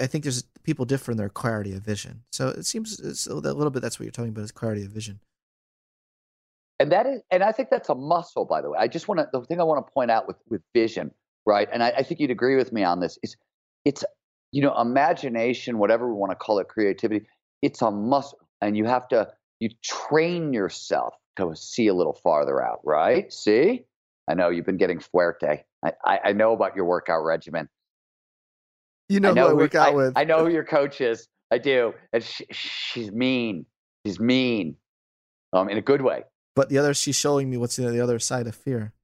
I 0.00 0.06
think 0.06 0.24
there's 0.24 0.44
people 0.64 0.84
differ 0.84 1.12
in 1.12 1.16
their 1.16 1.28
clarity 1.28 1.74
of 1.74 1.82
vision. 1.82 2.22
So 2.32 2.48
it 2.48 2.66
seems 2.66 2.98
it's 2.98 3.26
a 3.26 3.34
little 3.34 3.70
bit 3.70 3.82
that's 3.82 3.98
what 4.00 4.04
you're 4.04 4.10
talking 4.12 4.30
about 4.30 4.44
is 4.44 4.52
clarity 4.52 4.84
of 4.84 4.90
vision. 4.90 5.20
and 6.78 6.90
that 6.92 7.06
is 7.06 7.22
and 7.30 7.42
i 7.42 7.52
think 7.52 7.70
that's 7.70 7.88
a 7.88 7.94
muscle 7.94 8.44
by 8.44 8.60
the 8.60 8.68
way 8.70 8.78
i 8.78 8.86
just 8.86 9.08
want 9.08 9.18
to 9.18 9.26
the 9.32 9.40
thing 9.46 9.60
i 9.60 9.64
want 9.64 9.84
to 9.84 9.92
point 9.92 10.10
out 10.10 10.26
with 10.26 10.36
with 10.50 10.60
vision 10.74 11.10
right 11.46 11.68
and 11.72 11.82
I, 11.82 11.88
I 11.98 12.02
think 12.02 12.20
you'd 12.20 12.30
agree 12.30 12.56
with 12.56 12.70
me 12.72 12.84
on 12.84 13.00
this 13.00 13.18
is 13.22 13.36
it's 13.86 14.04
you 14.52 14.60
know 14.60 14.78
imagination 14.78 15.78
whatever 15.78 16.12
we 16.12 16.18
want 16.18 16.32
to 16.32 16.36
call 16.36 16.58
it 16.58 16.68
creativity 16.68 17.26
it's 17.62 17.80
a 17.80 17.90
muscle 17.90 18.40
and 18.60 18.76
you 18.76 18.84
have 18.84 19.08
to 19.08 19.28
you 19.60 19.70
train 19.82 20.52
yourself 20.52 21.14
to 21.36 21.54
see 21.54 21.86
a 21.86 21.94
little 21.94 22.18
farther 22.22 22.62
out 22.62 22.80
right? 22.84 23.32
See? 23.32 23.84
I 24.28 24.34
know 24.34 24.50
you've 24.50 24.66
been 24.66 24.76
getting 24.76 24.98
fuerte 24.98 25.62
i 25.84 25.92
i, 26.04 26.20
I 26.24 26.32
know 26.32 26.52
about 26.52 26.76
your 26.76 26.84
workout 26.84 27.24
regimen. 27.24 27.68
You 29.08 29.20
know, 29.20 29.32
who 29.34 29.40
I 29.40 29.52
work 29.52 29.74
out 29.76 29.88
I, 29.88 29.94
with. 29.94 30.12
I 30.16 30.24
know 30.24 30.44
who 30.44 30.50
your 30.50 30.64
coach 30.64 31.00
is. 31.00 31.28
I 31.52 31.58
do. 31.58 31.94
And 32.12 32.24
she, 32.24 32.44
she's 32.50 33.12
mean. 33.12 33.64
She's 34.04 34.18
mean. 34.18 34.76
Um 35.52 35.68
in 35.68 35.78
a 35.78 35.82
good 35.82 36.02
way. 36.02 36.24
But 36.56 36.70
the 36.70 36.78
other, 36.78 36.92
she's 36.92 37.14
showing 37.14 37.48
me 37.48 37.56
what's 37.56 37.76
the 37.76 38.02
other 38.02 38.18
side 38.18 38.46
of 38.48 38.56
fear. 38.56 38.94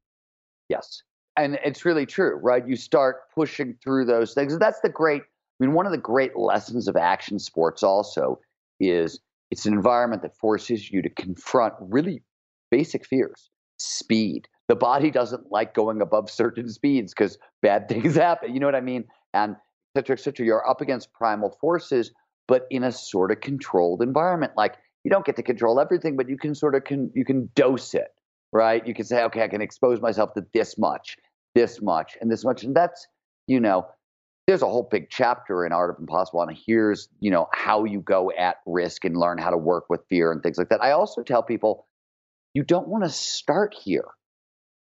Yes. 0.68 1.02
And 1.36 1.58
it's 1.64 1.84
really 1.84 2.06
true, 2.06 2.38
right? 2.42 2.66
You 2.66 2.76
start 2.76 3.30
pushing 3.34 3.76
through 3.82 4.04
those 4.04 4.34
things. 4.34 4.58
That's 4.58 4.80
the 4.80 4.88
great, 4.88 5.22
I 5.22 5.64
mean, 5.64 5.72
one 5.72 5.86
of 5.86 5.92
the 5.92 5.98
great 5.98 6.36
lessons 6.36 6.88
of 6.88 6.96
action 6.96 7.38
sports 7.38 7.82
also 7.82 8.38
is 8.80 9.20
it's 9.50 9.66
an 9.66 9.72
environment 9.72 10.22
that 10.22 10.36
forces 10.36 10.90
you 10.90 11.02
to 11.02 11.08
confront 11.10 11.74
really 11.80 12.22
basic 12.70 13.06
fears. 13.06 13.50
Speed. 13.78 14.48
The 14.68 14.76
body 14.76 15.10
doesn't 15.10 15.50
like 15.50 15.74
going 15.74 16.00
above 16.00 16.30
certain 16.30 16.68
speeds 16.68 17.12
because 17.14 17.38
bad 17.62 17.88
things 17.88 18.14
happen. 18.16 18.52
You 18.54 18.60
know 18.60 18.66
what 18.66 18.74
I 18.74 18.80
mean? 18.80 19.04
And 19.32 19.52
et 19.52 20.00
cetera, 20.00 20.16
et 20.16 20.20
cetera. 20.20 20.46
You're 20.46 20.68
up 20.68 20.80
against 20.80 21.12
primal 21.12 21.56
forces, 21.60 22.12
but 22.46 22.66
in 22.70 22.82
a 22.82 22.92
sort 22.92 23.30
of 23.30 23.40
controlled 23.40 24.02
environment. 24.02 24.52
Like 24.56 24.76
you 25.04 25.10
don't 25.10 25.24
get 25.24 25.36
to 25.36 25.42
control 25.42 25.80
everything, 25.80 26.16
but 26.16 26.28
you 26.28 26.36
can 26.36 26.54
sort 26.54 26.74
of 26.74 26.84
can 26.84 27.10
you 27.14 27.24
can 27.24 27.50
dose 27.54 27.94
it 27.94 28.08
right? 28.52 28.86
You 28.86 28.94
can 28.94 29.04
say, 29.04 29.22
okay, 29.24 29.42
I 29.42 29.48
can 29.48 29.62
expose 29.62 30.00
myself 30.00 30.34
to 30.34 30.44
this 30.52 30.76
much, 30.78 31.16
this 31.54 31.80
much, 31.80 32.16
and 32.20 32.30
this 32.30 32.44
much. 32.44 32.64
And 32.64 32.74
that's, 32.74 33.06
you 33.46 33.60
know, 33.60 33.86
there's 34.46 34.62
a 34.62 34.68
whole 34.68 34.88
big 34.90 35.08
chapter 35.10 35.64
in 35.64 35.72
Art 35.72 35.90
of 35.90 35.96
Impossible. 35.98 36.42
And 36.42 36.56
here's, 36.66 37.08
you 37.20 37.30
know, 37.30 37.48
how 37.52 37.84
you 37.84 38.00
go 38.00 38.30
at 38.36 38.56
risk 38.66 39.04
and 39.04 39.16
learn 39.16 39.38
how 39.38 39.50
to 39.50 39.56
work 39.56 39.88
with 39.88 40.00
fear 40.08 40.32
and 40.32 40.42
things 40.42 40.58
like 40.58 40.68
that. 40.68 40.82
I 40.82 40.92
also 40.92 41.22
tell 41.22 41.42
people, 41.42 41.86
you 42.54 42.62
don't 42.62 42.88
want 42.88 43.04
to 43.04 43.10
start 43.10 43.74
here. 43.74 44.08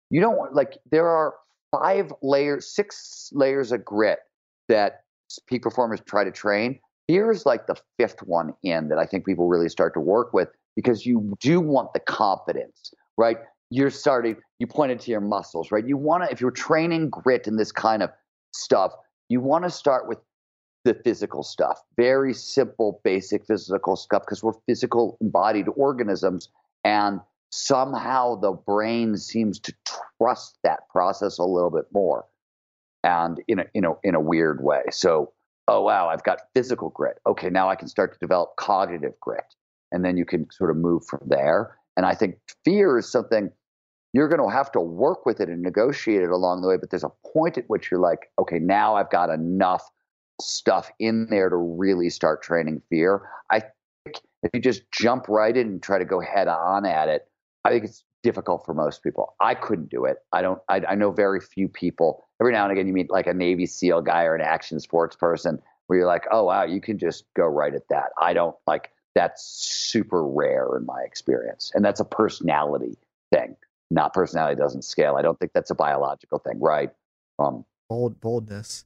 You 0.08 0.20
don't 0.20 0.36
want, 0.36 0.54
like, 0.54 0.78
there 0.90 1.08
are 1.08 1.34
five 1.72 2.12
layers, 2.22 2.74
six 2.74 3.30
layers 3.32 3.72
of 3.72 3.84
grit 3.84 4.20
that 4.68 5.02
peak 5.46 5.62
performers 5.62 6.00
try 6.06 6.24
to 6.24 6.32
train. 6.32 6.80
Fear 7.06 7.30
is 7.32 7.44
like 7.44 7.66
the 7.66 7.76
fifth 7.98 8.22
one 8.22 8.54
in 8.62 8.88
that 8.88 8.98
I 8.98 9.04
think 9.04 9.26
people 9.26 9.48
really 9.48 9.68
start 9.68 9.94
to 9.94 10.00
work 10.00 10.32
with 10.32 10.48
because 10.76 11.04
you 11.04 11.36
do 11.40 11.60
want 11.60 11.92
the 11.92 12.00
confidence 12.00 12.92
right? 13.20 13.36
You're 13.68 13.90
starting, 13.90 14.36
you 14.58 14.66
pointed 14.66 14.98
to 15.00 15.10
your 15.10 15.20
muscles, 15.20 15.70
right? 15.70 15.86
You 15.86 15.98
want 15.98 16.24
to, 16.24 16.32
if 16.32 16.40
you're 16.40 16.50
training 16.50 17.10
grit 17.10 17.46
and 17.46 17.58
this 17.58 17.70
kind 17.70 18.02
of 18.02 18.08
stuff, 18.52 18.92
you 19.28 19.40
want 19.40 19.64
to 19.64 19.70
start 19.70 20.08
with 20.08 20.18
the 20.86 20.94
physical 20.94 21.42
stuff, 21.42 21.78
very 21.98 22.32
simple, 22.32 23.02
basic 23.04 23.46
physical 23.46 23.94
stuff, 23.94 24.22
because 24.22 24.42
we're 24.42 24.54
physical 24.66 25.18
embodied 25.20 25.66
organisms. 25.76 26.48
And 26.82 27.20
somehow 27.50 28.36
the 28.36 28.52
brain 28.52 29.18
seems 29.18 29.60
to 29.60 29.74
trust 30.18 30.58
that 30.64 30.88
process 30.88 31.38
a 31.38 31.44
little 31.44 31.70
bit 31.70 31.84
more 31.92 32.24
and 33.04 33.42
in 33.48 33.58
a, 33.58 33.64
in 33.74 33.84
a, 33.84 33.92
in 34.02 34.14
a 34.14 34.20
weird 34.20 34.64
way. 34.64 34.80
So, 34.90 35.34
oh, 35.68 35.82
wow, 35.82 36.08
I've 36.08 36.24
got 36.24 36.38
physical 36.54 36.88
grit. 36.88 37.18
Okay, 37.26 37.50
now 37.50 37.68
I 37.68 37.76
can 37.76 37.86
start 37.86 38.14
to 38.14 38.18
develop 38.18 38.56
cognitive 38.56 39.12
grit. 39.20 39.44
And 39.92 40.02
then 40.02 40.16
you 40.16 40.24
can 40.24 40.50
sort 40.50 40.70
of 40.70 40.78
move 40.78 41.04
from 41.04 41.20
there. 41.26 41.76
And 42.00 42.06
I 42.06 42.14
think 42.14 42.38
fear 42.64 42.96
is 42.96 43.12
something 43.12 43.50
you're 44.14 44.26
going 44.26 44.40
to 44.40 44.48
have 44.48 44.72
to 44.72 44.80
work 44.80 45.26
with 45.26 45.38
it 45.38 45.50
and 45.50 45.60
negotiate 45.60 46.22
it 46.22 46.30
along 46.30 46.62
the 46.62 46.68
way. 46.68 46.78
But 46.78 46.88
there's 46.88 47.04
a 47.04 47.12
point 47.34 47.58
at 47.58 47.66
which 47.66 47.90
you're 47.90 48.00
like, 48.00 48.30
okay, 48.38 48.58
now 48.58 48.94
I've 48.94 49.10
got 49.10 49.28
enough 49.28 49.86
stuff 50.40 50.90
in 50.98 51.26
there 51.28 51.50
to 51.50 51.56
really 51.56 52.08
start 52.08 52.42
training 52.42 52.80
fear. 52.88 53.28
I 53.50 53.60
think 53.60 54.22
if 54.42 54.50
you 54.54 54.62
just 54.62 54.90
jump 54.92 55.28
right 55.28 55.54
in 55.54 55.66
and 55.66 55.82
try 55.82 55.98
to 55.98 56.06
go 56.06 56.20
head 56.20 56.48
on 56.48 56.86
at 56.86 57.10
it, 57.10 57.28
I 57.66 57.68
think 57.68 57.84
it's 57.84 58.02
difficult 58.22 58.64
for 58.64 58.72
most 58.72 59.02
people. 59.02 59.34
I 59.38 59.54
couldn't 59.54 59.90
do 59.90 60.06
it. 60.06 60.20
I 60.32 60.40
don't, 60.40 60.58
I, 60.70 60.80
I 60.88 60.94
know 60.94 61.10
very 61.10 61.38
few 61.38 61.68
people. 61.68 62.26
Every 62.40 62.54
now 62.54 62.62
and 62.62 62.72
again, 62.72 62.86
you 62.86 62.94
meet 62.94 63.10
like 63.10 63.26
a 63.26 63.34
Navy 63.34 63.66
SEAL 63.66 64.00
guy 64.00 64.22
or 64.22 64.34
an 64.34 64.40
action 64.40 64.80
sports 64.80 65.16
person 65.16 65.58
where 65.88 65.98
you're 65.98 66.08
like, 66.08 66.24
oh, 66.30 66.44
wow, 66.44 66.64
you 66.64 66.80
can 66.80 66.96
just 66.96 67.24
go 67.36 67.44
right 67.44 67.74
at 67.74 67.86
that. 67.90 68.12
I 68.18 68.32
don't 68.32 68.56
like, 68.66 68.90
that's 69.14 69.42
super 69.44 70.24
rare 70.24 70.76
in 70.76 70.86
my 70.86 71.02
experience. 71.04 71.72
And 71.74 71.84
that's 71.84 72.00
a 72.00 72.04
personality 72.04 72.96
thing. 73.32 73.56
Not 73.90 74.12
personality 74.14 74.56
doesn't 74.56 74.82
scale. 74.82 75.16
I 75.16 75.22
don't 75.22 75.38
think 75.38 75.52
that's 75.52 75.70
a 75.70 75.74
biological 75.74 76.38
thing, 76.38 76.60
right? 76.60 76.90
Um, 77.38 77.64
Bold 77.88 78.20
boldness. 78.20 78.84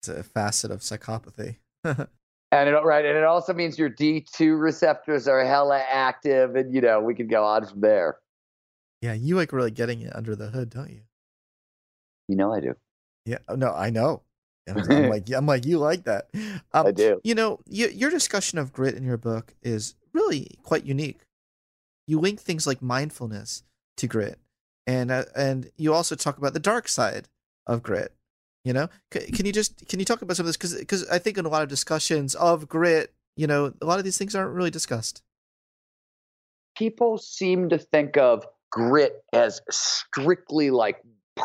It's 0.00 0.08
a 0.08 0.22
facet 0.22 0.70
of 0.70 0.80
psychopathy. 0.80 1.56
and 1.84 2.08
it 2.52 2.72
right, 2.84 3.04
and 3.06 3.16
it 3.16 3.24
also 3.24 3.54
means 3.54 3.78
your 3.78 3.88
D 3.88 4.20
two 4.20 4.56
receptors 4.56 5.26
are 5.26 5.42
hella 5.44 5.82
active, 5.88 6.54
and 6.56 6.74
you 6.74 6.82
know 6.82 7.00
we 7.00 7.14
can 7.14 7.26
go 7.26 7.42
on 7.42 7.66
from 7.66 7.80
there. 7.80 8.18
yeah, 9.00 9.14
you 9.14 9.36
like 9.36 9.52
really 9.52 9.70
getting 9.70 10.02
it 10.02 10.14
under 10.14 10.36
the 10.36 10.48
hood, 10.48 10.68
don't 10.68 10.90
you? 10.90 11.00
You 12.28 12.36
know 12.36 12.52
I 12.52 12.60
do. 12.60 12.74
Yeah, 13.24 13.38
oh, 13.48 13.54
no, 13.54 13.72
I 13.72 13.88
know. 13.88 14.20
And 14.66 14.78
I'm 14.90 15.08
like, 15.08 15.30
I'm 15.30 15.46
like, 15.46 15.64
you 15.66 15.78
like 15.78 16.04
that. 16.04 16.28
Um, 16.72 16.86
I 16.86 16.90
do. 16.92 17.20
You 17.24 17.34
know, 17.34 17.60
y- 17.66 17.92
your 17.94 18.10
discussion 18.10 18.58
of 18.58 18.72
grit 18.72 18.94
in 18.94 19.04
your 19.04 19.16
book 19.16 19.54
is 19.62 19.94
really 20.12 20.58
quite 20.62 20.84
unique. 20.84 21.20
You 22.06 22.20
link 22.20 22.40
things 22.40 22.66
like 22.66 22.82
mindfulness 22.82 23.62
to 23.96 24.06
grit, 24.06 24.38
and 24.86 25.10
uh, 25.10 25.24
and 25.34 25.70
you 25.76 25.94
also 25.94 26.14
talk 26.14 26.36
about 26.38 26.52
the 26.52 26.60
dark 26.60 26.88
side 26.88 27.28
of 27.66 27.82
grit. 27.82 28.12
You 28.64 28.72
know, 28.72 28.88
C- 29.12 29.30
can 29.32 29.46
you 29.46 29.52
just 29.52 29.86
can 29.88 29.98
you 29.98 30.04
talk 30.04 30.20
about 30.22 30.36
some 30.36 30.44
of 30.44 30.48
this? 30.48 30.56
Because 30.56 30.74
because 30.74 31.08
I 31.08 31.18
think 31.18 31.38
in 31.38 31.46
a 31.46 31.48
lot 31.48 31.62
of 31.62 31.68
discussions 31.68 32.34
of 32.34 32.68
grit, 32.68 33.12
you 33.36 33.46
know, 33.46 33.72
a 33.80 33.86
lot 33.86 33.98
of 33.98 34.04
these 34.04 34.18
things 34.18 34.34
aren't 34.34 34.54
really 34.54 34.70
discussed. 34.70 35.22
people 36.76 37.18
seem 37.18 37.68
to 37.68 37.78
think 37.78 38.16
of 38.16 38.44
grit 38.70 39.22
as 39.32 39.60
strictly 39.70 40.70
like 40.70 41.00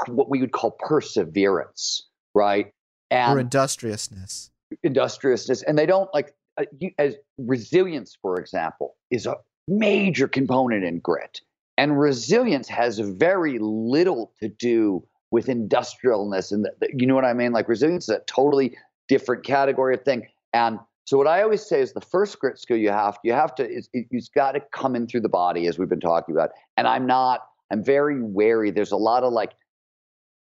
what 0.08 0.30
we 0.30 0.40
would 0.42 0.52
call 0.52 0.72
perseverance, 0.72 2.08
right? 2.34 2.72
And 3.12 3.38
or 3.38 3.40
industriousness. 3.40 4.52
industriousness, 4.84 5.64
and 5.64 5.78
they 5.78 5.86
don't 5.86 6.14
like 6.14 6.34
uh, 6.60 6.66
you, 6.80 6.92
as 6.98 7.16
resilience, 7.38 8.18
for 8.22 8.40
example, 8.40 8.96
is 9.10 9.26
a 9.26 9.36
major 9.68 10.28
component 10.28 10.84
in 10.84 11.00
grit, 11.00 11.42
and 11.78 12.00
resilience 12.00 12.68
has 12.68 13.00
very 13.00 13.58
little 13.60 14.32
to 14.42 14.50
do 14.50 15.04
with 15.32 15.48
industrialness, 15.48 16.52
and 16.52 16.66
the, 16.66 16.72
the- 16.82 16.92
you 16.98 17.08
know 17.08 17.16
what 17.16 17.26
I 17.26 17.34
mean. 17.34 17.52
Like 17.52 17.68
resilience 17.68 18.06
is 18.06 18.16
a 18.16 18.22
totally 18.28 18.78
different 19.08 19.44
category 19.44 19.96
of 19.96 20.04
thing, 20.04 20.28
and 20.54 20.80
so 21.06 21.18
what 21.18 21.26
I 21.28 21.42
always 21.42 21.66
say 21.66 21.82
is 21.82 21.94
the 21.94 22.02
first 22.02 22.38
grit 22.40 22.60
skill 22.60 22.78
you 22.78 22.92
have 22.92 23.18
you 23.24 23.34
have 23.34 23.56
to 23.56 23.68
is 23.68 23.90
it, 23.94 24.06
it's 24.12 24.30
got 24.30 24.52
to 24.52 24.60
come 24.72 24.96
in 24.96 25.08
through 25.08 25.22
the 25.22 25.30
body 25.30 25.66
as 25.66 25.80
we've 25.80 25.90
been 25.90 26.00
talking 26.00 26.36
about. 26.36 26.52
And 26.78 26.88
I'm 26.88 27.08
not 27.08 27.48
I'm 27.72 27.84
very 27.84 28.22
wary. 28.22 28.70
There's 28.70 28.92
a 28.92 28.98
lot 28.98 29.24
of 29.24 29.34
like 29.34 29.54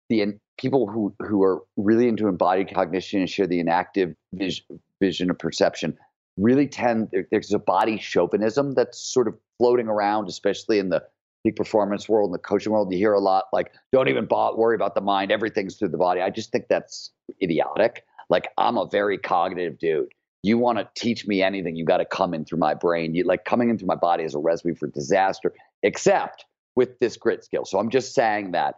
the 0.10 0.22
people 0.58 0.88
who 0.88 1.14
who 1.20 1.44
are 1.44 1.62
really 1.78 2.08
into 2.08 2.28
embodied 2.28 2.74
cognition 2.74 3.20
and 3.20 3.30
share 3.30 3.48
the 3.48 3.60
enactive 3.60 4.16
vision, 4.34 4.66
vision 5.00 5.30
of 5.30 5.40
perception 5.40 5.98
really 6.38 6.68
tend 6.68 7.10
there, 7.12 7.28
there's 7.32 7.54
a 7.54 7.60
body 7.60 7.98
chauvinism 7.98 8.74
that's 8.74 9.00
sort 9.00 9.28
of 9.28 9.36
floating 9.58 9.88
around, 9.88 10.28
especially 10.28 10.80
in 10.80 10.90
the 10.90 11.04
peak 11.46 11.56
performance 11.56 12.08
world 12.08 12.30
and 12.30 12.34
the 12.34 12.40
coaching 12.40 12.72
world. 12.72 12.92
You 12.92 12.98
hear 12.98 13.14
a 13.14 13.20
lot 13.20 13.46
like, 13.54 13.74
"Don't 13.92 14.08
even 14.08 14.26
bo- 14.26 14.56
worry 14.56 14.76
about 14.76 14.96
the 14.96 15.02
mind; 15.02 15.32
everything's 15.32 15.76
through 15.78 15.90
the 15.90 15.98
body." 15.98 16.22
I 16.22 16.30
just 16.30 16.52
think 16.52 16.68
that's 16.70 17.12
idiotic. 17.42 18.06
Like 18.30 18.48
I'm 18.58 18.78
a 18.78 18.88
very 18.88 19.18
cognitive 19.18 19.78
dude. 19.78 20.10
You 20.42 20.58
want 20.58 20.78
to 20.78 20.90
teach 20.96 21.26
me 21.26 21.42
anything, 21.42 21.78
you 21.78 21.86
got 21.86 21.98
to 21.98 22.06
come 22.06 22.34
in 22.34 22.44
through 22.44 22.60
my 22.60 22.74
brain. 22.74 23.16
You 23.16 23.24
like 23.24 23.46
coming 23.46 23.70
in 23.70 23.78
through 23.78 23.88
my 23.88 23.96
body 23.96 24.24
is 24.24 24.36
a 24.36 24.40
recipe 24.40 24.74
for 24.76 24.88
disaster, 24.88 25.54
except 25.84 26.46
with 26.76 27.00
this 27.00 27.16
grit 27.16 27.44
skill. 27.46 27.66
So 27.66 27.80
I'm 27.80 27.90
just 27.90 28.14
saying 28.14 28.52
that. 28.52 28.76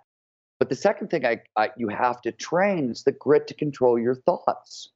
But 0.60 0.70
the 0.70 0.76
second 0.76 1.10
thing 1.10 1.26
I, 1.26 1.41
I 1.58 1.72
you 1.78 1.89
have 1.89 2.22
to 2.22 2.32
train 2.32 2.89
is 2.89 3.03
the 3.03 3.12
grit 3.12 3.47
to 3.47 3.53
control 3.53 3.99
your 3.99 4.16
thoughts. 4.16 4.89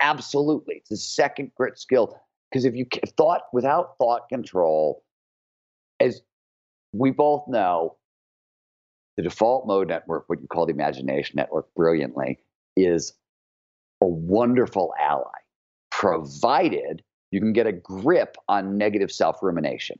Absolutely, 0.00 0.76
it's 0.76 0.90
the 0.90 0.96
second 0.96 1.52
grit 1.56 1.78
skill 1.78 2.18
because 2.50 2.64
if 2.64 2.74
you 2.74 2.86
thought 3.16 3.42
without 3.52 3.96
thought 3.98 4.28
control, 4.28 5.02
as 6.00 6.22
we 6.92 7.10
both 7.10 7.46
know, 7.48 7.96
the 9.16 9.22
default 9.22 9.66
mode 9.66 9.88
network, 9.88 10.24
what 10.28 10.40
you 10.40 10.48
call 10.48 10.66
the 10.66 10.72
imagination 10.72 11.36
network, 11.36 11.72
brilliantly, 11.74 12.38
is 12.76 13.12
a 14.00 14.06
wonderful 14.06 14.92
ally, 14.98 15.24
provided 15.90 17.02
you 17.30 17.40
can 17.40 17.52
get 17.52 17.66
a 17.66 17.72
grip 17.72 18.36
on 18.48 18.76
negative 18.76 19.12
self 19.12 19.42
rumination. 19.42 19.98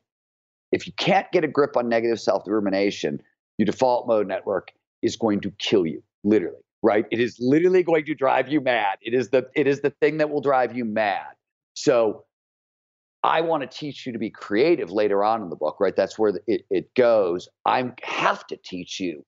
If 0.72 0.86
you 0.86 0.92
can't 0.94 1.30
get 1.32 1.44
a 1.44 1.48
grip 1.48 1.76
on 1.76 1.88
negative 1.88 2.20
self 2.20 2.44
rumination, 2.46 3.20
your 3.59 3.66
default 3.66 4.07
mode 4.07 4.26
network 4.26 4.72
is 5.03 5.16
going 5.16 5.40
to 5.40 5.51
kill 5.59 5.86
you, 5.86 6.03
literally, 6.24 6.62
right? 6.82 7.07
It 7.11 7.20
is 7.20 7.36
literally 7.40 7.82
going 7.82 8.05
to 8.07 8.14
drive 8.14 8.48
you 8.48 8.61
mad. 8.61 8.98
It 9.03 9.14
is 9.14 9.30
the 9.30 9.48
it 9.55 9.66
is 9.66 9.80
the 9.80 9.90
thing 9.90 10.18
that 10.18 10.30
will 10.30 10.40
drive 10.40 10.76
you 10.76 10.84
mad. 10.84 11.26
So 11.74 12.24
I 13.22 13.42
want 13.42 13.62
to 13.62 13.78
teach 13.78 14.07
you 14.07 14.12
to 14.12 14.18
be 14.18 14.30
creative 14.30 14.90
later 14.90 15.22
on 15.22 15.42
in 15.42 15.51
the 15.51 15.57
book, 15.57 15.76
right? 15.78 15.94
That's 15.94 16.18
where 16.18 16.32
it, 16.46 16.64
it 16.70 16.94
goes. 16.94 17.48
I 17.66 17.92
have 18.03 18.46
to 18.46 18.57
teach 18.57 18.98
you 18.98 19.24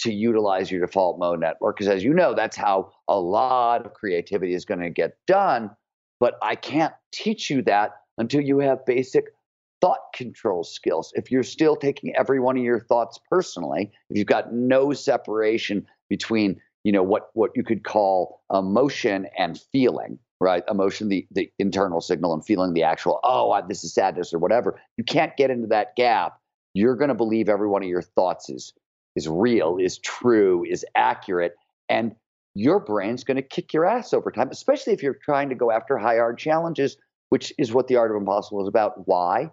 to 0.00 0.12
utilize 0.12 0.70
your 0.70 0.80
default 0.80 1.18
mode 1.18 1.40
network 1.40 1.76
because, 1.76 1.88
as 1.88 2.04
you 2.04 2.12
know, 2.12 2.34
that's 2.34 2.56
how 2.56 2.92
a 3.08 3.18
lot 3.18 3.86
of 3.86 3.94
creativity 3.94 4.54
is 4.54 4.64
going 4.64 4.80
to 4.80 4.90
get 4.90 5.16
done. 5.26 5.70
But 6.18 6.34
I 6.42 6.54
can't 6.56 6.94
teach 7.12 7.50
you 7.50 7.62
that 7.62 7.92
until 8.18 8.40
you 8.40 8.58
have 8.58 8.84
basic 8.84 9.26
thought 9.80 10.00
control 10.14 10.64
skills. 10.64 11.12
If 11.14 11.30
you're 11.30 11.42
still 11.42 11.76
taking 11.76 12.14
every 12.16 12.40
one 12.40 12.56
of 12.56 12.62
your 12.62 12.80
thoughts 12.80 13.18
personally, 13.30 13.92
if 14.10 14.16
you've 14.16 14.26
got 14.26 14.52
no 14.52 14.92
separation 14.92 15.86
between, 16.08 16.60
you 16.84 16.92
know, 16.92 17.02
what 17.02 17.30
what 17.34 17.50
you 17.54 17.62
could 17.62 17.84
call 17.84 18.42
emotion 18.52 19.26
and 19.38 19.60
feeling, 19.72 20.18
right? 20.40 20.62
Emotion, 20.70 21.08
the 21.08 21.26
the 21.30 21.50
internal 21.58 22.00
signal, 22.00 22.32
and 22.32 22.44
feeling 22.44 22.72
the 22.72 22.82
actual, 22.82 23.20
oh, 23.24 23.50
I, 23.50 23.62
this 23.62 23.84
is 23.84 23.94
sadness 23.94 24.32
or 24.32 24.38
whatever. 24.38 24.80
You 24.96 25.04
can't 25.04 25.36
get 25.36 25.50
into 25.50 25.68
that 25.68 25.96
gap. 25.96 26.38
You're 26.74 26.96
going 26.96 27.08
to 27.08 27.14
believe 27.14 27.48
every 27.48 27.68
one 27.68 27.82
of 27.82 27.88
your 27.88 28.02
thoughts 28.02 28.48
is 28.50 28.72
is 29.14 29.28
real, 29.28 29.78
is 29.78 29.98
true, 29.98 30.64
is 30.64 30.84
accurate, 30.94 31.54
and 31.88 32.14
your 32.54 32.80
brain's 32.80 33.24
going 33.24 33.36
to 33.36 33.42
kick 33.42 33.74
your 33.74 33.84
ass 33.84 34.14
over 34.14 34.30
time, 34.30 34.48
especially 34.50 34.94
if 34.94 35.02
you're 35.02 35.18
trying 35.22 35.50
to 35.50 35.54
go 35.54 35.70
after 35.70 35.98
high 35.98 36.16
hard 36.16 36.38
challenges, 36.38 36.96
which 37.28 37.52
is 37.58 37.72
what 37.72 37.86
the 37.88 37.96
art 37.96 38.10
of 38.10 38.16
impossible 38.16 38.62
is 38.62 38.68
about. 38.68 39.06
Why? 39.06 39.50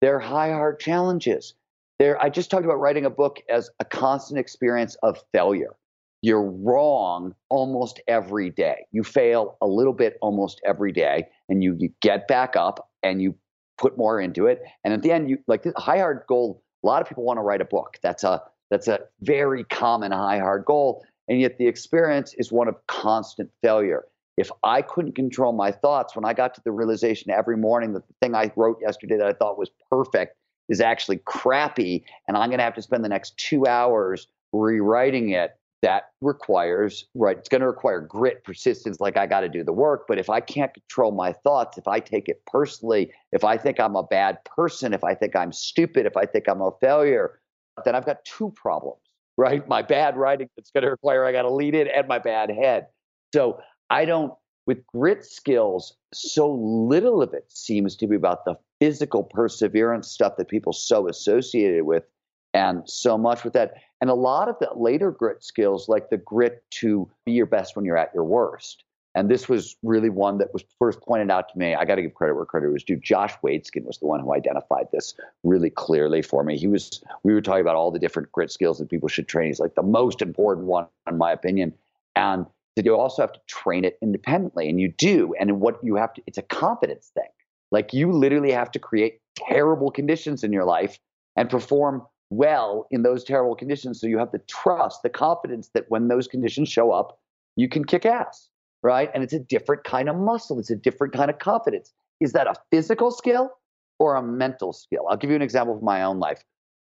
They're 0.00 0.18
high 0.18 0.50
hard 0.50 0.80
challenges. 0.80 1.54
They're, 1.98 2.20
I 2.22 2.28
just 2.28 2.50
talked 2.50 2.64
about 2.64 2.80
writing 2.80 3.06
a 3.06 3.10
book 3.10 3.40
as 3.48 3.70
a 3.80 3.84
constant 3.84 4.38
experience 4.38 4.96
of 5.02 5.22
failure. 5.32 5.76
You're 6.22 6.42
wrong 6.42 7.34
almost 7.48 8.00
every 8.08 8.50
day. 8.50 8.86
You 8.92 9.02
fail 9.02 9.56
a 9.60 9.66
little 9.66 9.92
bit 9.92 10.18
almost 10.20 10.60
every 10.64 10.92
day, 10.92 11.28
and 11.48 11.62
you, 11.62 11.76
you 11.78 11.90
get 12.02 12.26
back 12.28 12.56
up 12.56 12.90
and 13.02 13.22
you 13.22 13.34
put 13.78 13.96
more 13.96 14.20
into 14.20 14.46
it. 14.46 14.62
And 14.84 14.92
at 14.92 15.02
the 15.02 15.12
end, 15.12 15.30
you 15.30 15.38
like 15.46 15.64
high 15.76 15.98
hard 15.98 16.22
goal. 16.28 16.62
A 16.82 16.86
lot 16.86 17.02
of 17.02 17.08
people 17.08 17.24
want 17.24 17.38
to 17.38 17.42
write 17.42 17.60
a 17.60 17.66
book. 17.66 17.98
That's 18.02 18.24
a 18.24 18.42
that's 18.70 18.88
a 18.88 19.00
very 19.20 19.64
common 19.64 20.12
high 20.12 20.38
hard 20.38 20.64
goal, 20.64 21.04
and 21.28 21.40
yet 21.40 21.58
the 21.58 21.68
experience 21.68 22.34
is 22.34 22.50
one 22.50 22.68
of 22.68 22.74
constant 22.86 23.50
failure. 23.62 24.04
If 24.36 24.50
I 24.62 24.82
couldn't 24.82 25.14
control 25.14 25.52
my 25.52 25.70
thoughts, 25.70 26.14
when 26.14 26.24
I 26.24 26.34
got 26.34 26.54
to 26.54 26.60
the 26.64 26.72
realization 26.72 27.30
every 27.30 27.56
morning 27.56 27.94
that 27.94 28.06
the 28.06 28.14
thing 28.20 28.34
I 28.34 28.52
wrote 28.56 28.78
yesterday 28.80 29.16
that 29.16 29.26
I 29.26 29.32
thought 29.32 29.58
was 29.58 29.70
perfect 29.90 30.36
is 30.68 30.80
actually 30.80 31.18
crappy, 31.24 32.04
and 32.28 32.36
I'm 32.36 32.50
going 32.50 32.58
to 32.58 32.64
have 32.64 32.74
to 32.74 32.82
spend 32.82 33.04
the 33.04 33.08
next 33.08 33.36
two 33.38 33.66
hours 33.66 34.26
rewriting 34.52 35.30
it, 35.30 35.56
that 35.82 36.10
requires, 36.20 37.04
right, 37.14 37.36
it's 37.38 37.48
going 37.48 37.60
to 37.60 37.66
require 37.66 38.00
grit, 38.00 38.42
persistence, 38.44 38.98
like 38.98 39.16
I 39.16 39.26
got 39.26 39.40
to 39.40 39.48
do 39.48 39.62
the 39.62 39.72
work. 39.72 40.06
But 40.08 40.18
if 40.18 40.30
I 40.30 40.40
can't 40.40 40.72
control 40.72 41.12
my 41.12 41.32
thoughts, 41.32 41.78
if 41.78 41.86
I 41.86 42.00
take 42.00 42.28
it 42.28 42.42
personally, 42.46 43.12
if 43.30 43.44
I 43.44 43.56
think 43.56 43.78
I'm 43.78 43.94
a 43.94 44.02
bad 44.02 44.42
person, 44.44 44.92
if 44.94 45.04
I 45.04 45.14
think 45.14 45.36
I'm 45.36 45.52
stupid, 45.52 46.06
if 46.06 46.16
I 46.16 46.26
think 46.26 46.48
I'm 46.48 46.60
a 46.60 46.70
failure, 46.80 47.40
then 47.84 47.94
I've 47.94 48.06
got 48.06 48.24
two 48.24 48.52
problems, 48.56 49.02
right? 49.36 49.68
My 49.68 49.82
bad 49.82 50.16
writing 50.16 50.48
that's 50.56 50.70
going 50.70 50.82
to 50.82 50.90
require 50.90 51.24
I 51.24 51.32
got 51.32 51.42
to 51.42 51.52
lead 51.52 51.74
it 51.74 51.88
and 51.94 52.08
my 52.08 52.18
bad 52.18 52.50
head. 52.50 52.86
So 53.34 53.60
I 53.90 54.04
don't, 54.04 54.32
with 54.66 54.84
grit 54.86 55.24
skills, 55.24 55.96
so 56.12 56.52
little 56.52 57.22
of 57.22 57.32
it 57.32 57.44
seems 57.48 57.94
to 57.96 58.06
be 58.06 58.16
about 58.16 58.44
the 58.44 58.56
physical 58.80 59.22
perseverance 59.22 60.08
stuff 60.08 60.36
that 60.36 60.48
people 60.48 60.72
so 60.72 61.08
associated 61.08 61.84
with, 61.84 62.04
and 62.52 62.88
so 62.88 63.16
much 63.16 63.44
with 63.44 63.52
that. 63.52 63.74
And 64.00 64.10
a 64.10 64.14
lot 64.14 64.48
of 64.48 64.58
the 64.58 64.70
later 64.74 65.10
grit 65.10 65.44
skills, 65.44 65.88
like 65.88 66.10
the 66.10 66.16
grit 66.16 66.64
to 66.72 67.08
be 67.24 67.32
your 67.32 67.46
best 67.46 67.76
when 67.76 67.84
you're 67.84 67.96
at 67.96 68.12
your 68.14 68.24
worst. 68.24 68.82
And 69.14 69.30
this 69.30 69.48
was 69.48 69.76
really 69.82 70.10
one 70.10 70.36
that 70.38 70.52
was 70.52 70.62
first 70.78 71.00
pointed 71.00 71.30
out 71.30 71.48
to 71.50 71.58
me. 71.58 71.74
I 71.74 71.86
got 71.86 71.94
to 71.94 72.02
give 72.02 72.12
credit 72.12 72.34
where 72.34 72.44
credit 72.44 72.70
was 72.70 72.84
due. 72.84 72.96
Josh 72.96 73.32
Waitzkin 73.42 73.84
was 73.84 73.96
the 73.98 74.06
one 74.06 74.20
who 74.20 74.34
identified 74.34 74.88
this 74.92 75.14
really 75.42 75.70
clearly 75.70 76.20
for 76.20 76.44
me. 76.44 76.58
He 76.58 76.66
was, 76.66 77.02
we 77.22 77.32
were 77.32 77.40
talking 77.40 77.62
about 77.62 77.76
all 77.76 77.90
the 77.90 77.98
different 77.98 78.30
grit 78.32 78.50
skills 78.50 78.78
that 78.78 78.90
people 78.90 79.08
should 79.08 79.26
train. 79.26 79.46
He's 79.46 79.60
like 79.60 79.74
the 79.74 79.82
most 79.82 80.20
important 80.20 80.66
one, 80.66 80.86
in 81.08 81.16
my 81.16 81.32
opinion. 81.32 81.72
And 82.14 82.44
that 82.76 82.84
you 82.84 82.94
also 82.94 83.22
have 83.22 83.32
to 83.32 83.40
train 83.48 83.84
it 83.84 83.98
independently. 84.02 84.68
And 84.68 84.78
you 84.78 84.92
do. 84.92 85.34
And 85.40 85.60
what 85.60 85.82
you 85.82 85.96
have 85.96 86.12
to, 86.14 86.22
it's 86.26 86.38
a 86.38 86.42
confidence 86.42 87.10
thing. 87.14 87.28
Like 87.72 87.92
you 87.92 88.12
literally 88.12 88.52
have 88.52 88.70
to 88.72 88.78
create 88.78 89.20
terrible 89.34 89.90
conditions 89.90 90.44
in 90.44 90.52
your 90.52 90.64
life 90.64 90.98
and 91.36 91.50
perform 91.50 92.02
well 92.30 92.86
in 92.90 93.02
those 93.02 93.24
terrible 93.24 93.54
conditions. 93.54 94.00
So 94.00 94.06
you 94.06 94.18
have 94.18 94.32
the 94.32 94.40
trust, 94.46 95.02
the 95.02 95.10
confidence 95.10 95.70
that 95.74 95.86
when 95.88 96.08
those 96.08 96.28
conditions 96.28 96.68
show 96.68 96.92
up, 96.92 97.18
you 97.56 97.68
can 97.68 97.84
kick 97.84 98.04
ass, 98.04 98.48
right? 98.82 99.10
And 99.14 99.22
it's 99.22 99.32
a 99.32 99.38
different 99.38 99.84
kind 99.84 100.08
of 100.08 100.16
muscle. 100.16 100.58
It's 100.58 100.70
a 100.70 100.76
different 100.76 101.14
kind 101.14 101.30
of 101.30 101.38
confidence. 101.38 101.92
is 102.20 102.32
that 102.32 102.46
a 102.46 102.54
physical 102.70 103.10
skill 103.10 103.50
or 103.98 104.16
a 104.16 104.22
mental 104.22 104.72
skill? 104.72 105.06
I'll 105.08 105.16
give 105.16 105.30
you 105.30 105.36
an 105.36 105.42
example 105.42 105.76
of 105.76 105.82
my 105.82 106.02
own 106.02 106.18
life. 106.18 106.42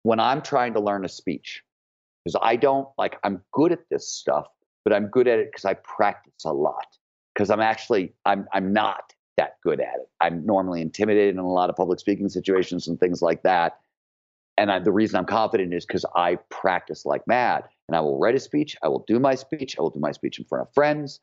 When 0.04 0.20
I'm 0.20 0.42
trying 0.42 0.74
to 0.74 0.80
learn 0.80 1.06
a 1.06 1.10
speech, 1.10 1.64
because 2.24 2.40
I 2.42 2.56
don't 2.56 2.88
like, 2.98 3.18
I'm 3.24 3.42
good 3.52 3.72
at 3.72 3.82
this 3.90 4.12
stuff, 4.12 4.48
but 4.84 4.94
I'm 4.94 5.08
good 5.08 5.28
at 5.28 5.40
it 5.40 5.52
because 5.52 5.66
I 5.66 5.74
practice 5.76 6.46
a 6.46 6.54
lot. 6.54 6.98
Because 7.34 7.50
I'm 7.50 7.62
actually, 7.62 8.14
I'm, 8.26 8.48
I'm 8.54 8.74
not 8.74 9.14
that 9.38 9.58
good 9.64 9.80
at 9.80 9.96
it. 9.96 10.10
I'm 10.20 10.46
normally 10.46 10.82
intimidated 10.82 11.36
in 11.36 11.40
a 11.40 11.48
lot 11.50 11.70
of 11.70 11.76
public 11.76 12.00
speaking 12.00 12.30
situations 12.30 12.88
and 12.88 13.00
things 13.00 13.22
like 13.22 13.44
that. 13.44 13.80
And 14.58 14.72
I, 14.72 14.80
the 14.80 14.92
reason 14.92 15.18
I'm 15.18 15.26
confident 15.26 15.74
is 15.74 15.86
because 15.86 16.06
I 16.16 16.36
practice 16.50 17.06
like 17.06 17.26
mad. 17.26 17.64
And 17.88 17.96
I 17.96 18.02
will 18.02 18.20
write 18.20 18.36
a 18.36 18.40
speech. 18.40 18.76
I 18.84 18.90
will 18.90 19.04
do 19.08 19.20
my 19.20 19.36
speech. 19.36 19.78
I 19.78 19.82
will 19.82 19.90
do 19.90 20.00
my 20.00 20.12
speech 20.12 20.40
in 20.40 20.46
front 20.46 20.68
of 20.68 20.74
friends. 20.74 21.20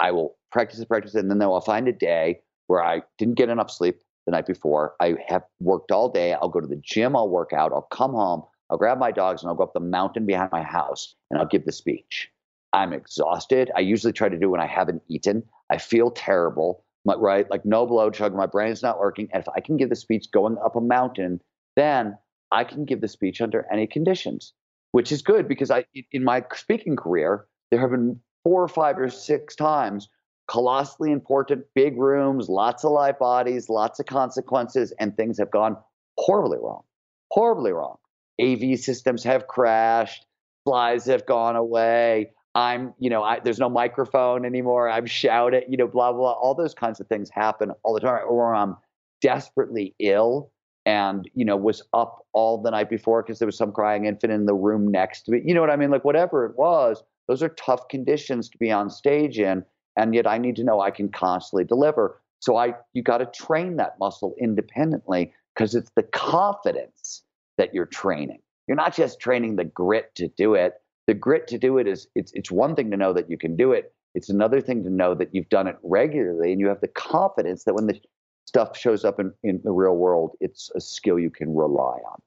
I 0.00 0.12
will 0.12 0.36
practice 0.52 0.78
it, 0.78 0.88
practice 0.88 1.14
and 1.14 1.30
then 1.30 1.42
I'll 1.42 1.60
find 1.60 1.88
a 1.88 1.92
day 1.92 2.40
where 2.68 2.82
I 2.84 3.02
didn't 3.18 3.34
get 3.34 3.48
enough 3.48 3.70
sleep 3.70 4.00
the 4.26 4.32
night 4.32 4.46
before. 4.46 4.94
I 5.00 5.16
have 5.26 5.42
worked 5.60 5.90
all 5.90 6.08
day. 6.08 6.34
I'll 6.34 6.48
go 6.48 6.60
to 6.60 6.66
the 6.66 6.80
gym. 6.82 7.16
I'll 7.16 7.28
work 7.28 7.52
out. 7.52 7.72
I'll 7.72 7.88
come 7.90 8.12
home. 8.12 8.42
I'll 8.70 8.78
grab 8.78 8.98
my 8.98 9.10
dogs 9.10 9.42
and 9.42 9.48
I'll 9.48 9.56
go 9.56 9.64
up 9.64 9.72
the 9.72 9.80
mountain 9.80 10.26
behind 10.26 10.50
my 10.52 10.62
house 10.62 11.14
and 11.30 11.40
I'll 11.40 11.46
give 11.46 11.64
the 11.64 11.72
speech. 11.72 12.30
I'm 12.72 12.92
exhausted. 12.92 13.70
I 13.76 13.80
usually 13.80 14.12
try 14.12 14.28
to 14.28 14.38
do 14.38 14.50
when 14.50 14.60
I 14.60 14.66
haven't 14.66 15.02
eaten. 15.08 15.44
I 15.70 15.78
feel 15.78 16.10
terrible, 16.10 16.84
right? 17.04 17.50
Like 17.50 17.64
no 17.64 17.86
blood 17.86 18.14
sugar. 18.14 18.36
My 18.36 18.46
brain's 18.46 18.82
not 18.82 18.98
working. 18.98 19.28
And 19.32 19.42
if 19.42 19.48
I 19.54 19.60
can 19.60 19.76
give 19.76 19.88
the 19.88 19.96
speech 19.96 20.30
going 20.30 20.56
up 20.64 20.76
a 20.76 20.80
mountain, 20.80 21.40
then 21.76 22.18
I 22.50 22.64
can 22.64 22.84
give 22.84 23.00
the 23.00 23.08
speech 23.08 23.40
under 23.40 23.66
any 23.72 23.86
conditions, 23.86 24.52
which 24.92 25.12
is 25.12 25.22
good 25.22 25.48
because 25.48 25.70
I, 25.70 25.84
in 26.12 26.24
my 26.24 26.44
speaking 26.54 26.96
career, 26.96 27.46
there 27.70 27.80
have 27.80 27.90
been 27.90 28.20
four 28.44 28.62
or 28.62 28.68
five 28.68 28.98
or 28.98 29.10
six 29.10 29.54
times 29.54 30.08
colossally 30.48 31.12
important, 31.12 31.64
big 31.74 31.98
rooms, 31.98 32.48
lots 32.48 32.84
of 32.84 32.90
live 32.90 33.18
bodies, 33.18 33.68
lots 33.68 34.00
of 34.00 34.06
consequences, 34.06 34.92
and 34.98 35.16
things 35.16 35.38
have 35.38 35.50
gone 35.50 35.76
horribly 36.16 36.58
wrong. 36.58 36.82
Horribly 37.30 37.72
wrong. 37.72 37.96
AV 38.40 38.78
systems 38.78 39.22
have 39.24 39.46
crashed, 39.46 40.24
slides 40.66 41.04
have 41.06 41.26
gone 41.26 41.56
away. 41.56 42.30
I'm, 42.58 42.92
you 42.98 43.08
know, 43.08 43.22
I, 43.22 43.38
there's 43.38 43.60
no 43.60 43.68
microphone 43.68 44.44
anymore. 44.44 44.88
I'm 44.90 45.06
shouting, 45.06 45.62
you 45.68 45.76
know, 45.76 45.86
blah, 45.86 46.10
blah, 46.10 46.20
blah. 46.20 46.32
All 46.32 46.54
those 46.56 46.74
kinds 46.74 46.98
of 46.98 47.06
things 47.06 47.30
happen 47.30 47.70
all 47.84 47.94
the 47.94 48.00
time. 48.00 48.22
Or 48.28 48.52
I'm 48.52 48.76
desperately 49.20 49.94
ill 50.00 50.50
and, 50.84 51.30
you 51.34 51.44
know, 51.44 51.56
was 51.56 51.82
up 51.92 52.26
all 52.32 52.60
the 52.60 52.72
night 52.72 52.90
before 52.90 53.22
because 53.22 53.38
there 53.38 53.46
was 53.46 53.56
some 53.56 53.70
crying 53.70 54.06
infant 54.06 54.32
in 54.32 54.46
the 54.46 54.54
room 54.54 54.88
next 54.88 55.22
to 55.22 55.32
me. 55.32 55.42
You 55.44 55.54
know 55.54 55.60
what 55.60 55.70
I 55.70 55.76
mean? 55.76 55.90
Like, 55.90 56.04
whatever 56.04 56.46
it 56.46 56.58
was, 56.58 57.04
those 57.28 57.44
are 57.44 57.50
tough 57.50 57.86
conditions 57.88 58.48
to 58.48 58.58
be 58.58 58.72
on 58.72 58.90
stage 58.90 59.38
in 59.38 59.64
and 59.96 60.14
yet 60.14 60.26
I 60.26 60.38
need 60.38 60.56
to 60.56 60.64
know 60.64 60.80
I 60.80 60.90
can 60.90 61.08
constantly 61.10 61.64
deliver. 61.64 62.20
So 62.40 62.56
I 62.56 62.74
you 62.94 63.02
got 63.02 63.18
to 63.18 63.26
train 63.26 63.76
that 63.76 63.98
muscle 64.00 64.34
independently 64.40 65.32
because 65.54 65.76
it's 65.76 65.90
the 65.94 66.04
confidence 66.04 67.22
that 67.56 67.74
you're 67.74 67.86
training. 67.86 68.40
You're 68.66 68.76
not 68.76 68.94
just 68.94 69.20
training 69.20 69.56
the 69.56 69.64
grit 69.64 70.14
to 70.16 70.28
do 70.28 70.54
it. 70.54 70.74
The 71.08 71.14
grit 71.14 71.48
to 71.48 71.58
do 71.58 71.78
it 71.78 71.88
is 71.88 72.06
it's 72.14 72.30
it's 72.34 72.50
one 72.50 72.76
thing 72.76 72.90
to 72.90 72.96
know 72.98 73.14
that 73.14 73.30
you 73.30 73.38
can 73.38 73.56
do 73.56 73.72
it. 73.72 73.94
It's 74.14 74.28
another 74.28 74.60
thing 74.60 74.84
to 74.84 74.90
know 74.90 75.14
that 75.14 75.34
you've 75.34 75.48
done 75.48 75.66
it 75.66 75.76
regularly 75.82 76.52
and 76.52 76.60
you 76.60 76.68
have 76.68 76.82
the 76.82 76.88
confidence 76.88 77.64
that 77.64 77.74
when 77.74 77.86
the 77.86 77.98
stuff 78.46 78.76
shows 78.76 79.06
up 79.06 79.18
in, 79.18 79.32
in 79.42 79.60
the 79.64 79.72
real 79.72 79.96
world, 79.96 80.36
it's 80.40 80.70
a 80.76 80.80
skill 80.80 81.18
you 81.18 81.30
can 81.30 81.56
rely 81.56 81.96
on. 82.10 82.20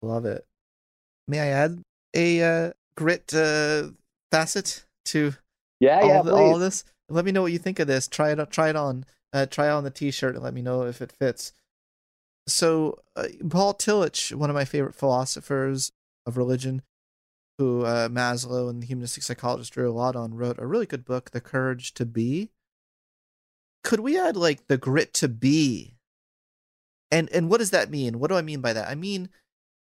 Love 0.00 0.24
it. 0.24 0.46
May 1.28 1.40
I 1.40 1.46
add 1.48 1.82
a 2.14 2.42
uh, 2.42 2.72
grit 2.96 3.34
uh, 3.34 3.88
facet 4.32 4.84
to 5.06 5.34
yeah, 5.80 6.00
all 6.00 6.08
yeah, 6.08 6.22
the, 6.22 6.32
all 6.32 6.58
this. 6.58 6.84
Let 7.10 7.26
me 7.26 7.32
know 7.32 7.42
what 7.42 7.52
you 7.52 7.58
think 7.58 7.80
of 7.80 7.86
this. 7.86 8.08
Try 8.08 8.30
it. 8.32 8.50
Try 8.50 8.70
it 8.70 8.76
on. 8.76 9.04
Uh, 9.30 9.44
try 9.44 9.68
on 9.68 9.84
the 9.84 9.90
T-shirt 9.90 10.36
and 10.36 10.44
let 10.44 10.54
me 10.54 10.62
know 10.62 10.84
if 10.84 11.02
it 11.02 11.12
fits. 11.12 11.52
So, 12.46 13.00
uh, 13.14 13.26
Paul 13.50 13.74
Tillich, 13.74 14.34
one 14.34 14.48
of 14.48 14.54
my 14.54 14.64
favorite 14.64 14.94
philosophers 14.94 15.92
of 16.24 16.36
religion, 16.36 16.82
who 17.58 17.84
uh, 17.84 18.08
Maslow 18.08 18.68
and 18.68 18.82
the 18.82 18.86
humanistic 18.86 19.22
psychologist 19.22 19.72
drew 19.72 19.90
a 19.90 19.92
lot 19.92 20.16
on, 20.16 20.34
wrote 20.34 20.58
a 20.58 20.66
really 20.66 20.86
good 20.86 21.04
book, 21.04 21.30
The 21.30 21.40
Courage 21.40 21.94
to 21.94 22.04
Be. 22.04 22.50
Could 23.82 24.00
we 24.00 24.18
add 24.18 24.36
like 24.36 24.66
the 24.66 24.78
grit 24.78 25.12
to 25.14 25.28
be? 25.28 25.98
And 27.10 27.28
and 27.30 27.48
what 27.48 27.58
does 27.58 27.70
that 27.70 27.90
mean? 27.90 28.18
What 28.18 28.28
do 28.28 28.36
I 28.36 28.42
mean 28.42 28.60
by 28.60 28.72
that? 28.72 28.88
I 28.88 28.94
mean 28.94 29.28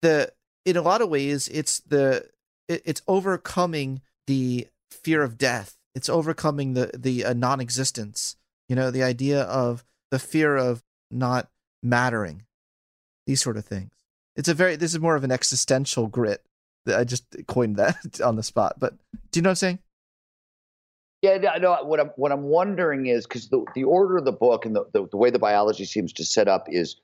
the 0.03 0.33
in 0.65 0.77
a 0.77 0.83
lot 0.83 1.01
of 1.01 1.09
ways 1.09 1.49
it's 1.49 1.81
the 1.81 2.29
it, 2.69 2.83
it's 2.85 3.03
overcoming 3.09 4.03
the 4.27 4.67
fear 4.91 5.23
of 5.23 5.39
death 5.39 5.77
it's 5.95 6.09
overcoming 6.09 6.75
the 6.75 6.91
the 6.95 7.25
uh, 7.25 7.33
non-existence 7.33 8.37
you 8.69 8.77
know 8.77 8.91
the 8.91 9.03
idea 9.03 9.43
of 9.43 9.85
the 10.11 10.19
fear 10.19 10.57
of 10.57 10.83
not 11.11 11.49
mattering 11.83 12.43
these 13.27 13.41
sort 13.41 13.57
of 13.57 13.65
things 13.65 13.93
it's 14.35 14.49
a 14.49 14.55
very 14.55 14.77
this 14.77 14.93
is 14.93 15.01
more 15.01 15.17
of 15.17 15.25
an 15.25 15.33
existential 15.33 16.07
grit 16.07 16.45
i 16.95 17.05
just 17.05 17.25
coined 17.47 17.77
that 17.77 18.21
on 18.25 18.37
the 18.37 18.43
spot 18.43 18.77
but 18.79 18.95
do 19.31 19.39
you 19.39 19.43
know 19.43 19.49
what 19.49 19.53
i'm 19.53 19.57
saying 19.57 19.79
yeah 21.23 21.39
no 21.61 21.77
what 21.85 22.01
i'm 22.01 22.11
what 22.17 22.33
i'm 22.33 22.45
wondering 22.45 23.07
is 23.07 23.27
because 23.27 23.49
the, 23.49 23.65
the 23.75 23.85
order 23.85 24.17
of 24.17 24.25
the 24.25 24.33
book 24.33 24.65
and 24.67 24.77
the, 24.77 24.85
the, 24.93 25.07
the 25.11 25.17
way 25.17 25.31
the 25.31 25.39
biology 25.39 25.85
seems 25.85 26.13
to 26.13 26.25
set 26.25 26.49
up 26.49 26.67
is 26.69 26.97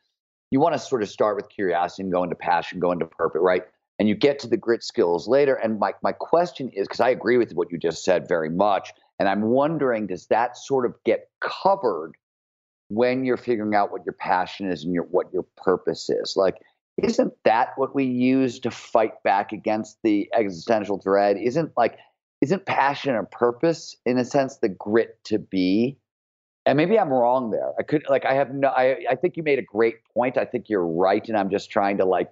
you 0.51 0.61
want 0.61 0.75
to 0.75 0.79
sort 0.79 1.03
of 1.03 1.09
start 1.09 1.37
with 1.37 1.49
curiosity 1.49 2.03
and 2.03 2.13
go 2.13 2.23
into 2.23 2.37
passion 2.37 2.79
go 2.79 2.93
into 2.93 3.07
purpose 3.07 3.41
right 3.43 3.63
and 4.03 4.09
you 4.09 4.17
get 4.17 4.41
to 4.41 4.49
the 4.49 4.57
grit 4.57 4.83
skills 4.83 5.29
later. 5.29 5.55
And 5.55 5.79
my, 5.79 5.93
my 6.03 6.11
question 6.11 6.71
is 6.71 6.89
because 6.89 6.99
I 6.99 7.11
agree 7.11 7.37
with 7.37 7.53
what 7.53 7.71
you 7.71 7.79
just 7.79 8.05
said 8.05 8.27
very 8.27 8.51
much. 8.51 8.93
And 9.21 9.29
I'm 9.29 9.43
wondering, 9.43 10.09
does 10.09 10.27
that 10.27 10.57
sort 10.57 10.87
of 10.87 10.97
get 11.05 11.29
covered 11.41 12.15
when 12.89 13.25
you're 13.25 13.37
figuring 13.37 13.77
out 13.77 13.93
what 13.93 14.05
your 14.05 14.15
passion 14.15 14.71
is 14.71 14.83
and 14.83 14.93
your 14.93 15.05
what 15.05 15.33
your 15.33 15.47
purpose 15.57 16.11
is? 16.11 16.35
Like, 16.37 16.57
isn't 16.99 17.33
that 17.45 17.71
what 17.77 17.95
we 17.95 18.05
use 18.05 18.59
to 18.61 18.71
fight 18.71 19.23
back 19.23 19.53
against 19.53 19.99
the 20.03 20.29
existential 20.35 20.99
dread? 20.99 21.37
Isn't 21.37 21.73
like 21.77 21.99
isn't 22.41 22.67
passion 22.67 23.15
and 23.15 23.31
purpose 23.31 23.97
in 24.05 24.19
a 24.19 24.25
sense 24.25 24.57
the 24.57 24.69
grit 24.69 25.19
to 25.25 25.39
be? 25.39 25.97
And 26.67 26.77
maybe 26.77 26.99
I'm 26.99 27.09
wrong 27.09 27.51
there. 27.51 27.73
I 27.79 27.83
could 27.83 28.05
like 28.09 28.25
I 28.25 28.35
have 28.35 28.53
no 28.53 28.69
I 28.69 29.05
I 29.11 29.15
think 29.15 29.37
you 29.37 29.43
made 29.43 29.59
a 29.59 29.63
great 29.63 29.97
point. 30.13 30.37
I 30.37 30.45
think 30.45 30.69
you're 30.69 30.87
right. 30.87 31.27
And 31.29 31.37
I'm 31.37 31.51
just 31.51 31.71
trying 31.71 31.99
to 31.99 32.05
like 32.05 32.31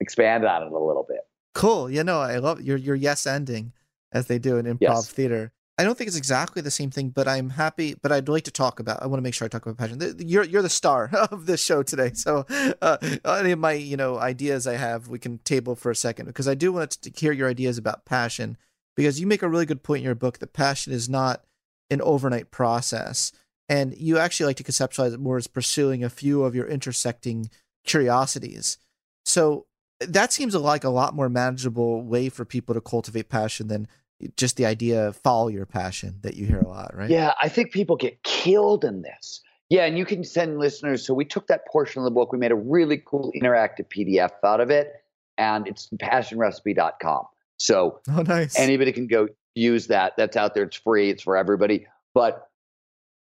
expand 0.00 0.44
on 0.44 0.62
it 0.62 0.72
a 0.72 0.78
little 0.78 1.06
bit. 1.08 1.20
Cool. 1.54 1.90
You 1.90 2.04
know, 2.04 2.20
I 2.20 2.38
love 2.38 2.60
your 2.60 2.76
your 2.76 2.96
yes 2.96 3.26
ending 3.26 3.72
as 4.12 4.26
they 4.26 4.38
do 4.38 4.56
in 4.56 4.66
improv 4.66 4.78
yes. 4.80 5.08
theater. 5.08 5.52
I 5.82 5.84
don't 5.84 5.98
think 5.98 6.06
it's 6.06 6.16
exactly 6.16 6.62
the 6.62 6.70
same 6.70 6.92
thing, 6.92 7.08
but 7.08 7.26
I'm 7.26 7.50
happy. 7.50 7.96
But 8.00 8.12
I'd 8.12 8.28
like 8.28 8.44
to 8.44 8.52
talk 8.52 8.78
about. 8.78 9.02
I 9.02 9.08
want 9.08 9.18
to 9.18 9.22
make 9.22 9.34
sure 9.34 9.46
I 9.46 9.48
talk 9.48 9.66
about 9.66 9.78
passion. 9.78 10.14
You're 10.20 10.44
you're 10.44 10.62
the 10.62 10.68
star 10.68 11.10
of 11.32 11.46
this 11.46 11.60
show 11.60 11.82
today, 11.82 12.12
so 12.14 12.46
uh, 12.80 12.98
any 13.26 13.50
of 13.50 13.58
my 13.58 13.72
you 13.72 13.96
know 13.96 14.16
ideas 14.16 14.68
I 14.68 14.76
have, 14.76 15.08
we 15.08 15.18
can 15.18 15.38
table 15.38 15.74
for 15.74 15.90
a 15.90 15.96
second 15.96 16.26
because 16.26 16.46
I 16.46 16.54
do 16.54 16.72
want 16.72 16.92
to 16.92 17.10
hear 17.10 17.32
your 17.32 17.50
ideas 17.50 17.78
about 17.78 18.04
passion 18.04 18.56
because 18.94 19.18
you 19.18 19.26
make 19.26 19.42
a 19.42 19.48
really 19.48 19.66
good 19.66 19.82
point 19.82 19.98
in 19.98 20.04
your 20.04 20.14
book 20.14 20.38
that 20.38 20.52
passion 20.52 20.92
is 20.92 21.08
not 21.08 21.42
an 21.90 22.00
overnight 22.00 22.52
process, 22.52 23.32
and 23.68 23.92
you 23.98 24.18
actually 24.18 24.46
like 24.46 24.58
to 24.58 24.64
conceptualize 24.64 25.12
it 25.12 25.18
more 25.18 25.36
as 25.36 25.48
pursuing 25.48 26.04
a 26.04 26.08
few 26.08 26.44
of 26.44 26.54
your 26.54 26.68
intersecting 26.68 27.50
curiosities. 27.84 28.78
So 29.24 29.66
that 29.98 30.32
seems 30.32 30.54
like 30.54 30.84
a 30.84 30.90
lot 30.90 31.12
more 31.12 31.28
manageable 31.28 32.02
way 32.02 32.28
for 32.28 32.44
people 32.44 32.72
to 32.72 32.80
cultivate 32.80 33.28
passion 33.28 33.66
than 33.66 33.88
just 34.36 34.56
the 34.56 34.66
idea 34.66 35.08
of 35.08 35.16
follow 35.16 35.48
your 35.48 35.66
passion 35.66 36.18
that 36.22 36.34
you 36.34 36.46
hear 36.46 36.60
a 36.60 36.68
lot, 36.68 36.94
right? 36.96 37.10
Yeah, 37.10 37.34
I 37.40 37.48
think 37.48 37.72
people 37.72 37.96
get 37.96 38.22
killed 38.22 38.84
in 38.84 39.02
this. 39.02 39.40
Yeah, 39.68 39.86
and 39.86 39.96
you 39.96 40.04
can 40.04 40.22
send 40.24 40.58
listeners. 40.58 41.06
So 41.06 41.14
we 41.14 41.24
took 41.24 41.46
that 41.46 41.66
portion 41.66 42.00
of 42.00 42.04
the 42.04 42.10
book, 42.10 42.32
we 42.32 42.38
made 42.38 42.52
a 42.52 42.56
really 42.56 43.02
cool 43.04 43.32
interactive 43.34 43.86
PDF 43.88 44.32
out 44.44 44.60
of 44.60 44.70
it, 44.70 44.92
and 45.38 45.66
it's 45.66 45.88
passionrecipe.com. 46.00 47.24
So 47.56 48.00
oh, 48.10 48.22
nice. 48.22 48.58
anybody 48.58 48.92
can 48.92 49.06
go 49.06 49.28
use 49.54 49.86
that. 49.86 50.14
That's 50.16 50.36
out 50.36 50.54
there. 50.54 50.64
It's 50.64 50.76
free. 50.76 51.10
It's 51.10 51.22
for 51.22 51.36
everybody. 51.36 51.86
But 52.14 52.48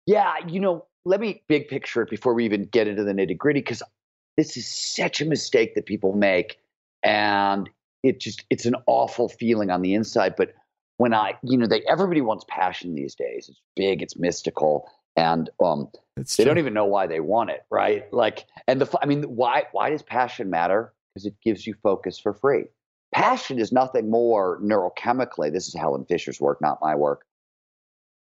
yeah, 0.07 0.35
you 0.49 0.61
know, 0.61 0.87
let 1.05 1.21
me 1.21 1.43
big 1.49 1.69
picture 1.69 2.03
it 2.03 2.11
before 2.11 2.35
we 2.35 2.45
even 2.45 2.65
get 2.65 2.89
into 2.89 3.05
the 3.05 3.13
nitty 3.13 3.37
gritty 3.37 3.61
because 3.61 3.83
this 4.37 4.57
is 4.57 4.67
such 4.67 5.21
a 5.21 5.25
mistake 5.25 5.75
that 5.75 5.87
people 5.87 6.15
make 6.15 6.59
and 7.03 7.69
it 8.03 8.21
just 8.21 8.45
it's 8.51 8.67
an 8.67 8.75
awful 8.87 9.29
feeling 9.29 9.71
on 9.71 9.83
the 9.83 9.95
inside 9.95 10.35
but 10.37 10.55
when 11.01 11.15
i 11.15 11.33
you 11.43 11.57
know 11.57 11.67
they 11.67 11.81
everybody 11.89 12.21
wants 12.21 12.45
passion 12.47 12.95
these 12.95 13.15
days 13.15 13.49
it's 13.49 13.63
big 13.75 14.03
it's 14.03 14.19
mystical 14.19 14.87
and 15.17 15.49
um 15.65 15.89
it's 16.19 16.37
they 16.37 16.45
true. 16.45 16.51
don't 16.51 16.59
even 16.59 16.75
know 16.75 16.85
why 16.85 17.07
they 17.07 17.21
want 17.21 17.49
it 17.49 17.65
right 17.71 18.13
like 18.13 18.45
and 18.69 18.83
the 18.83 18.99
i 19.03 19.07
mean 19.07 19.23
why 19.23 19.65
why 19.73 19.89
does 19.89 20.03
passion 20.03 20.51
matter 20.51 20.93
because 21.15 21.25
it 21.25 21.35
gives 21.43 21.67
you 21.67 21.75
focus 21.83 22.19
for 22.19 22.35
free 22.35 22.65
passion 23.15 23.59
is 23.59 23.73
nothing 23.73 24.11
more 24.11 24.61
neurochemically 24.61 25.51
this 25.51 25.67
is 25.67 25.75
helen 25.75 26.05
fisher's 26.05 26.39
work 26.39 26.61
not 26.61 26.79
my 26.83 26.95
work 26.95 27.25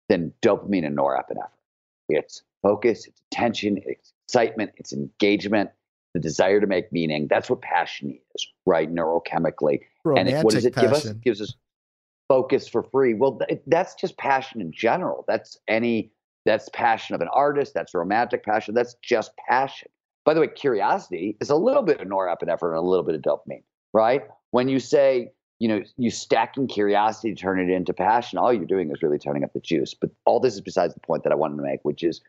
than 0.08 0.32
dopamine 0.44 0.86
and 0.86 0.96
norepinephrine 0.96 1.50
it's 2.10 2.44
focus 2.62 3.08
it's 3.08 3.22
attention 3.32 3.82
it's 3.88 4.14
excitement 4.28 4.72
it's 4.78 4.94
engagement 4.94 5.72
the 6.14 6.20
desire 6.20 6.60
to 6.60 6.66
make 6.66 6.92
meaning. 6.92 7.28
That's 7.30 7.48
what 7.48 7.62
passion 7.62 8.18
is, 8.34 8.48
right? 8.66 8.92
Neurochemically. 8.92 9.82
Romantic 10.04 10.34
and 10.34 10.42
it, 10.42 10.46
what 10.46 10.54
does 10.54 10.66
it 10.66 10.74
passion. 10.74 10.90
give 10.90 10.98
us? 10.98 11.06
It 11.06 11.22
gives 11.22 11.42
us 11.42 11.54
focus 12.28 12.68
for 12.68 12.84
free. 12.84 13.14
Well, 13.14 13.40
th- 13.40 13.62
that's 13.68 13.96
just 13.96 14.18
passion 14.18 14.62
in 14.62 14.72
general. 14.72 15.26
That's 15.28 15.58
any 15.68 16.12
That's 16.46 16.70
passion 16.70 17.16
of 17.16 17.22
an 17.22 17.28
artist. 17.34 17.74
That's 17.74 17.94
romantic 17.94 18.44
passion. 18.44 18.74
That's 18.74 18.96
just 19.04 19.32
passion. 19.50 19.90
By 20.26 20.34
the 20.34 20.42
way, 20.42 20.48
curiosity 20.48 21.38
is 21.42 21.50
a 21.50 21.56
little 21.56 21.84
bit 21.84 22.00
of 22.02 22.08
norepinephrine 22.08 22.70
and 22.70 22.78
a 22.78 22.82
little 22.82 23.04
bit 23.06 23.16
of 23.16 23.22
dopamine, 23.22 23.64
right? 23.94 24.24
When 24.52 24.68
you 24.70 24.80
say, 24.80 25.32
you 25.60 25.68
know, 25.68 25.82
you 25.98 26.10
stacking 26.12 26.68
curiosity 26.68 27.34
to 27.34 27.42
turn 27.42 27.60
it 27.60 27.70
into 27.70 27.94
passion, 27.94 28.38
all 28.38 28.54
you're 28.54 28.66
doing 28.66 28.92
is 28.92 29.02
really 29.02 29.20
turning 29.20 29.44
up 29.44 29.54
the 29.54 29.60
juice. 29.60 29.94
But 29.94 30.10
all 30.26 30.40
this 30.40 30.54
is 30.54 30.62
besides 30.62 30.94
the 30.94 31.00
point 31.00 31.24
that 31.24 31.32
I 31.32 31.36
wanted 31.36 31.58
to 31.58 31.64
make, 31.64 31.80
which 31.84 32.04
is 32.04 32.22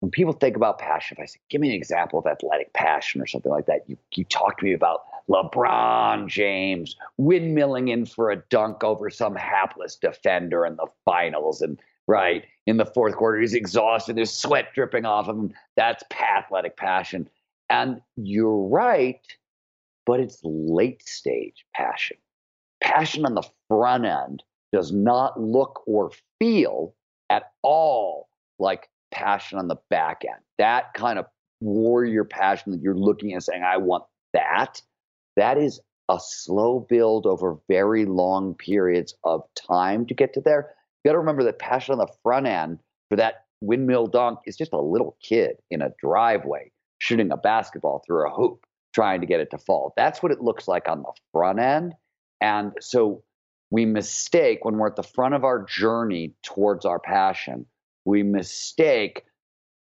when 0.00 0.10
people 0.10 0.32
think 0.32 0.56
about 0.56 0.78
passion, 0.78 1.16
if 1.18 1.22
I 1.22 1.26
say, 1.26 1.40
give 1.48 1.60
me 1.60 1.68
an 1.68 1.74
example 1.74 2.18
of 2.18 2.26
athletic 2.26 2.72
passion 2.74 3.20
or 3.20 3.26
something 3.26 3.50
like 3.50 3.66
that, 3.66 3.88
you, 3.88 3.96
you 4.14 4.24
talk 4.24 4.58
to 4.58 4.64
me 4.64 4.72
about 4.72 5.04
LeBron 5.28 6.28
James 6.28 6.96
windmilling 7.20 7.90
in 7.90 8.04
for 8.04 8.30
a 8.30 8.36
dunk 8.36 8.84
over 8.84 9.08
some 9.10 9.34
hapless 9.34 9.96
defender 9.96 10.66
in 10.66 10.76
the 10.76 10.86
finals. 11.04 11.62
And 11.62 11.80
right 12.06 12.44
in 12.66 12.76
the 12.76 12.84
fourth 12.84 13.16
quarter, 13.16 13.40
he's 13.40 13.54
exhausted, 13.54 14.16
there's 14.16 14.30
sweat 14.30 14.68
dripping 14.74 15.06
off 15.06 15.28
of 15.28 15.38
him. 15.38 15.52
That's 15.76 16.04
athletic 16.12 16.76
passion. 16.76 17.28
And 17.70 18.00
you're 18.16 18.68
right, 18.68 19.20
but 20.04 20.20
it's 20.20 20.40
late 20.44 21.02
stage 21.08 21.64
passion. 21.74 22.18
Passion 22.82 23.24
on 23.24 23.34
the 23.34 23.48
front 23.68 24.04
end 24.04 24.42
does 24.72 24.92
not 24.92 25.40
look 25.40 25.82
or 25.86 26.10
feel 26.38 26.94
at 27.30 27.50
all 27.62 28.28
like 28.58 28.88
passion 29.10 29.58
on 29.58 29.68
the 29.68 29.76
back 29.90 30.22
end. 30.26 30.40
That 30.58 30.94
kind 30.94 31.18
of 31.18 31.26
warrior 31.60 32.24
passion 32.24 32.72
that 32.72 32.82
you're 32.82 32.94
looking 32.94 33.34
at 33.34 33.42
saying, 33.42 33.62
I 33.62 33.78
want 33.78 34.04
that, 34.32 34.80
that 35.36 35.58
is 35.58 35.80
a 36.08 36.18
slow 36.20 36.80
build 36.80 37.26
over 37.26 37.58
very 37.68 38.04
long 38.04 38.54
periods 38.54 39.14
of 39.24 39.42
time 39.54 40.06
to 40.06 40.14
get 40.14 40.34
to 40.34 40.40
there. 40.40 40.74
You 41.04 41.10
got 41.10 41.12
to 41.12 41.18
remember 41.18 41.44
that 41.44 41.58
passion 41.58 41.92
on 41.92 41.98
the 41.98 42.12
front 42.22 42.46
end 42.46 42.78
for 43.08 43.16
that 43.16 43.44
windmill 43.60 44.06
dunk 44.06 44.40
is 44.46 44.56
just 44.56 44.72
a 44.72 44.80
little 44.80 45.16
kid 45.22 45.56
in 45.70 45.82
a 45.82 45.92
driveway 46.00 46.70
shooting 46.98 47.30
a 47.30 47.36
basketball 47.36 48.02
through 48.06 48.26
a 48.26 48.34
hoop 48.34 48.66
trying 48.94 49.20
to 49.20 49.26
get 49.26 49.40
it 49.40 49.50
to 49.50 49.58
fall. 49.58 49.92
That's 49.96 50.22
what 50.22 50.32
it 50.32 50.40
looks 50.40 50.66
like 50.66 50.88
on 50.88 51.02
the 51.02 51.12
front 51.32 51.58
end. 51.58 51.94
And 52.40 52.72
so 52.80 53.22
we 53.70 53.84
mistake 53.84 54.64
when 54.64 54.76
we're 54.76 54.88
at 54.88 54.96
the 54.96 55.02
front 55.02 55.34
of 55.34 55.44
our 55.44 55.64
journey 55.64 56.34
towards 56.42 56.84
our 56.84 56.98
passion 56.98 57.66
we 58.06 58.22
mistake 58.22 59.24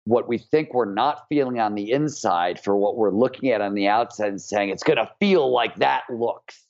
what 0.06 0.28
we 0.28 0.38
think 0.38 0.74
we're 0.74 0.92
not 0.92 1.26
feeling 1.30 1.60
on 1.60 1.76
the 1.76 1.92
inside 1.92 2.60
for 2.60 2.76
what 2.76 2.98
we're 2.98 3.12
looking 3.12 3.52
at 3.52 3.62
on 3.62 3.74
the 3.74 3.88
outside 3.88 4.30
and 4.30 4.42
saying 4.42 4.70
it's 4.70 4.84
going 4.84 4.98
to 4.98 5.10
feel 5.20 5.52
like 5.52 5.76
that 5.78 6.04
looks. 6.10 6.66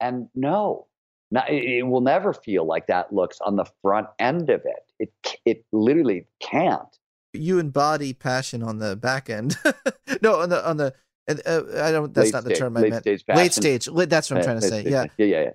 And 0.00 0.28
no, 0.34 0.86
not, 1.30 1.50
it 1.50 1.86
will 1.86 2.00
never 2.00 2.32
feel 2.32 2.64
like 2.64 2.86
that 2.86 3.12
looks 3.12 3.40
on 3.40 3.56
the 3.56 3.64
front 3.82 4.06
end 4.18 4.50
of 4.50 4.62
it. 4.64 4.92
It 4.98 5.38
it 5.44 5.64
literally 5.72 6.26
can't. 6.40 6.86
You 7.32 7.58
embody 7.58 8.12
passion 8.12 8.62
on 8.62 8.78
the 8.78 8.96
back 8.96 9.28
end. 9.28 9.58
no, 10.22 10.40
on 10.40 10.48
the 10.48 10.66
on 10.66 10.76
the. 10.76 10.94
Uh, 11.28 11.62
I 11.82 11.90
don't. 11.90 12.14
That's 12.14 12.26
late 12.26 12.34
not 12.34 12.44
the 12.44 12.50
stage, 12.50 12.58
term 12.58 12.76
I 12.76 12.82
meant. 12.82 13.02
Stage 13.02 13.24
late 13.28 13.52
stage. 13.52 13.86
That's 13.86 14.30
what 14.30 14.38
I'm 14.38 14.44
trying 14.44 14.60
to 14.60 14.62
say. 14.62 14.80
Stage. 14.82 14.92
Yeah. 14.92 15.06
Yeah. 15.18 15.26
Yeah. 15.26 15.42
Yeah. 15.42 15.50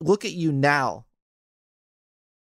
Look 0.00 0.24
at 0.24 0.32
you 0.32 0.50
now. 0.50 1.06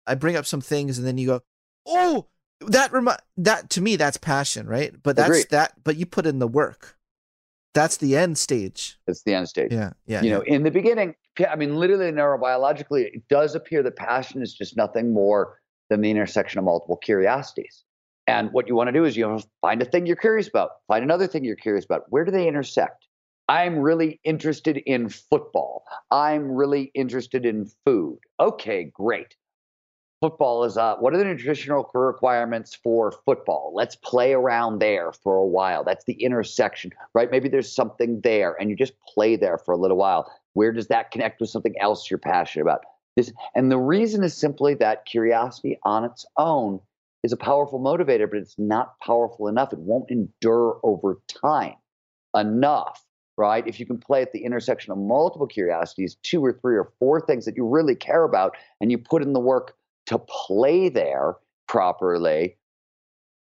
I 0.07 0.15
bring 0.15 0.37
up 0.37 0.47
some 0.47 0.61
things, 0.61 0.99
and 0.99 1.07
then 1.07 1.19
you 1.19 1.27
go, 1.27 1.43
"Oh, 1.87 2.27
that 2.61 2.93
remi- 2.93 3.13
that 3.37 3.71
to 3.71 3.81
me 3.81 3.97
that's 3.97 4.17
passion 4.17 4.67
right 4.67 4.95
but 5.03 5.17
that's 5.17 5.29
Agreed. 5.29 5.47
that 5.51 5.75
but 5.85 5.97
you 5.97 6.07
put 6.07 6.27
in 6.27 6.39
the 6.39 6.49
work 6.49 6.97
that's 7.75 7.99
the 7.99 8.17
end 8.17 8.39
stage 8.39 8.99
It's 9.07 9.23
the 9.25 9.35
end 9.35 9.49
stage. 9.49 9.71
yeah 9.73 9.93
yeah 10.07 10.23
you 10.23 10.31
yeah. 10.31 10.37
know, 10.37 10.43
in 10.43 10.63
the 10.63 10.71
beginning, 10.71 11.15
I 11.47 11.57
mean, 11.57 11.77
literally 11.77 12.11
neurobiologically, 12.11 13.03
it 13.15 13.29
does 13.29 13.55
appear 13.55 13.83
that 13.83 13.97
passion 13.97 14.41
is 14.41 14.55
just 14.55 14.79
nothing 14.79 15.13
more 15.13 15.59
than 15.91 16.01
the 16.01 16.11
intersection 16.11 16.59
of 16.59 16.65
multiple 16.65 16.97
curiosities. 16.97 17.85
And 18.27 18.51
what 18.53 18.67
you 18.67 18.75
want 18.75 18.89
to 18.89 18.93
do 18.93 19.05
is 19.05 19.15
you 19.15 19.29
know, 19.29 19.39
find 19.61 19.83
a 19.83 19.85
thing 19.85 20.07
you're 20.07 20.17
curious 20.17 20.49
about, 20.49 20.71
find 20.89 21.05
another 21.05 21.27
thing 21.27 21.45
you're 21.45 21.55
curious 21.55 21.85
about. 21.85 22.05
Where 22.09 22.25
do 22.25 22.31
they 22.31 22.49
intersect? 22.49 23.07
I'm 23.49 23.79
really 23.79 24.21
interested 24.25 24.79
in 24.79 25.11
football. 25.11 25.85
I'm 26.11 26.51
really 26.51 26.91
interested 26.95 27.45
in 27.45 27.71
food. 27.85 28.19
Okay, 28.41 28.85
great. 28.85 29.37
Football 30.23 30.65
is 30.65 30.79
uh, 30.79 30.97
what 30.97 31.13
are 31.13 31.19
the 31.19 31.25
nutritional 31.25 31.91
requirements 31.93 32.75
for 32.75 33.13
football? 33.27 33.73
Let's 33.75 33.97
play 33.97 34.33
around 34.33 34.79
there 34.79 35.13
for 35.13 35.37
a 35.37 35.45
while. 35.45 35.85
That's 35.85 36.07
the 36.07 36.15
intersection, 36.15 36.93
right? 37.13 37.31
Maybe 37.31 37.51
there's 37.51 37.75
something 37.75 38.23
there, 38.23 38.57
and 38.59 38.71
you 38.71 38.77
just 38.77 38.95
play 39.15 39.37
there 39.37 39.59
for 39.59 39.73
a 39.73 39.77
little 39.77 39.99
while. 39.99 40.33
Where 40.55 40.73
does 40.73 40.87
that 40.87 41.11
connect 41.11 41.39
with 41.39 41.51
something 41.51 41.75
else 41.79 42.11
you're 42.11 42.19
passionate 42.19 42.63
about? 42.63 42.81
This, 43.15 43.31
and 43.55 43.71
the 43.71 43.79
reason 43.79 44.25
is 44.25 44.35
simply 44.35 44.73
that 44.75 45.05
curiosity 45.05 45.79
on 45.83 46.05
its 46.05 46.25
own 46.39 46.81
is 47.23 47.33
a 47.33 47.37
powerful 47.37 47.79
motivator, 47.79 48.29
but 48.31 48.39
it's 48.39 48.59
not 48.59 48.99
powerful 49.01 49.49
enough. 49.49 49.75
It 49.75 49.81
won't 49.81 50.11
endure 50.11 50.81
over 50.83 51.21
time 51.29 51.75
enough, 52.35 53.05
right? 53.37 53.67
If 53.67 53.79
you 53.79 53.85
can 53.85 53.99
play 53.99 54.23
at 54.23 54.33
the 54.33 54.45
intersection 54.45 54.93
of 54.93 54.99
multiple 54.99 55.47
curiosities, 55.47 56.17
two 56.23 56.43
or 56.43 56.55
three 56.55 56.77
or 56.77 56.91
four 56.99 57.21
things 57.21 57.45
that 57.45 57.57
you 57.57 57.67
really 57.67 57.95
care 57.95 58.25
about, 58.25 58.57
and 58.81 58.91
you 58.91 58.97
put 58.97 59.23
in 59.23 59.35
the 59.35 59.41
work 59.41 59.75
to 60.07 60.19
play 60.19 60.89
there 60.89 61.37
properly. 61.69 62.57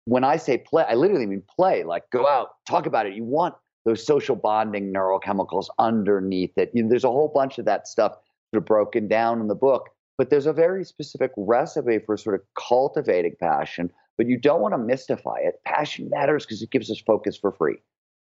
When 0.04 0.24
I 0.24 0.36
say 0.36 0.58
play, 0.58 0.84
I 0.88 0.94
literally 0.94 1.26
mean 1.26 1.42
play, 1.56 1.84
like 1.84 2.10
go 2.10 2.26
out, 2.26 2.50
talk 2.66 2.86
about 2.86 3.06
it. 3.06 3.14
You 3.14 3.24
want 3.24 3.54
those 3.84 4.04
social 4.04 4.36
bonding 4.36 4.92
neurochemicals 4.92 5.66
underneath 5.78 6.56
it. 6.56 6.70
You 6.74 6.82
know, 6.82 6.88
there's 6.88 7.04
a 7.04 7.10
whole 7.10 7.30
bunch 7.34 7.58
of 7.58 7.64
that 7.64 7.88
stuff 7.88 8.12
sort 8.52 8.62
of 8.62 8.66
broken 8.66 9.08
down 9.08 9.40
in 9.40 9.48
the 9.48 9.54
book, 9.54 9.90
but 10.18 10.30
there's 10.30 10.46
a 10.46 10.52
very 10.52 10.84
specific 10.84 11.30
recipe 11.36 11.98
for 11.98 12.16
sort 12.16 12.34
of 12.34 12.42
cultivating 12.58 13.36
passion. 13.40 13.90
But 14.16 14.26
you 14.26 14.38
don't 14.38 14.60
want 14.60 14.74
to 14.74 14.78
mystify 14.78 15.38
it. 15.38 15.60
Passion 15.64 16.10
matters 16.10 16.44
because 16.44 16.60
it 16.60 16.70
gives 16.70 16.90
us 16.90 17.00
focus 17.00 17.38
for 17.38 17.52
free. 17.52 17.76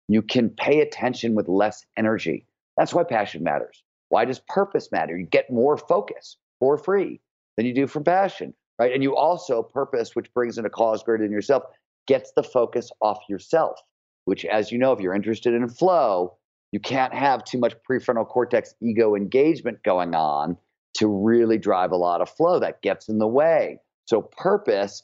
You 0.08 0.20
can 0.20 0.50
pay 0.50 0.80
attention 0.80 1.34
with 1.34 1.48
less 1.48 1.86
energy. 1.96 2.46
That's 2.76 2.92
why 2.92 3.04
passion 3.04 3.42
matters. 3.42 3.82
Why 4.10 4.24
does 4.24 4.40
purpose 4.40 4.92
matter? 4.92 5.16
You 5.16 5.24
get 5.24 5.50
more 5.50 5.78
focus 5.78 6.36
for 6.60 6.76
free 6.76 7.20
than 7.56 7.66
you 7.66 7.74
do 7.74 7.86
from 7.86 8.04
passion, 8.04 8.54
right? 8.78 8.92
And 8.92 9.02
you 9.02 9.16
also 9.16 9.62
purpose, 9.62 10.14
which 10.14 10.32
brings 10.34 10.58
in 10.58 10.66
a 10.66 10.70
cause 10.70 11.02
greater 11.02 11.24
than 11.24 11.32
yourself, 11.32 11.64
gets 12.06 12.32
the 12.36 12.42
focus 12.42 12.90
off 13.00 13.18
yourself. 13.28 13.78
Which, 14.24 14.44
as 14.44 14.72
you 14.72 14.78
know, 14.78 14.92
if 14.92 15.00
you're 15.00 15.14
interested 15.14 15.54
in 15.54 15.68
flow, 15.68 16.36
you 16.72 16.80
can't 16.80 17.14
have 17.14 17.44
too 17.44 17.58
much 17.58 17.74
prefrontal 17.88 18.26
cortex 18.26 18.74
ego 18.82 19.14
engagement 19.14 19.82
going 19.84 20.14
on 20.14 20.56
to 20.94 21.06
really 21.06 21.58
drive 21.58 21.92
a 21.92 21.96
lot 21.96 22.20
of 22.20 22.28
flow. 22.28 22.58
That 22.58 22.82
gets 22.82 23.08
in 23.08 23.18
the 23.18 23.26
way. 23.26 23.78
So 24.06 24.22
purpose 24.22 25.02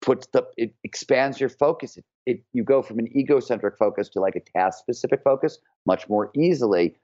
puts 0.00 0.26
the 0.28 0.44
it 0.56 0.74
expands 0.84 1.40
your 1.40 1.48
focus. 1.48 1.96
It, 1.96 2.04
it 2.26 2.42
you 2.52 2.62
go 2.62 2.82
from 2.82 2.98
an 2.98 3.08
egocentric 3.16 3.76
focus 3.76 4.08
to 4.10 4.20
like 4.20 4.36
a 4.36 4.58
task 4.58 4.78
specific 4.78 5.22
focus 5.22 5.58
much 5.86 6.08
more 6.08 6.30
easily 6.36 6.96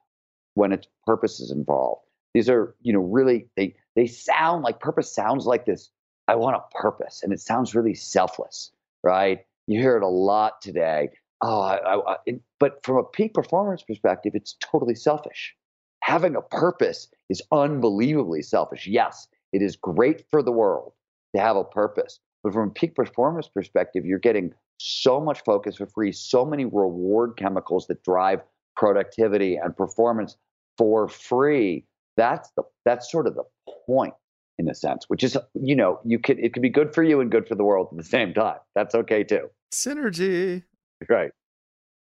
when 0.54 0.72
its 0.72 0.86
purpose 1.04 1.40
is 1.40 1.50
involved. 1.50 2.05
These 2.36 2.50
are, 2.50 2.74
you 2.82 2.92
know, 2.92 3.00
really 3.00 3.48
they 3.56 3.74
they 3.94 4.06
sound 4.06 4.62
like 4.62 4.78
purpose 4.78 5.10
sounds 5.10 5.46
like 5.46 5.64
this. 5.64 5.88
I 6.28 6.34
want 6.34 6.54
a 6.54 6.76
purpose, 6.76 7.22
and 7.22 7.32
it 7.32 7.40
sounds 7.40 7.74
really 7.74 7.94
selfless, 7.94 8.72
right? 9.02 9.46
You 9.66 9.80
hear 9.80 9.96
it 9.96 10.02
a 10.02 10.08
lot 10.08 10.60
today. 10.60 11.08
Oh, 11.40 11.62
I, 11.62 11.76
I, 11.76 12.12
I, 12.12 12.16
but 12.60 12.84
from 12.84 12.98
a 12.98 13.04
peak 13.04 13.32
performance 13.32 13.82
perspective, 13.82 14.32
it's 14.34 14.54
totally 14.60 14.94
selfish. 14.94 15.56
Having 16.02 16.36
a 16.36 16.42
purpose 16.42 17.08
is 17.30 17.40
unbelievably 17.52 18.42
selfish. 18.42 18.86
Yes, 18.86 19.28
it 19.54 19.62
is 19.62 19.74
great 19.74 20.22
for 20.30 20.42
the 20.42 20.52
world 20.52 20.92
to 21.34 21.40
have 21.40 21.56
a 21.56 21.64
purpose, 21.64 22.20
but 22.44 22.52
from 22.52 22.68
a 22.68 22.72
peak 22.72 22.94
performance 22.94 23.48
perspective, 23.48 24.04
you're 24.04 24.18
getting 24.18 24.52
so 24.76 25.20
much 25.20 25.42
focus 25.42 25.76
for 25.76 25.86
free, 25.86 26.12
so 26.12 26.44
many 26.44 26.66
reward 26.66 27.38
chemicals 27.38 27.86
that 27.86 28.04
drive 28.04 28.42
productivity 28.76 29.56
and 29.56 29.74
performance 29.74 30.36
for 30.76 31.08
free. 31.08 31.86
That's 32.16 32.50
the 32.56 32.62
that's 32.84 33.10
sort 33.10 33.26
of 33.26 33.34
the 33.34 33.44
point 33.86 34.14
in 34.58 34.68
a 34.70 34.74
sense, 34.74 35.04
which 35.08 35.22
is 35.22 35.36
you 35.54 35.76
know 35.76 36.00
you 36.04 36.18
could 36.18 36.38
it 36.38 36.52
could 36.52 36.62
be 36.62 36.70
good 36.70 36.94
for 36.94 37.02
you 37.02 37.20
and 37.20 37.30
good 37.30 37.46
for 37.46 37.54
the 37.54 37.64
world 37.64 37.88
at 37.92 37.96
the 37.98 38.04
same 38.04 38.32
time. 38.34 38.58
That's 38.74 38.94
okay 38.94 39.24
too. 39.24 39.50
synergy 39.72 40.62
Right. 41.10 41.30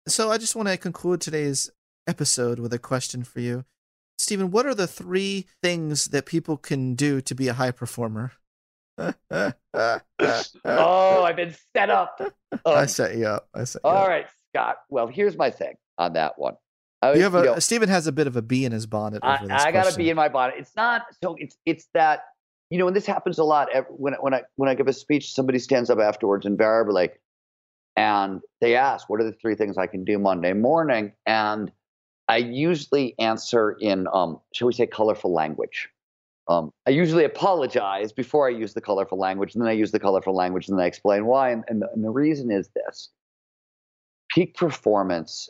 so 0.08 0.30
i 0.30 0.38
just 0.38 0.56
want 0.56 0.68
to 0.68 0.78
conclude 0.78 1.20
today's 1.20 1.70
episode 2.06 2.58
with 2.58 2.72
a 2.72 2.78
question 2.78 3.22
for 3.24 3.40
you 3.40 3.66
steven 4.18 4.50
what 4.50 4.64
are 4.64 4.74
the 4.74 4.86
three 4.86 5.44
things 5.62 6.06
that 6.06 6.24
people 6.24 6.56
can 6.56 6.94
do 6.94 7.20
to 7.20 7.34
be 7.34 7.48
a 7.48 7.52
high 7.52 7.72
performer 7.72 8.32
oh, 8.98 9.12
I've 11.24 11.36
been 11.36 11.54
set 11.76 11.90
up. 11.90 12.18
i 12.64 12.82
Um, 12.82 12.88
set 12.88 13.16
you 13.16 13.26
up 13.26 13.48
i 13.54 13.64
set 13.64 13.82
you 13.84 13.90
all 13.90 14.02
up. 14.04 14.08
right, 14.08 14.26
Scott. 14.54 14.76
Well, 14.88 15.06
here's 15.06 15.36
my 15.36 15.50
thing 15.50 15.74
on 15.98 16.14
that 16.14 16.38
one. 16.38 16.54
I, 17.02 17.14
you 17.14 17.22
have 17.22 17.34
a 17.34 17.44
know, 17.44 17.58
Steven 17.58 17.88
has 17.88 18.06
a 18.06 18.12
bit 18.12 18.26
of 18.26 18.36
a 18.36 18.42
bee 18.42 18.64
in 18.64 18.72
his 18.72 18.86
bonnet. 18.86 19.20
I, 19.22 19.36
I 19.36 19.46
gotta 19.48 19.70
question. 19.70 20.02
bee 20.02 20.10
in 20.10 20.16
my 20.16 20.28
bonnet. 20.28 20.56
It's 20.58 20.76
not 20.76 21.06
so. 21.22 21.34
It's 21.38 21.56
it's 21.64 21.86
that 21.94 22.24
you 22.68 22.78
know, 22.78 22.86
and 22.86 22.94
this 22.94 23.06
happens 23.06 23.38
a 23.38 23.44
lot. 23.44 23.68
When 23.88 24.14
when 24.20 24.34
I 24.34 24.42
when 24.56 24.68
I 24.68 24.74
give 24.74 24.86
a 24.86 24.92
speech, 24.92 25.32
somebody 25.32 25.58
stands 25.58 25.88
up 25.88 25.98
afterwards 25.98 26.44
invariably, 26.44 27.10
and 27.96 28.40
they 28.60 28.76
ask, 28.76 29.08
"What 29.08 29.20
are 29.20 29.24
the 29.24 29.32
three 29.32 29.54
things 29.54 29.78
I 29.78 29.86
can 29.86 30.04
do 30.04 30.18
Monday 30.18 30.52
morning?" 30.52 31.12
And 31.24 31.72
I 32.28 32.36
usually 32.36 33.18
answer 33.18 33.72
in, 33.80 34.06
um, 34.12 34.38
shall 34.54 34.68
we 34.68 34.72
say, 34.72 34.86
colorful 34.86 35.32
language. 35.32 35.88
Um, 36.46 36.72
I 36.86 36.90
usually 36.90 37.24
apologize 37.24 38.12
before 38.12 38.46
I 38.46 38.50
use 38.50 38.72
the 38.72 38.80
colorful 38.80 39.18
language, 39.18 39.54
and 39.54 39.62
then 39.62 39.68
I 39.68 39.72
use 39.72 39.90
the 39.90 39.98
colorful 39.98 40.34
language, 40.34 40.68
and 40.68 40.78
then 40.78 40.84
I 40.84 40.86
explain 40.86 41.26
why. 41.26 41.50
And, 41.50 41.64
and, 41.66 41.82
the, 41.82 41.90
and 41.92 42.04
the 42.04 42.10
reason 42.10 42.50
is 42.52 42.68
this 42.68 43.08
peak 44.30 44.56
performance 44.56 45.48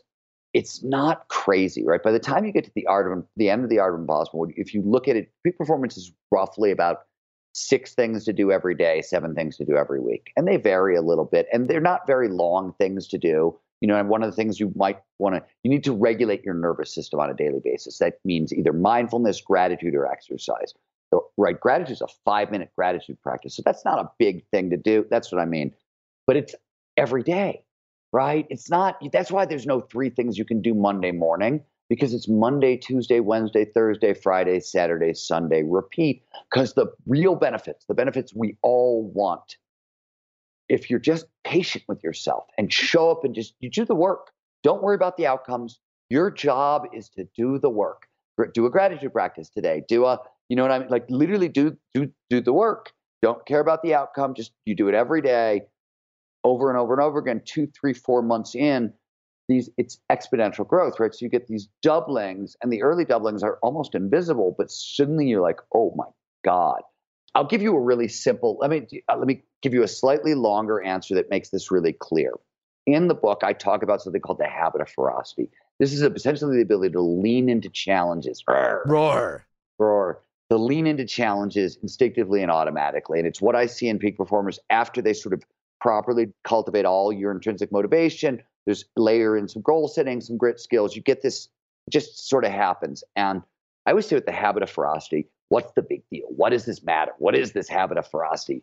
it's 0.52 0.82
not 0.82 1.28
crazy, 1.28 1.84
right? 1.84 2.02
By 2.02 2.12
the 2.12 2.18
time 2.18 2.44
you 2.44 2.52
get 2.52 2.64
to 2.64 2.72
the 2.74 2.86
art 2.86 3.10
of 3.10 3.24
the 3.36 3.50
end 3.50 3.64
of 3.64 3.70
the 3.70 3.78
art 3.78 3.94
of 3.94 4.00
impossible, 4.00 4.48
if 4.56 4.74
you 4.74 4.82
look 4.82 5.08
at 5.08 5.16
it, 5.16 5.30
peak 5.44 5.56
performance 5.56 5.96
is 5.96 6.12
roughly 6.32 6.70
about 6.70 7.02
six 7.52 7.94
things 7.94 8.24
to 8.24 8.32
do 8.32 8.50
every 8.50 8.74
day, 8.74 9.02
seven 9.02 9.34
things 9.34 9.56
to 9.56 9.64
do 9.64 9.76
every 9.76 10.00
week, 10.00 10.32
and 10.36 10.46
they 10.46 10.56
vary 10.56 10.96
a 10.96 11.02
little 11.02 11.24
bit, 11.24 11.46
and 11.52 11.68
they're 11.68 11.80
not 11.80 12.06
very 12.06 12.28
long 12.28 12.72
things 12.78 13.06
to 13.08 13.18
do. 13.18 13.56
You 13.80 13.88
know, 13.88 13.96
and 13.96 14.10
one 14.10 14.22
of 14.22 14.30
the 14.30 14.36
things 14.36 14.60
you 14.60 14.70
might 14.76 14.98
want 15.18 15.36
to, 15.36 15.42
you 15.62 15.70
need 15.70 15.84
to 15.84 15.92
regulate 15.94 16.44
your 16.44 16.52
nervous 16.52 16.94
system 16.94 17.18
on 17.18 17.30
a 17.30 17.34
daily 17.34 17.60
basis. 17.64 17.96
That 17.96 18.18
means 18.26 18.52
either 18.52 18.74
mindfulness, 18.74 19.40
gratitude, 19.40 19.94
or 19.94 20.06
exercise. 20.06 20.74
So, 21.10 21.28
right, 21.38 21.58
gratitude 21.58 21.94
is 21.94 22.02
a 22.02 22.08
five-minute 22.24 22.72
gratitude 22.76 23.16
practice, 23.22 23.56
so 23.56 23.62
that's 23.64 23.84
not 23.84 23.98
a 23.98 24.10
big 24.18 24.44
thing 24.50 24.68
to 24.70 24.76
do. 24.76 25.06
That's 25.10 25.32
what 25.32 25.40
I 25.40 25.46
mean, 25.46 25.72
but 26.26 26.36
it's 26.36 26.54
every 26.96 27.22
day 27.22 27.64
right? 28.12 28.46
It's 28.50 28.70
not, 28.70 28.96
that's 29.12 29.30
why 29.30 29.46
there's 29.46 29.66
no 29.66 29.80
three 29.80 30.10
things 30.10 30.38
you 30.38 30.44
can 30.44 30.60
do 30.60 30.74
Monday 30.74 31.12
morning 31.12 31.62
because 31.88 32.14
it's 32.14 32.28
Monday, 32.28 32.76
Tuesday, 32.76 33.20
Wednesday, 33.20 33.64
Thursday, 33.64 34.14
Friday, 34.14 34.60
Saturday, 34.60 35.12
Sunday, 35.12 35.62
repeat. 35.64 36.22
Because 36.50 36.74
the 36.74 36.86
real 37.06 37.34
benefits, 37.34 37.84
the 37.86 37.94
benefits 37.94 38.32
we 38.34 38.56
all 38.62 39.10
want, 39.12 39.56
if 40.68 40.88
you're 40.88 41.00
just 41.00 41.26
patient 41.44 41.84
with 41.88 42.02
yourself 42.02 42.44
and 42.56 42.72
show 42.72 43.10
up 43.10 43.24
and 43.24 43.34
just 43.34 43.54
you 43.58 43.68
do 43.68 43.84
the 43.84 43.94
work, 43.94 44.30
don't 44.62 44.82
worry 44.82 44.94
about 44.94 45.16
the 45.16 45.26
outcomes. 45.26 45.80
Your 46.08 46.30
job 46.30 46.86
is 46.92 47.08
to 47.10 47.26
do 47.36 47.58
the 47.58 47.70
work. 47.70 48.06
Do 48.54 48.66
a 48.66 48.70
gratitude 48.70 49.12
practice 49.12 49.50
today. 49.50 49.82
Do 49.86 50.06
a, 50.06 50.20
you 50.48 50.56
know 50.56 50.62
what 50.62 50.70
I 50.70 50.78
mean? 50.78 50.88
Like 50.88 51.06
literally 51.10 51.48
do 51.48 51.76
do 51.92 52.10
do 52.30 52.40
the 52.40 52.52
work. 52.52 52.92
Don't 53.20 53.44
care 53.46 53.60
about 53.60 53.82
the 53.82 53.94
outcome. 53.94 54.34
Just 54.34 54.52
you 54.64 54.74
do 54.74 54.88
it 54.88 54.94
every 54.94 55.20
day 55.20 55.66
over 56.44 56.70
and 56.70 56.78
over 56.78 56.94
and 56.94 57.02
over 57.02 57.18
again, 57.18 57.42
two, 57.44 57.68
three, 57.78 57.92
four 57.92 58.22
months 58.22 58.54
in, 58.54 58.92
these 59.48 59.68
it's 59.76 59.98
exponential 60.10 60.66
growth, 60.66 61.00
right? 61.00 61.12
So 61.12 61.24
you 61.24 61.28
get 61.28 61.46
these 61.46 61.68
doublings, 61.82 62.56
and 62.62 62.72
the 62.72 62.82
early 62.82 63.04
doublings 63.04 63.42
are 63.42 63.58
almost 63.62 63.94
invisible, 63.94 64.54
but 64.56 64.70
suddenly 64.70 65.26
you're 65.26 65.42
like, 65.42 65.60
oh 65.74 65.92
my 65.96 66.06
god. 66.44 66.82
I'll 67.34 67.46
give 67.46 67.62
you 67.62 67.76
a 67.76 67.80
really 67.80 68.08
simple. 68.08 68.58
Let 68.60 68.70
me 68.70 68.86
uh, 69.08 69.16
let 69.16 69.26
me 69.26 69.44
give 69.62 69.74
you 69.74 69.82
a 69.82 69.88
slightly 69.88 70.34
longer 70.34 70.82
answer 70.82 71.14
that 71.14 71.30
makes 71.30 71.50
this 71.50 71.70
really 71.70 71.92
clear. 71.92 72.32
In 72.86 73.08
the 73.08 73.14
book, 73.14 73.42
I 73.44 73.52
talk 73.52 73.82
about 73.82 74.02
something 74.02 74.20
called 74.20 74.38
the 74.38 74.48
habit 74.48 74.80
of 74.80 74.88
ferocity. 74.88 75.48
This 75.78 75.92
is 75.92 76.02
essentially 76.02 76.56
the 76.56 76.62
ability 76.62 76.92
to 76.92 77.00
lean 77.00 77.48
into 77.48 77.68
challenges. 77.68 78.42
Roar. 78.48 79.46
Roar. 79.78 80.22
To 80.50 80.56
lean 80.56 80.86
into 80.86 81.04
challenges 81.04 81.78
instinctively 81.82 82.42
and 82.42 82.50
automatically. 82.50 83.18
And 83.18 83.28
it's 83.28 83.40
what 83.40 83.54
I 83.54 83.66
see 83.66 83.88
in 83.88 83.98
peak 83.98 84.16
performers 84.16 84.58
after 84.68 85.00
they 85.00 85.12
sort 85.12 85.32
of 85.32 85.44
properly 85.80 86.32
cultivate 86.44 86.84
all 86.84 87.12
your 87.12 87.30
intrinsic 87.30 87.72
motivation. 87.72 88.42
There's 88.66 88.84
layer 88.96 89.36
in 89.36 89.48
some 89.48 89.62
goal 89.62 89.88
setting, 89.88 90.20
some 90.20 90.36
grit 90.36 90.60
skills. 90.60 90.94
You 90.94 91.02
get 91.02 91.22
this, 91.22 91.48
just 91.90 92.28
sort 92.28 92.44
of 92.44 92.52
happens. 92.52 93.02
And 93.16 93.42
I 93.86 93.90
always 93.90 94.06
say 94.06 94.16
with 94.16 94.26
the 94.26 94.32
habit 94.32 94.62
of 94.62 94.70
ferocity, 94.70 95.28
what's 95.48 95.72
the 95.72 95.82
big 95.82 96.02
deal? 96.10 96.26
What 96.28 96.50
does 96.50 96.64
this 96.66 96.82
matter? 96.82 97.12
What 97.18 97.34
is 97.34 97.52
this 97.52 97.68
habit 97.68 97.98
of 97.98 98.06
ferocity? 98.06 98.62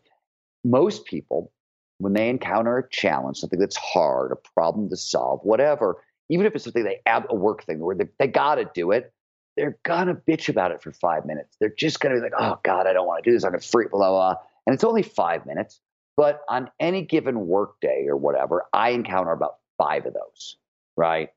Most 0.63 1.05
people, 1.05 1.51
when 1.97 2.13
they 2.13 2.29
encounter 2.29 2.77
a 2.77 2.89
challenge, 2.89 3.37
something 3.37 3.59
that's 3.59 3.75
hard, 3.75 4.31
a 4.31 4.35
problem 4.53 4.89
to 4.89 4.97
solve, 4.97 5.39
whatever, 5.43 6.03
even 6.29 6.45
if 6.45 6.53
it's 6.55 6.63
something 6.63 6.83
they 6.83 7.01
have 7.05 7.25
a 7.29 7.35
work 7.35 7.63
thing 7.63 7.79
where 7.79 7.95
they, 7.95 8.07
they 8.19 8.27
got 8.27 8.55
to 8.55 8.69
do 8.73 8.91
it, 8.91 9.11
they're 9.55 9.77
gonna 9.83 10.13
bitch 10.13 10.49
about 10.49 10.71
it 10.71 10.83
for 10.83 10.91
five 10.91 11.25
minutes. 11.25 11.57
They're 11.59 11.73
just 11.75 11.99
gonna 11.99 12.15
be 12.15 12.21
like, 12.21 12.33
"Oh 12.37 12.59
God, 12.63 12.85
I 12.85 12.93
don't 12.93 13.07
want 13.07 13.23
to 13.23 13.29
do 13.29 13.33
this. 13.33 13.43
I'm 13.43 13.51
gonna 13.51 13.61
freak." 13.61 13.89
Blah 13.89 14.11
blah. 14.11 14.35
And 14.67 14.73
it's 14.75 14.83
only 14.83 15.01
five 15.01 15.45
minutes. 15.47 15.81
But 16.17 16.41
on 16.49 16.69
any 16.79 17.03
given 17.03 17.47
workday 17.47 18.05
or 18.07 18.17
whatever, 18.17 18.65
I 18.73 18.89
encounter 18.89 19.31
about 19.31 19.57
five 19.77 20.05
of 20.07 20.13
those, 20.13 20.57
right? 20.97 21.29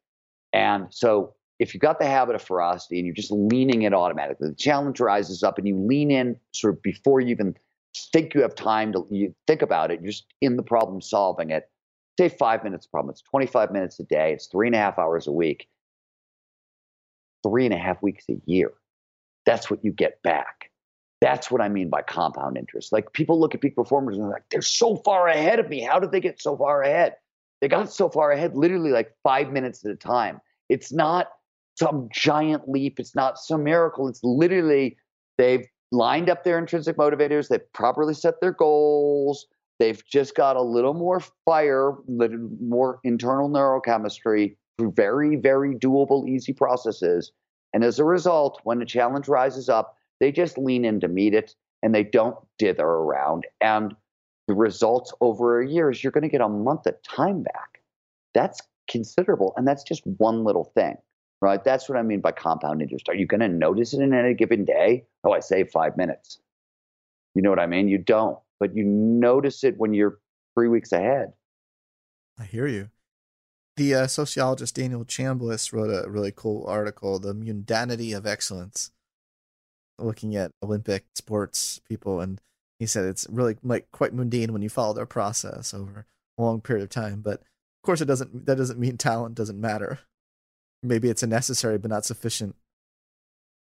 And 0.55 0.87
so 0.91 1.35
if 1.59 1.75
you've 1.75 1.83
got 1.83 1.99
the 1.99 2.07
habit 2.07 2.35
of 2.35 2.43
ferocity 2.43 2.99
and 2.99 3.07
you're 3.07 3.15
just 3.15 3.31
leaning 3.31 3.83
it 3.83 3.93
automatically, 3.93 4.49
the 4.49 4.55
challenge 4.55 4.99
rises 4.99 5.43
up 5.43 5.59
and 5.59 5.69
you 5.69 5.77
lean 5.77 6.11
in 6.11 6.37
sort 6.53 6.75
of 6.75 6.83
before 6.83 7.21
you 7.21 7.29
even 7.29 7.55
think 8.13 8.35
you 8.35 8.41
have 8.41 8.55
time 8.55 8.93
to 8.95 9.07
you 9.11 9.35
think 9.47 9.61
about 9.61 9.91
it, 9.91 10.01
you're 10.01 10.11
just 10.11 10.25
in 10.41 10.57
the 10.57 10.63
problem 10.63 11.03
solving 11.03 11.51
it. 11.51 11.69
Say 12.19 12.31
five 12.31 12.65
minutes 12.65 12.87
problem. 12.87 13.13
It's 13.13 13.23
25 13.23 13.71
minutes 13.71 14.01
a 14.01 14.05
day. 14.05 14.33
It's 14.33 14.47
three 14.47 14.67
and 14.69 14.75
a 14.75 14.79
half 14.79 14.99
hours 14.99 15.27
a 15.27 15.33
week. 15.33 15.69
Three 17.47 17.67
and 17.67 17.75
a 17.75 17.79
half 17.79 18.03
weeks 18.03 18.25
a 18.31 18.41
year. 18.47 18.73
That's 19.45 19.71
what 19.71 19.85
you 19.85 19.93
get 19.93 20.23
back. 20.23 20.70
That's 21.21 21.51
what 21.51 21.61
I 21.61 21.69
mean 21.69 21.91
by 21.91 22.03
compound 22.03 22.57
interest. 22.57 22.93
Like 22.93 23.13
people 23.13 23.39
look 23.39 23.55
at 23.55 23.61
peak 23.61 23.77
performers 23.77 24.17
and 24.17 24.25
they're 24.25 24.33
like, 24.33 24.49
they're 24.51 24.63
so 24.63 24.97
far 24.97 25.29
ahead 25.29 25.59
of 25.59 25.69
me. 25.69 25.81
How 25.81 25.99
did 25.99 26.13
they 26.13 26.21
get 26.21 26.41
so 26.41 26.57
far 26.57 26.83
ahead? 26.83 27.17
They 27.61 27.69
got 27.69 27.93
so 27.93 28.09
far 28.09 28.33
ahead 28.33 28.57
literally 28.57 28.91
like 28.91 29.15
five 29.23 29.51
minutes 29.53 29.85
at 29.85 29.91
a 29.91 29.97
time. 29.97 30.41
It's 30.71 30.93
not 30.93 31.29
some 31.79 32.09
giant 32.11 32.69
leap. 32.69 32.99
It's 32.99 33.15
not 33.15 33.39
some 33.39 33.65
miracle. 33.65 34.09
It's 34.09 34.25
literally 34.25 34.97
they've 35.37 35.67
lined 35.93 36.31
up 36.31 36.45
their 36.45 36.59
intrinsic 36.59 36.97
motivators. 36.97 37.49
They've 37.49 37.73
properly 37.75 38.15
set 38.15 38.41
their 38.41 38.53
goals. 38.53 39.47
They've 39.79 40.03
just 40.07 40.35
got 40.35 40.57
a 40.57 40.63
little 40.63 40.95
more 40.95 41.21
fire, 41.45 41.95
little 42.07 42.51
more 42.61 43.01
internal 43.03 43.49
neurochemistry 43.49 44.57
through 44.79 44.93
very, 44.93 45.37
very 45.37 45.75
doable, 45.75 46.29
easy 46.29 46.53
processes. 46.53 47.33
And 47.73 47.85
as 47.85 47.99
a 47.99 48.05
result, 48.05 48.61
when 48.65 48.83
a 48.83 48.87
challenge 48.87 49.29
rises 49.29 49.69
up, 49.69 49.97
they 50.21 50.31
just 50.31 50.59
lean 50.59 50.85
in 50.85 51.01
to 51.01 51.09
meet 51.09 51.35
it 51.35 51.55
and 51.83 51.95
they 51.95 52.05
don't 52.05 52.37
dither 52.59 52.87
around. 52.87 53.47
And 53.61 53.95
the 54.47 54.55
results 54.55 55.13
over 55.21 55.61
a 55.61 55.69
year 55.69 55.91
is 55.91 56.05
you're 56.05 56.13
going 56.13 56.23
to 56.23 56.29
get 56.29 56.43
a 56.43 56.49
month 56.49 56.87
of 56.87 57.03
time 57.03 57.43
back. 57.43 57.81
That's 58.35 58.61
considerable. 58.89 59.55
And 59.57 59.67
that's 59.67 59.83
just 59.83 60.07
one 60.07 60.45
little 60.45 60.65
thing, 60.75 60.97
right? 61.41 61.63
That's 61.63 61.89
what 61.89 61.99
I 61.99 62.03
mean 62.03 62.21
by 62.21 62.33
compound 62.33 62.83
interest. 62.83 63.09
Are 63.09 63.15
you 63.15 63.27
going 63.27 63.41
to 63.41 63.49
notice 63.49 63.95
it 63.95 64.01
in 64.01 64.13
any 64.13 64.35
given 64.35 64.65
day? 64.65 65.07
Oh, 65.25 65.33
I 65.33 65.41
saved 65.41 65.71
five 65.71 65.97
minutes. 65.97 66.39
You 67.35 67.43
know 67.43 67.51
what 67.51 67.61
I 67.61 67.67
mean? 67.67 67.89
You 67.89 67.99
don't, 67.99 68.39
but 68.59 68.75
you 68.75 68.85
notice 68.85 69.65
it 69.65 69.79
when 69.79 69.95
you're 69.95 70.19
three 70.55 70.69
weeks 70.69 70.93
ahead. 70.93 71.33
I 72.39 72.45
hear 72.45 72.67
you. 72.67 72.91
The 73.77 73.95
uh, 73.95 74.07
sociologist 74.09 74.75
Daniel 74.75 75.05
Chambliss 75.05 75.73
wrote 75.73 75.91
a 75.91 76.11
really 76.11 76.33
cool 76.35 76.67
article, 76.67 77.19
The 77.19 77.35
Mundanity 77.35 78.15
of 78.15 78.27
Excellence 78.27 78.91
looking 80.01 80.37
at 80.37 80.53
Olympic 80.63 81.05
sports 81.15 81.81
people, 81.89 82.21
and 82.21 82.41
he 82.79 82.87
said 82.87 83.05
it's 83.05 83.27
really 83.31 83.57
like 83.63 83.91
quite 83.93 84.15
mundane 84.15 84.53
when 84.53 84.63
you 84.63 84.69
follow 84.69 84.95
their 84.95 85.07
process 85.07 85.75
over 85.75 86.07
a 86.39 86.43
long 86.43 86.61
period 86.61 86.83
of 86.83 86.91
time. 86.91 87.21
But 87.21 87.41
of 87.41 87.85
course, 87.85 88.01
it 88.01 88.07
doesn't. 88.07 88.47
That 88.47 88.57
doesn't 88.57 88.79
mean 88.79 88.97
talent 88.97 89.35
doesn't 89.35 89.61
matter. 89.61 90.01
Maybe 90.83 91.11
it's 91.11 91.23
a 91.23 91.27
necessary 91.27 91.79
but 91.79 91.91
not 91.91 92.05
sufficient. 92.05 92.57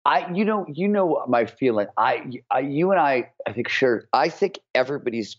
I, 0.05 0.31
you 0.33 0.43
know, 0.43 0.65
you 0.67 0.87
know 0.87 1.23
my 1.27 1.45
feeling. 1.45 1.87
I, 1.95 2.41
I, 2.51 2.59
you 2.59 2.91
and 2.91 2.99
I, 2.99 3.29
I 3.47 3.53
think 3.53 3.69
sure. 3.69 4.09
I 4.11 4.29
think 4.29 4.59
everybody's 4.75 5.37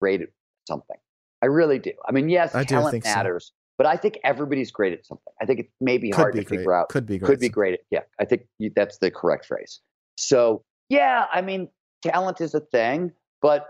great 0.00 0.22
at 0.22 0.30
something. 0.66 0.96
I 1.42 1.46
really 1.46 1.78
do. 1.78 1.92
I 2.06 2.12
mean, 2.12 2.28
yes, 2.28 2.54
I 2.54 2.64
talent 2.64 3.04
matters, 3.04 3.46
so. 3.46 3.52
but 3.78 3.86
I 3.86 3.96
think 3.96 4.18
everybody's 4.24 4.70
great 4.70 4.92
at 4.92 5.06
something. 5.06 5.32
I 5.40 5.46
think 5.46 5.60
it 5.60 5.70
may 5.80 5.98
be 5.98 6.10
Could 6.10 6.16
hard 6.16 6.34
be 6.34 6.40
to 6.40 6.44
great. 6.44 6.58
figure 6.58 6.74
out. 6.74 6.88
Could 6.88 7.06
be 7.06 7.18
great. 7.18 7.28
Could 7.28 7.40
be 7.40 7.48
great. 7.48 7.74
At, 7.74 7.80
yeah, 7.90 8.00
I 8.18 8.24
think 8.24 8.42
that's 8.74 8.98
the 8.98 9.10
correct 9.10 9.46
phrase. 9.46 9.80
So, 10.20 10.64
yeah, 10.88 11.26
I 11.32 11.40
mean, 11.40 11.68
talent 12.02 12.40
is 12.40 12.54
a 12.54 12.60
thing, 12.60 13.12
but, 13.40 13.66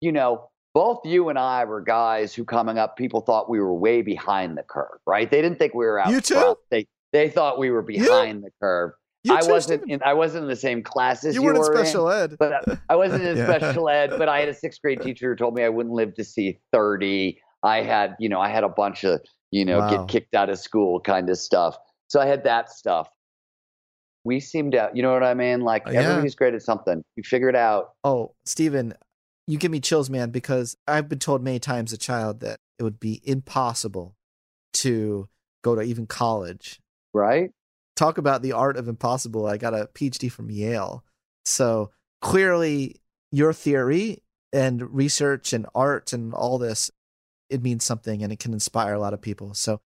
you 0.00 0.12
know, 0.12 0.50
both 0.74 1.00
you 1.04 1.28
and 1.28 1.38
I 1.38 1.64
were 1.64 1.80
guys 1.80 2.34
who 2.34 2.44
coming 2.44 2.78
up, 2.78 2.96
people 2.96 3.20
thought 3.20 3.48
we 3.48 3.60
were 3.60 3.74
way 3.74 4.02
behind 4.02 4.56
the 4.56 4.62
curve, 4.62 4.98
right? 5.06 5.30
They 5.30 5.42
didn't 5.42 5.58
think 5.58 5.74
we 5.74 5.84
were 5.84 5.98
out. 5.98 6.10
You 6.10 6.20
too? 6.20 6.34
Front. 6.34 6.58
They, 6.70 6.86
they 7.12 7.28
thought 7.30 7.58
we 7.58 7.70
were 7.70 7.82
behind 7.82 8.42
the 8.42 8.50
curve. 8.60 8.92
You 9.24 9.34
I 9.34 9.40
wasn't 9.44 9.90
in 9.90 10.00
I 10.04 10.14
wasn't 10.14 10.44
in 10.44 10.48
the 10.48 10.56
same 10.56 10.82
class 10.82 11.24
as 11.24 11.34
you, 11.34 11.40
you 11.40 11.46
weren't 11.46 11.58
were 11.58 11.72
in 11.72 11.84
special 11.84 12.08
in, 12.08 12.22
ed. 12.22 12.36
But 12.38 12.78
I 12.88 12.94
wasn't 12.94 13.24
in 13.24 13.36
yeah. 13.38 13.44
special 13.44 13.88
ed, 13.88 14.12
but 14.16 14.28
I 14.28 14.38
had 14.38 14.48
a 14.48 14.54
sixth 14.54 14.80
grade 14.80 15.00
teacher 15.02 15.30
who 15.30 15.36
told 15.36 15.54
me 15.54 15.64
I 15.64 15.68
wouldn't 15.68 15.94
live 15.94 16.14
to 16.14 16.24
see 16.24 16.60
30. 16.72 17.40
I 17.64 17.82
had, 17.82 18.14
you 18.20 18.28
know, 18.28 18.40
I 18.40 18.48
had 18.48 18.62
a 18.62 18.68
bunch 18.68 19.02
of, 19.02 19.20
you 19.50 19.64
know, 19.64 19.80
wow. 19.80 19.90
get 19.90 20.08
kicked 20.08 20.34
out 20.34 20.48
of 20.48 20.58
school 20.60 21.00
kind 21.00 21.28
of 21.28 21.38
stuff. 21.38 21.76
So 22.06 22.20
I 22.20 22.26
had 22.26 22.44
that 22.44 22.70
stuff 22.70 23.08
we 24.28 24.38
seem 24.38 24.70
to, 24.72 24.90
you 24.94 25.02
know 25.02 25.12
what 25.12 25.24
I 25.24 25.34
mean? 25.34 25.62
Like 25.62 25.86
uh, 25.86 25.90
yeah. 25.90 26.02
everybody's 26.02 26.34
great 26.34 26.54
at 26.54 26.62
something. 26.62 27.02
You 27.16 27.22
figure 27.24 27.48
it 27.48 27.56
out. 27.56 27.94
Oh, 28.04 28.34
Steven, 28.44 28.94
you 29.46 29.58
give 29.58 29.70
me 29.70 29.80
chills, 29.80 30.10
man, 30.10 30.30
because 30.30 30.76
I've 30.86 31.08
been 31.08 31.18
told 31.18 31.42
many 31.42 31.58
times 31.58 31.92
as 31.92 31.96
a 31.96 31.98
child 31.98 32.40
that 32.40 32.60
it 32.78 32.82
would 32.82 33.00
be 33.00 33.22
impossible 33.24 34.14
to 34.74 35.28
go 35.64 35.74
to 35.74 35.80
even 35.80 36.06
college. 36.06 36.78
Right. 37.14 37.50
Talk 37.96 38.18
about 38.18 38.42
the 38.42 38.52
art 38.52 38.76
of 38.76 38.86
impossible. 38.86 39.46
I 39.46 39.56
got 39.56 39.74
a 39.74 39.88
PhD 39.92 40.30
from 40.30 40.50
Yale. 40.50 41.02
So 41.46 41.90
clearly, 42.20 43.00
your 43.32 43.54
theory 43.54 44.22
and 44.52 44.94
research 44.94 45.54
and 45.54 45.66
art 45.74 46.12
and 46.12 46.34
all 46.34 46.58
this, 46.58 46.90
it 47.48 47.62
means 47.62 47.84
something 47.84 48.22
and 48.22 48.30
it 48.30 48.38
can 48.38 48.52
inspire 48.52 48.92
a 48.92 49.00
lot 49.00 49.14
of 49.14 49.22
people. 49.22 49.54
So 49.54 49.80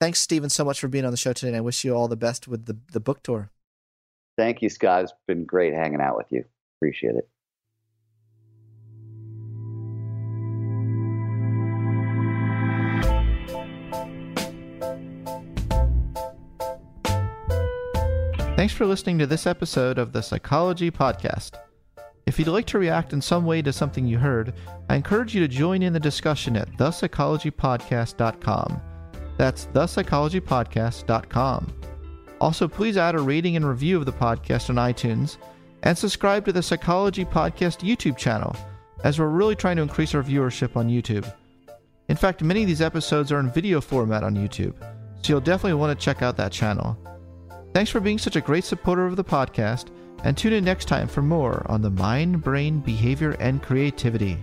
thanks, 0.00 0.20
Steven, 0.20 0.48
so 0.48 0.64
much 0.64 0.80
for 0.80 0.88
being 0.88 1.04
on 1.04 1.10
the 1.10 1.18
show 1.18 1.34
today. 1.34 1.48
And 1.48 1.56
I 1.56 1.60
wish 1.60 1.84
you 1.84 1.94
all 1.94 2.08
the 2.08 2.16
best 2.16 2.48
with 2.48 2.64
the, 2.64 2.78
the 2.92 3.00
book 3.00 3.22
tour. 3.22 3.50
Thank 4.38 4.62
you, 4.62 4.70
Scott. 4.70 5.02
It's 5.02 5.12
been 5.26 5.44
great 5.44 5.74
hanging 5.74 6.00
out 6.00 6.16
with 6.16 6.28
you. 6.30 6.44
Appreciate 6.78 7.16
it. 7.16 7.28
Thanks 18.56 18.72
for 18.72 18.86
listening 18.86 19.18
to 19.18 19.26
this 19.26 19.46
episode 19.46 19.98
of 19.98 20.12
the 20.12 20.22
Psychology 20.22 20.90
Podcast. 20.90 21.58
If 22.26 22.38
you'd 22.38 22.48
like 22.48 22.66
to 22.66 22.78
react 22.78 23.12
in 23.12 23.20
some 23.20 23.44
way 23.44 23.60
to 23.62 23.72
something 23.72 24.06
you 24.06 24.18
heard, 24.18 24.54
I 24.88 24.94
encourage 24.94 25.34
you 25.34 25.40
to 25.40 25.48
join 25.48 25.82
in 25.82 25.92
the 25.92 25.98
discussion 25.98 26.56
at 26.56 26.70
thepsychologypodcast.com. 26.76 28.80
That's 29.36 29.66
thepsychologypodcast.com. 29.66 31.74
Also, 32.40 32.68
please 32.68 32.96
add 32.96 33.14
a 33.14 33.20
rating 33.20 33.56
and 33.56 33.68
review 33.68 33.96
of 33.96 34.06
the 34.06 34.12
podcast 34.12 34.70
on 34.70 34.76
iTunes 34.76 35.38
and 35.82 35.96
subscribe 35.96 36.44
to 36.44 36.52
the 36.52 36.62
Psychology 36.62 37.24
Podcast 37.24 37.86
YouTube 37.86 38.16
channel, 38.16 38.54
as 39.04 39.18
we're 39.18 39.28
really 39.28 39.56
trying 39.56 39.76
to 39.76 39.82
increase 39.82 40.14
our 40.14 40.22
viewership 40.22 40.76
on 40.76 40.88
YouTube. 40.88 41.32
In 42.08 42.16
fact, 42.16 42.42
many 42.42 42.62
of 42.62 42.68
these 42.68 42.80
episodes 42.80 43.30
are 43.30 43.40
in 43.40 43.50
video 43.50 43.80
format 43.80 44.22
on 44.22 44.34
YouTube, 44.34 44.74
so 45.22 45.32
you'll 45.32 45.40
definitely 45.40 45.74
want 45.74 45.98
to 45.98 46.04
check 46.04 46.22
out 46.22 46.36
that 46.36 46.52
channel. 46.52 46.96
Thanks 47.74 47.90
for 47.90 48.00
being 48.00 48.18
such 48.18 48.36
a 48.36 48.40
great 48.40 48.64
supporter 48.64 49.06
of 49.06 49.16
the 49.16 49.24
podcast, 49.24 49.88
and 50.24 50.36
tune 50.36 50.52
in 50.52 50.64
next 50.64 50.86
time 50.86 51.06
for 51.06 51.22
more 51.22 51.64
on 51.68 51.82
the 51.82 51.90
mind, 51.90 52.42
brain, 52.42 52.80
behavior, 52.80 53.36
and 53.40 53.62
creativity. 53.62 54.42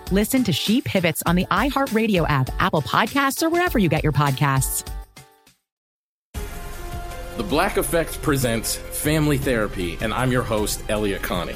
Listen 0.11 0.43
to 0.43 0.53
She 0.53 0.81
Pivots 0.81 1.23
on 1.25 1.35
the 1.35 1.45
iHeartRadio 1.45 2.29
app, 2.29 2.49
Apple 2.59 2.81
Podcasts, 2.81 3.41
or 3.41 3.49
wherever 3.49 3.79
you 3.79 3.89
get 3.89 4.03
your 4.03 4.13
podcasts. 4.13 4.87
The 7.37 7.43
Black 7.43 7.77
Effect 7.77 8.21
presents 8.21 8.75
Family 8.75 9.37
Therapy, 9.37 9.97
and 10.01 10.13
I'm 10.13 10.31
your 10.31 10.43
host, 10.43 10.83
Elliott 10.89 11.21
Connie. 11.23 11.55